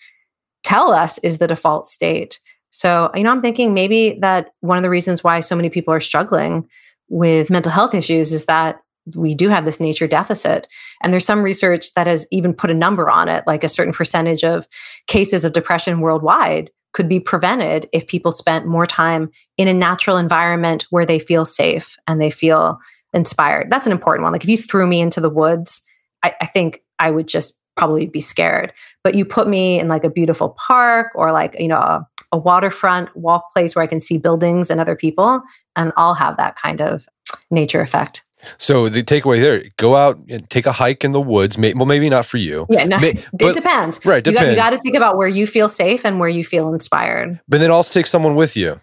tell 0.69 0.93
us 0.93 1.17
is 1.19 1.39
the 1.39 1.47
default 1.47 1.87
state. 1.87 2.39
So, 2.69 3.11
you 3.15 3.23
know, 3.23 3.31
I'm 3.33 3.41
thinking 3.41 3.73
maybe 3.73 4.19
that 4.21 4.51
one 4.61 4.77
of 4.77 4.83
the 4.83 4.91
reasons 4.91 5.25
why 5.25 5.41
so 5.41 5.57
many 5.57 5.71
people 5.71 5.95
are 5.95 6.01
struggling 6.01 6.69
with 7.09 7.49
mental 7.49 7.73
health 7.73 7.95
issues 7.95 8.35
is 8.35 8.45
that 8.45 8.81
we 9.15 9.35
do 9.35 9.49
have 9.49 9.65
this 9.65 9.81
nature 9.81 10.07
deficit. 10.07 10.67
And 11.03 11.11
there's 11.11 11.25
some 11.25 11.43
research 11.43 11.95
that 11.95 12.07
has 12.07 12.27
even 12.31 12.53
put 12.53 12.71
a 12.71 12.75
number 12.75 13.09
on 13.09 13.31
it, 13.31 13.45
like 13.47 13.65
a 13.65 13.69
certain 13.69 13.95
percentage 13.95 14.45
of 14.45 14.69
cases 15.07 15.47
of 15.47 15.55
depression 15.55 16.01
worldwide 16.01 16.71
could 16.93 17.09
be 17.09 17.19
prevented 17.19 17.89
if 17.95 18.07
people 18.07 18.31
spent 18.31 18.67
more 18.67 18.85
time 18.85 19.31
in 19.57 19.69
a 19.69 19.73
natural 19.73 20.19
environment 20.19 20.87
where 20.91 21.07
they 21.07 21.19
feel 21.19 21.47
safe 21.47 21.97
and 22.07 22.21
they 22.21 22.29
feel 22.29 22.79
inspired. 23.15 23.71
That's 23.71 23.87
an 23.87 23.93
important 23.93 24.25
one. 24.25 24.33
Like 24.33 24.45
if 24.45 24.51
you 24.51 24.59
threw 24.59 24.87
me 24.87 25.01
into 25.01 25.23
the 25.23 25.31
woods, 25.31 25.83
I, 26.23 26.35
I 26.43 26.47
think 26.47 26.83
I 26.99 27.11
would 27.11 27.27
just 27.27 27.55
probably 27.79 28.07
be 28.07 28.21
scared. 28.21 28.73
But 29.05 29.15
you 29.15 29.25
put 29.25 29.49
me 29.49 29.79
in 29.81 29.89
like 29.89 30.05
a 30.05 30.11
beautiful 30.11 30.57
park 30.67 31.13
or 31.15 31.33
like, 31.33 31.59
you 31.59 31.69
know, 31.69 31.79
a, 31.79 32.07
a 32.33 32.37
waterfront 32.37 33.15
walk 33.17 33.51
place 33.53 33.75
where 33.75 33.83
I 33.83 33.87
can 33.87 34.01
see 34.01 34.19
buildings 34.19 34.71
and 34.71 34.81
other 34.81 34.97
people, 34.97 35.41
and 35.77 35.93
I'll 35.97 36.15
have 36.15 36.37
that 36.37 36.57
kind 36.57 36.83
of 36.83 37.09
nature 37.51 37.81
effect. 37.81 38.25
So 38.59 38.89
the 38.89 39.03
takeaway 39.03 39.41
there: 39.41 39.65
go 39.77 39.97
out 39.97 40.17
and 40.29 40.49
take 40.49 40.67
a 40.67 40.73
hike 40.73 41.05
in 41.05 41.13
the 41.13 41.21
woods. 41.21 41.59
Well, 41.59 41.87
maybe 41.87 42.09
not 42.09 42.25
for 42.25 42.37
you. 42.37 42.67
Yeah, 42.71 42.85
no, 42.85 42.99
May, 43.01 43.15
but, 43.33 43.49
it 43.49 43.55
depends. 43.55 44.05
Right, 44.05 44.25
you 44.25 44.33
depends. 44.33 44.49
Got, 44.49 44.51
you 44.51 44.57
got 44.57 44.77
to 44.77 44.83
think 44.83 44.97
about 44.97 45.17
where 45.17 45.29
you 45.29 45.47
feel 45.47 45.69
safe 45.69 46.05
and 46.05 46.21
where 46.21 46.29
you 46.29 46.45
feel 46.45 46.73
inspired. 46.73 47.41
But 47.49 47.59
then 47.59 47.71
also 47.71 47.99
take 47.99 48.07
someone 48.07 48.37
with 48.37 48.57
you, 48.57 48.79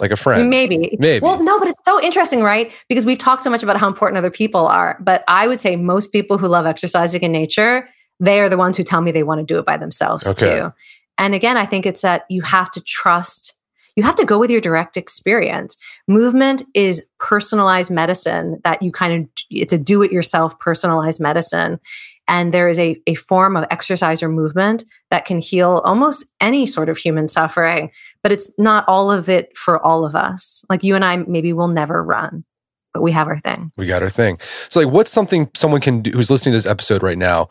like 0.00 0.10
a 0.10 0.16
friend. 0.16 0.50
Maybe, 0.50 0.96
maybe. 0.98 1.24
Well, 1.24 1.42
no, 1.42 1.58
but 1.58 1.68
it's 1.68 1.84
so 1.84 2.02
interesting, 2.02 2.42
right? 2.42 2.72
Because 2.88 3.04
we've 3.04 3.18
talked 3.18 3.42
so 3.42 3.50
much 3.50 3.62
about 3.62 3.76
how 3.76 3.86
important 3.86 4.18
other 4.18 4.30
people 4.30 4.66
are, 4.66 4.98
but 5.00 5.22
I 5.28 5.46
would 5.46 5.60
say 5.60 5.76
most 5.76 6.12
people 6.12 6.38
who 6.38 6.48
love 6.48 6.66
exercising 6.66 7.22
in 7.22 7.32
nature, 7.32 7.88
they 8.20 8.40
are 8.40 8.48
the 8.48 8.56
ones 8.56 8.76
who 8.76 8.82
tell 8.82 9.00
me 9.00 9.12
they 9.12 9.22
want 9.22 9.40
to 9.40 9.44
do 9.44 9.58
it 9.58 9.66
by 9.66 9.76
themselves 9.76 10.26
okay. 10.26 10.58
too. 10.58 10.72
And 11.18 11.34
again, 11.34 11.56
I 11.56 11.66
think 11.66 11.86
it's 11.86 12.02
that 12.02 12.24
you 12.28 12.42
have 12.42 12.70
to 12.72 12.80
trust 12.82 13.56
you 13.96 14.02
have 14.02 14.16
to 14.16 14.26
go 14.26 14.38
with 14.38 14.50
your 14.50 14.60
direct 14.60 14.96
experience. 14.96 15.76
Movement 16.06 16.62
is 16.74 17.04
personalized 17.18 17.90
medicine 17.90 18.60
that 18.62 18.82
you 18.82 18.92
kind 18.92 19.22
of, 19.22 19.28
it's 19.50 19.72
a 19.72 19.78
do 19.78 20.02
it 20.02 20.12
yourself 20.12 20.58
personalized 20.58 21.20
medicine. 21.20 21.80
And 22.28 22.52
there 22.52 22.68
is 22.68 22.78
a, 22.78 23.00
a 23.06 23.14
form 23.14 23.56
of 23.56 23.64
exercise 23.70 24.22
or 24.22 24.28
movement 24.28 24.84
that 25.10 25.24
can 25.24 25.40
heal 25.40 25.80
almost 25.84 26.26
any 26.40 26.66
sort 26.66 26.88
of 26.88 26.98
human 26.98 27.28
suffering, 27.28 27.90
but 28.22 28.32
it's 28.32 28.50
not 28.58 28.84
all 28.86 29.10
of 29.10 29.28
it 29.28 29.56
for 29.56 29.82
all 29.82 30.04
of 30.04 30.14
us. 30.14 30.64
Like 30.68 30.84
you 30.84 30.94
and 30.94 31.04
I 31.04 31.16
maybe 31.16 31.52
we'll 31.52 31.68
never 31.68 32.02
run, 32.02 32.44
but 32.92 33.00
we 33.00 33.12
have 33.12 33.28
our 33.28 33.38
thing. 33.38 33.70
We 33.78 33.86
got 33.86 34.02
our 34.02 34.10
thing. 34.10 34.38
So, 34.68 34.80
like, 34.80 34.92
what's 34.92 35.12
something 35.12 35.48
someone 35.54 35.80
can 35.80 36.02
do 36.02 36.10
who's 36.10 36.30
listening 36.30 36.52
to 36.52 36.56
this 36.56 36.66
episode 36.66 37.02
right 37.02 37.16
now 37.16 37.48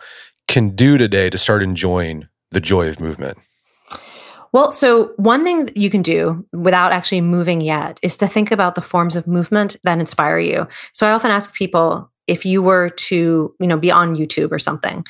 can 0.48 0.70
do 0.70 0.98
today 0.98 1.30
to 1.30 1.38
start 1.38 1.64
enjoying 1.64 2.28
the 2.52 2.62
joy 2.62 2.88
of 2.89 3.00
movement? 3.00 3.38
Well, 4.52 4.72
so 4.72 5.12
one 5.18 5.43
thing 5.43 5.66
that 5.66 5.76
you 5.76 5.89
can 5.89 6.02
do 6.02 6.46
without 6.54 6.93
actually 6.93 7.20
moving 7.20 7.60
yet 7.60 8.00
is 8.02 8.18
to 8.20 8.28
think 8.28 8.52
about 8.52 8.76
the 8.76 8.82
forms 8.82 9.18
of 9.18 9.28
movement 9.28 9.76
that 9.84 10.00
inspire 10.00 10.39
you. 10.39 10.68
So 10.93 11.06
I 11.06 11.12
often 11.12 11.30
ask 11.30 11.54
people 11.54 12.10
if 12.28 12.46
you 12.46 12.62
were 12.62 12.89
to, 12.89 13.54
you 13.60 13.68
know, 13.68 13.78
be 13.78 13.91
on 13.91 14.16
YouTube 14.16 14.52
or 14.52 14.60
something, 14.60 15.06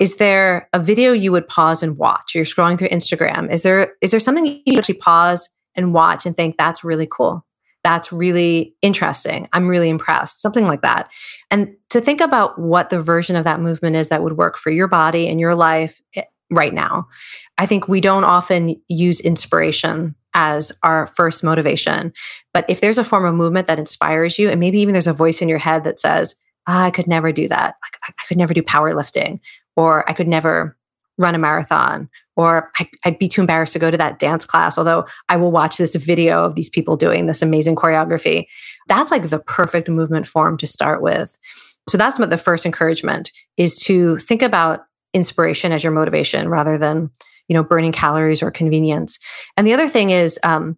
is 0.00 0.16
there 0.16 0.68
a 0.72 0.78
video 0.78 1.12
you 1.12 1.32
would 1.32 1.48
pause 1.48 1.82
and 1.82 1.96
watch? 1.96 2.34
You're 2.34 2.44
scrolling 2.44 2.78
through 2.78 2.88
Instagram. 2.88 3.52
Is 3.52 3.62
there 3.62 3.94
is 4.00 4.10
there 4.10 4.20
something 4.20 4.60
you 4.66 4.78
actually 4.78 4.94
pause 4.96 5.48
and 5.76 5.94
watch 5.94 6.26
and 6.26 6.36
think 6.36 6.56
that's 6.56 6.84
really 6.84 7.08
cool? 7.10 7.46
That's 7.84 8.12
really 8.12 8.74
interesting. 8.82 9.48
I'm 9.52 9.68
really 9.68 9.88
impressed. 9.88 10.42
Something 10.42 10.66
like 10.66 10.82
that. 10.82 11.08
And 11.50 11.74
to 11.90 12.00
think 12.00 12.20
about 12.20 12.58
what 12.58 12.90
the 12.90 13.02
version 13.02 13.36
of 13.36 13.44
that 13.44 13.60
movement 13.60 13.96
is 13.96 14.08
that 14.08 14.22
would 14.22 14.36
work 14.36 14.58
for 14.58 14.70
your 14.70 14.88
body 14.88 15.28
and 15.28 15.40
your 15.40 15.54
life 15.54 16.00
eh, 16.16 16.22
right 16.50 16.74
now. 16.74 17.06
I 17.56 17.66
think 17.66 17.88
we 17.88 18.00
don't 18.00 18.24
often 18.24 18.74
use 18.88 19.20
inspiration 19.20 20.14
as 20.34 20.72
our 20.82 21.06
first 21.08 21.42
motivation. 21.42 22.12
But 22.52 22.64
if 22.68 22.80
there's 22.80 22.98
a 22.98 23.04
form 23.04 23.24
of 23.24 23.34
movement 23.34 23.66
that 23.66 23.78
inspires 23.78 24.38
you, 24.38 24.50
and 24.50 24.60
maybe 24.60 24.78
even 24.80 24.92
there's 24.92 25.06
a 25.06 25.12
voice 25.12 25.42
in 25.42 25.48
your 25.48 25.58
head 25.58 25.84
that 25.84 25.98
says, 25.98 26.34
oh, 26.68 26.72
I 26.72 26.90
could 26.90 27.06
never 27.06 27.32
do 27.32 27.48
that. 27.48 27.74
Like, 27.82 27.98
I 28.06 28.12
could 28.28 28.38
never 28.38 28.54
do 28.54 28.62
powerlifting, 28.62 29.40
or 29.76 30.08
I 30.08 30.12
could 30.12 30.28
never 30.28 30.77
run 31.18 31.34
a 31.34 31.38
marathon, 31.38 32.08
or 32.36 32.70
I, 32.78 32.88
would 33.04 33.18
be 33.18 33.28
too 33.28 33.40
embarrassed 33.40 33.72
to 33.74 33.78
go 33.78 33.90
to 33.90 33.98
that 33.98 34.18
dance 34.18 34.46
class, 34.46 34.78
although 34.78 35.04
I 35.28 35.36
will 35.36 35.50
watch 35.50 35.76
this 35.76 35.94
video 35.96 36.44
of 36.44 36.54
these 36.54 36.70
people 36.70 36.96
doing 36.96 37.26
this 37.26 37.42
amazing 37.42 37.76
choreography. 37.76 38.46
That's 38.86 39.10
like 39.10 39.28
the 39.28 39.40
perfect 39.40 39.88
movement 39.88 40.26
form 40.26 40.56
to 40.58 40.66
start 40.66 41.02
with. 41.02 41.36
So 41.88 41.98
that's 41.98 42.18
what 42.18 42.30
the 42.30 42.38
first 42.38 42.64
encouragement 42.64 43.32
is 43.56 43.78
to 43.80 44.18
think 44.18 44.42
about 44.42 44.84
inspiration 45.14 45.72
as 45.72 45.82
your 45.82 45.92
motivation 45.92 46.48
rather 46.48 46.78
than 46.78 47.10
you 47.48 47.54
know 47.54 47.64
burning 47.64 47.92
calories 47.92 48.42
or 48.42 48.50
convenience 48.50 49.18
and 49.56 49.66
the 49.66 49.72
other 49.72 49.88
thing 49.88 50.10
is 50.10 50.38
um, 50.42 50.76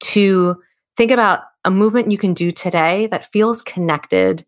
to 0.00 0.56
think 0.96 1.10
about 1.10 1.44
a 1.64 1.70
movement 1.70 2.12
you 2.12 2.18
can 2.18 2.34
do 2.34 2.50
today 2.50 3.06
that 3.06 3.24
feels 3.32 3.62
connected 3.62 4.44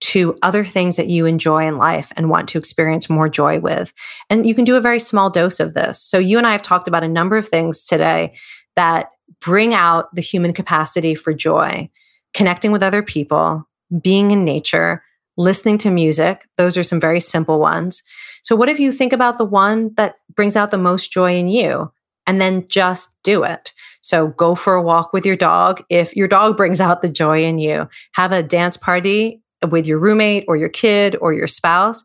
to 0.00 0.38
other 0.42 0.64
things 0.64 0.96
that 0.96 1.08
you 1.08 1.26
enjoy 1.26 1.66
in 1.66 1.76
life 1.76 2.12
and 2.16 2.30
want 2.30 2.48
to 2.48 2.58
experience 2.58 3.10
more 3.10 3.28
joy 3.28 3.58
with 3.58 3.92
and 4.30 4.46
you 4.46 4.54
can 4.54 4.64
do 4.64 4.76
a 4.76 4.80
very 4.80 4.98
small 4.98 5.30
dose 5.30 5.60
of 5.60 5.74
this 5.74 6.02
so 6.02 6.18
you 6.18 6.38
and 6.38 6.46
i 6.46 6.52
have 6.52 6.62
talked 6.62 6.88
about 6.88 7.04
a 7.04 7.08
number 7.08 7.36
of 7.36 7.48
things 7.48 7.84
today 7.84 8.34
that 8.76 9.10
bring 9.40 9.74
out 9.74 10.14
the 10.14 10.22
human 10.22 10.52
capacity 10.52 11.14
for 11.14 11.32
joy 11.32 11.88
connecting 12.34 12.72
with 12.72 12.82
other 12.82 13.02
people 13.02 13.68
being 14.02 14.30
in 14.30 14.44
nature 14.44 15.02
listening 15.36 15.78
to 15.78 15.90
music 15.90 16.46
those 16.56 16.76
are 16.76 16.82
some 16.82 17.00
very 17.00 17.20
simple 17.20 17.58
ones 17.58 18.02
so, 18.42 18.56
what 18.56 18.68
if 18.68 18.80
you 18.80 18.92
think 18.92 19.12
about 19.12 19.38
the 19.38 19.44
one 19.44 19.92
that 19.96 20.16
brings 20.34 20.56
out 20.56 20.70
the 20.70 20.78
most 20.78 21.12
joy 21.12 21.36
in 21.36 21.48
you 21.48 21.92
and 22.26 22.40
then 22.40 22.66
just 22.68 23.14
do 23.22 23.42
it? 23.44 23.72
So, 24.00 24.28
go 24.28 24.54
for 24.54 24.74
a 24.74 24.82
walk 24.82 25.12
with 25.12 25.26
your 25.26 25.36
dog. 25.36 25.82
If 25.88 26.16
your 26.16 26.28
dog 26.28 26.56
brings 26.56 26.80
out 26.80 27.02
the 27.02 27.08
joy 27.08 27.44
in 27.44 27.58
you, 27.58 27.88
have 28.14 28.32
a 28.32 28.42
dance 28.42 28.76
party 28.76 29.42
with 29.70 29.86
your 29.86 29.98
roommate 29.98 30.44
or 30.48 30.56
your 30.56 30.68
kid 30.68 31.16
or 31.20 31.32
your 31.32 31.46
spouse. 31.46 32.04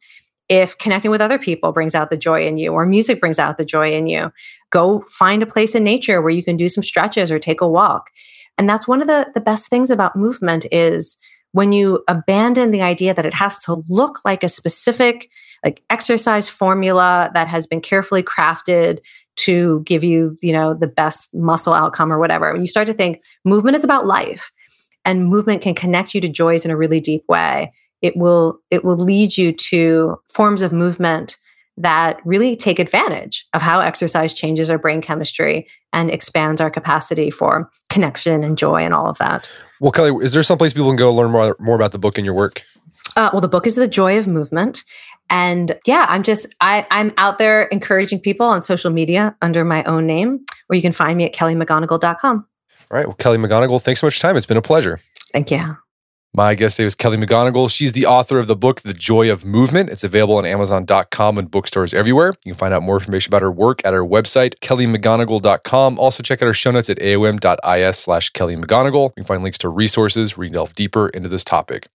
If 0.50 0.78
connecting 0.78 1.12
with 1.12 1.22
other 1.22 1.40
people 1.40 1.72
brings 1.72 1.96
out 1.96 2.10
the 2.10 2.18
joy 2.18 2.46
in 2.46 2.58
you 2.58 2.74
or 2.74 2.86
music 2.86 3.20
brings 3.20 3.40
out 3.40 3.58
the 3.58 3.66
joy 3.66 3.94
in 3.94 4.08
you, 4.08 4.32
go 4.72 5.04
find 5.10 5.42
a 5.42 5.48
place 5.48 5.74
in 5.74 5.84
nature 5.84 6.22
where 6.22 6.32
you 6.32 6.44
can 6.44 6.58
do 6.58 6.68
some 6.68 6.84
stretches 6.84 7.32
or 7.32 7.40
take 7.40 7.62
a 7.62 7.68
walk. 7.68 8.10
And 8.58 8.70
that's 8.70 8.88
one 8.88 9.02
of 9.02 9.08
the, 9.08 9.32
the 9.34 9.42
best 9.42 9.70
things 9.70 9.90
about 9.90 10.16
movement 10.16 10.66
is 10.72 11.18
when 11.54 11.72
you 11.72 12.04
abandon 12.08 12.72
the 12.72 12.82
idea 12.82 13.14
that 13.14 13.26
it 13.26 13.34
has 13.34 13.58
to 13.60 13.84
look 13.88 14.20
like 14.26 14.44
a 14.44 14.50
specific 14.50 15.30
like 15.64 15.82
exercise 15.90 16.50
formula 16.50 17.32
that 17.34 17.48
has 17.48 17.66
been 17.66 17.80
carefully 17.80 18.22
crafted 18.22 19.00
to 19.36 19.82
give 19.86 20.04
you, 20.04 20.36
you 20.42 20.52
know, 20.52 20.74
the 20.74 20.88
best 20.88 21.34
muscle 21.34 21.74
outcome 21.74 22.12
or 22.12 22.20
whatever. 22.20 22.52
When 22.52 22.62
you 22.62 22.68
start 22.68 22.88
to 22.88 22.94
think 22.94 23.24
movement 23.46 23.76
is 23.76 23.84
about 23.84 24.06
life 24.06 24.52
and 25.06 25.28
movement 25.28 25.62
can 25.62 25.76
connect 25.76 26.14
you 26.14 26.22
to 26.22 26.30
joys 26.30 26.66
in 26.66 26.72
a 26.72 26.78
really 26.78 27.00
deep 27.00 27.24
way, 27.28 27.74
it 28.02 28.16
will 28.18 28.60
it 28.70 28.84
will 28.84 28.98
lead 28.98 29.38
you 29.38 29.52
to 29.52 30.18
forms 30.30 30.62
of 30.62 30.72
movement 30.72 31.38
that 31.78 32.20
really 32.24 32.56
take 32.56 32.80
advantage 32.80 33.48
of 33.54 33.62
how 33.62 33.80
exercise 33.80 34.34
changes 34.34 34.70
our 34.70 34.78
brain 34.78 35.02
chemistry 35.02 35.68
and 35.92 36.12
expands 36.12 36.62
our 36.62 36.70
capacity 36.70 37.32
for 37.32 37.70
connection 37.90 38.44
and 38.44 38.58
joy 38.58 38.84
and 38.84 38.94
all 38.94 39.08
of 39.08 39.18
that. 39.18 39.50
Well, 39.80 39.92
Kelly, 39.92 40.24
is 40.24 40.34
there 40.34 40.44
some 40.44 40.58
place 40.58 40.74
people 40.74 40.90
can 40.90 40.98
go 40.98 41.12
learn 41.14 41.32
more, 41.32 41.56
more 41.60 41.76
about 41.76 41.92
the 41.92 42.00
book 42.00 42.18
and 42.18 42.26
your 42.26 42.36
work? 42.36 42.62
Uh, 43.16 43.30
well, 43.34 43.42
the 43.42 43.48
book 43.48 43.68
is 43.68 43.76
The 43.76 43.88
Joy 43.88 44.18
of 44.18 44.28
Movement. 44.28 44.84
And 45.30 45.78
yeah, 45.86 46.06
I'm 46.10 46.24
just, 46.24 46.54
I, 46.62 46.86
I'm 46.92 47.12
out 47.18 47.40
there 47.40 47.64
encouraging 47.64 48.20
people 48.20 48.46
on 48.46 48.62
social 48.62 48.92
media 48.92 49.36
under 49.42 49.64
my 49.64 49.84
own 49.86 50.06
name, 50.06 50.44
or 50.70 50.76
you 50.76 50.82
can 50.82 50.92
find 50.92 51.18
me 51.18 51.26
at 51.26 51.34
kellymcgonigal.com. 51.34 52.46
All 52.92 52.98
right. 52.98 53.08
Well, 53.08 53.16
Kelly 53.16 53.38
McGonigal, 53.38 53.82
thanks 53.82 54.02
so 54.02 54.08
much 54.08 54.16
for 54.16 54.22
time. 54.22 54.38
It's 54.38 54.46
been 54.46 54.58
a 54.58 54.62
pleasure. 54.62 55.00
Thank 55.32 55.52
you. 55.52 55.78
My 56.36 56.56
guest 56.56 56.78
today 56.78 56.86
was 56.86 56.96
Kelly 56.96 57.18
McGonigal. 57.18 57.70
She's 57.70 57.92
the 57.92 58.08
author 58.08 58.40
of 58.40 58.48
the 58.48 58.56
book, 58.56 58.82
The 58.82 58.94
Joy 58.94 59.32
of 59.32 59.46
Movement. 59.46 59.90
It's 59.92 60.04
available 60.04 60.38
on 60.38 60.48
Amazon.com 60.48 61.38
and 61.38 61.52
bookstores 61.52 61.94
everywhere. 61.94 62.34
You 62.44 62.54
can 62.54 62.58
find 62.58 62.74
out 62.74 62.82
more 62.82 62.96
information 62.96 63.30
about 63.30 63.44
her 63.44 63.52
work 63.52 63.86
at 63.86 63.94
her 63.94 64.04
website, 64.04 64.56
kellymcgonigal.com. 64.56 66.00
Also, 66.00 66.24
check 66.24 66.42
out 66.42 66.48
her 66.48 66.54
show 66.54 66.72
notes 66.72 66.90
at 66.90 66.98
aom.is 66.98 68.00
slash 68.00 68.32
Kelly 68.32 68.56
McGonigal. 68.56 69.10
You 69.10 69.14
can 69.18 69.26
find 69.26 69.44
links 69.44 69.60
to 69.60 69.70
resources 69.70 70.36
where 70.36 70.46
you 70.46 70.50
can 70.50 70.56
delve 70.56 70.74
deeper 70.74 71.10
into 71.10 71.30
this 71.30 71.44
topic. 71.44 71.88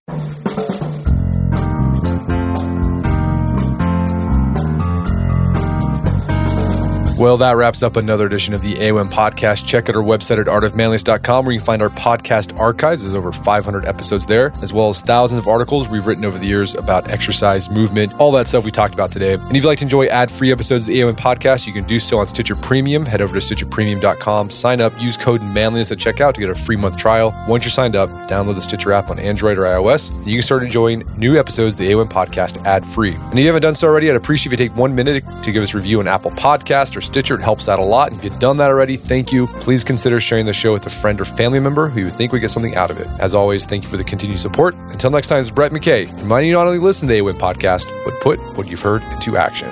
Well, 7.19 7.35
that 7.35 7.57
wraps 7.57 7.83
up 7.83 7.97
another 7.97 8.25
edition 8.25 8.53
of 8.53 8.61
the 8.61 8.75
AOM 8.75 9.09
podcast. 9.09 9.65
Check 9.65 9.89
out 9.89 9.97
our 9.97 10.01
website 10.01 10.39
at 10.39 10.45
artofmanliness.com 10.45 11.45
where 11.45 11.51
you 11.51 11.59
can 11.59 11.65
find 11.65 11.81
our 11.81 11.89
podcast 11.89 12.57
archives. 12.57 13.03
There's 13.03 13.13
over 13.13 13.33
500 13.33 13.83
episodes 13.83 14.25
there, 14.25 14.53
as 14.61 14.71
well 14.71 14.87
as 14.87 15.01
thousands 15.01 15.41
of 15.41 15.47
articles 15.49 15.89
we've 15.89 16.07
written 16.07 16.23
over 16.23 16.37
the 16.37 16.45
years 16.45 16.75
about 16.75 17.09
exercise, 17.09 17.69
movement, 17.69 18.13
all 18.21 18.31
that 18.31 18.47
stuff 18.47 18.63
we 18.63 18.71
talked 18.71 18.93
about 18.93 19.11
today. 19.11 19.33
And 19.33 19.49
if 19.49 19.55
you'd 19.55 19.65
like 19.65 19.79
to 19.79 19.83
enjoy 19.83 20.05
ad 20.05 20.31
free 20.31 20.49
episodes 20.49 20.85
of 20.85 20.91
the 20.91 20.99
AOM 21.01 21.17
podcast, 21.17 21.67
you 21.67 21.73
can 21.73 21.83
do 21.83 21.99
so 21.99 22.19
on 22.19 22.27
Stitcher 22.27 22.55
Premium. 22.55 23.05
Head 23.05 23.19
over 23.19 23.37
to 23.37 23.41
StitcherPremium.com, 23.41 24.49
sign 24.49 24.79
up, 24.79 24.93
use 25.01 25.17
code 25.17 25.41
manliness 25.41 25.91
at 25.91 25.97
checkout 25.97 26.35
to 26.35 26.39
get 26.39 26.49
a 26.49 26.55
free 26.55 26.77
month 26.77 26.95
trial. 26.95 27.35
Once 27.49 27.65
you're 27.65 27.71
signed 27.71 27.97
up, 27.97 28.09
download 28.29 28.55
the 28.55 28.61
Stitcher 28.61 28.93
app 28.93 29.09
on 29.09 29.19
Android 29.19 29.57
or 29.57 29.63
iOS, 29.63 30.15
and 30.15 30.27
you 30.27 30.37
can 30.37 30.43
start 30.43 30.63
enjoying 30.63 31.03
new 31.17 31.37
episodes 31.37 31.75
of 31.75 31.79
the 31.79 31.91
AOM 31.91 32.07
podcast 32.07 32.63
ad 32.65 32.85
free. 32.85 33.15
And 33.15 33.33
if 33.33 33.39
you 33.39 33.47
haven't 33.47 33.63
done 33.63 33.75
so 33.75 33.89
already, 33.89 34.09
I'd 34.09 34.15
appreciate 34.15 34.53
if 34.53 34.57
you 34.57 34.69
take 34.69 34.77
one 34.77 34.95
minute 34.95 35.25
to 35.43 35.51
give 35.51 35.61
us 35.61 35.73
a 35.73 35.77
review 35.77 35.99
on 35.99 36.07
Apple 36.07 36.31
Podcast 36.31 36.95
or 36.95 37.08
Stitcher. 37.09 37.35
It 37.35 37.41
helps 37.41 37.67
out 37.67 37.79
a 37.79 37.83
lot. 37.83 38.13
If 38.13 38.23
you've 38.23 38.39
done 38.39 38.57
that 38.57 38.69
already, 38.69 38.95
thank 38.95 39.31
you. 39.31 39.47
Please 39.47 39.83
consider 39.83 40.21
sharing 40.21 40.45
the 40.45 40.53
show 40.53 40.71
with 40.73 40.85
a 40.85 40.89
friend 40.89 41.19
or 41.19 41.25
family 41.25 41.59
member 41.59 41.89
who 41.89 42.01
you 42.01 42.09
think 42.09 42.31
would 42.31 42.41
get 42.41 42.51
something 42.51 42.75
out 42.75 42.91
of 42.91 42.99
it. 42.99 43.07
As 43.19 43.33
always, 43.33 43.65
thank 43.65 43.83
you 43.83 43.89
for 43.89 43.97
the 43.97 44.03
continued 44.03 44.39
support. 44.39 44.75
Until 44.91 45.09
next 45.09 45.27
time, 45.27 45.39
it's 45.39 45.49
Brett 45.49 45.71
McKay, 45.71 46.07
reminding 46.21 46.49
you 46.49 46.55
not 46.55 46.67
only 46.67 46.79
listen 46.79 47.07
to 47.07 47.13
the 47.13 47.19
AOM 47.19 47.33
podcast, 47.33 47.85
but 48.05 48.13
put 48.21 48.39
what 48.57 48.69
you've 48.69 48.81
heard 48.81 49.01
into 49.13 49.37
action. 49.37 49.69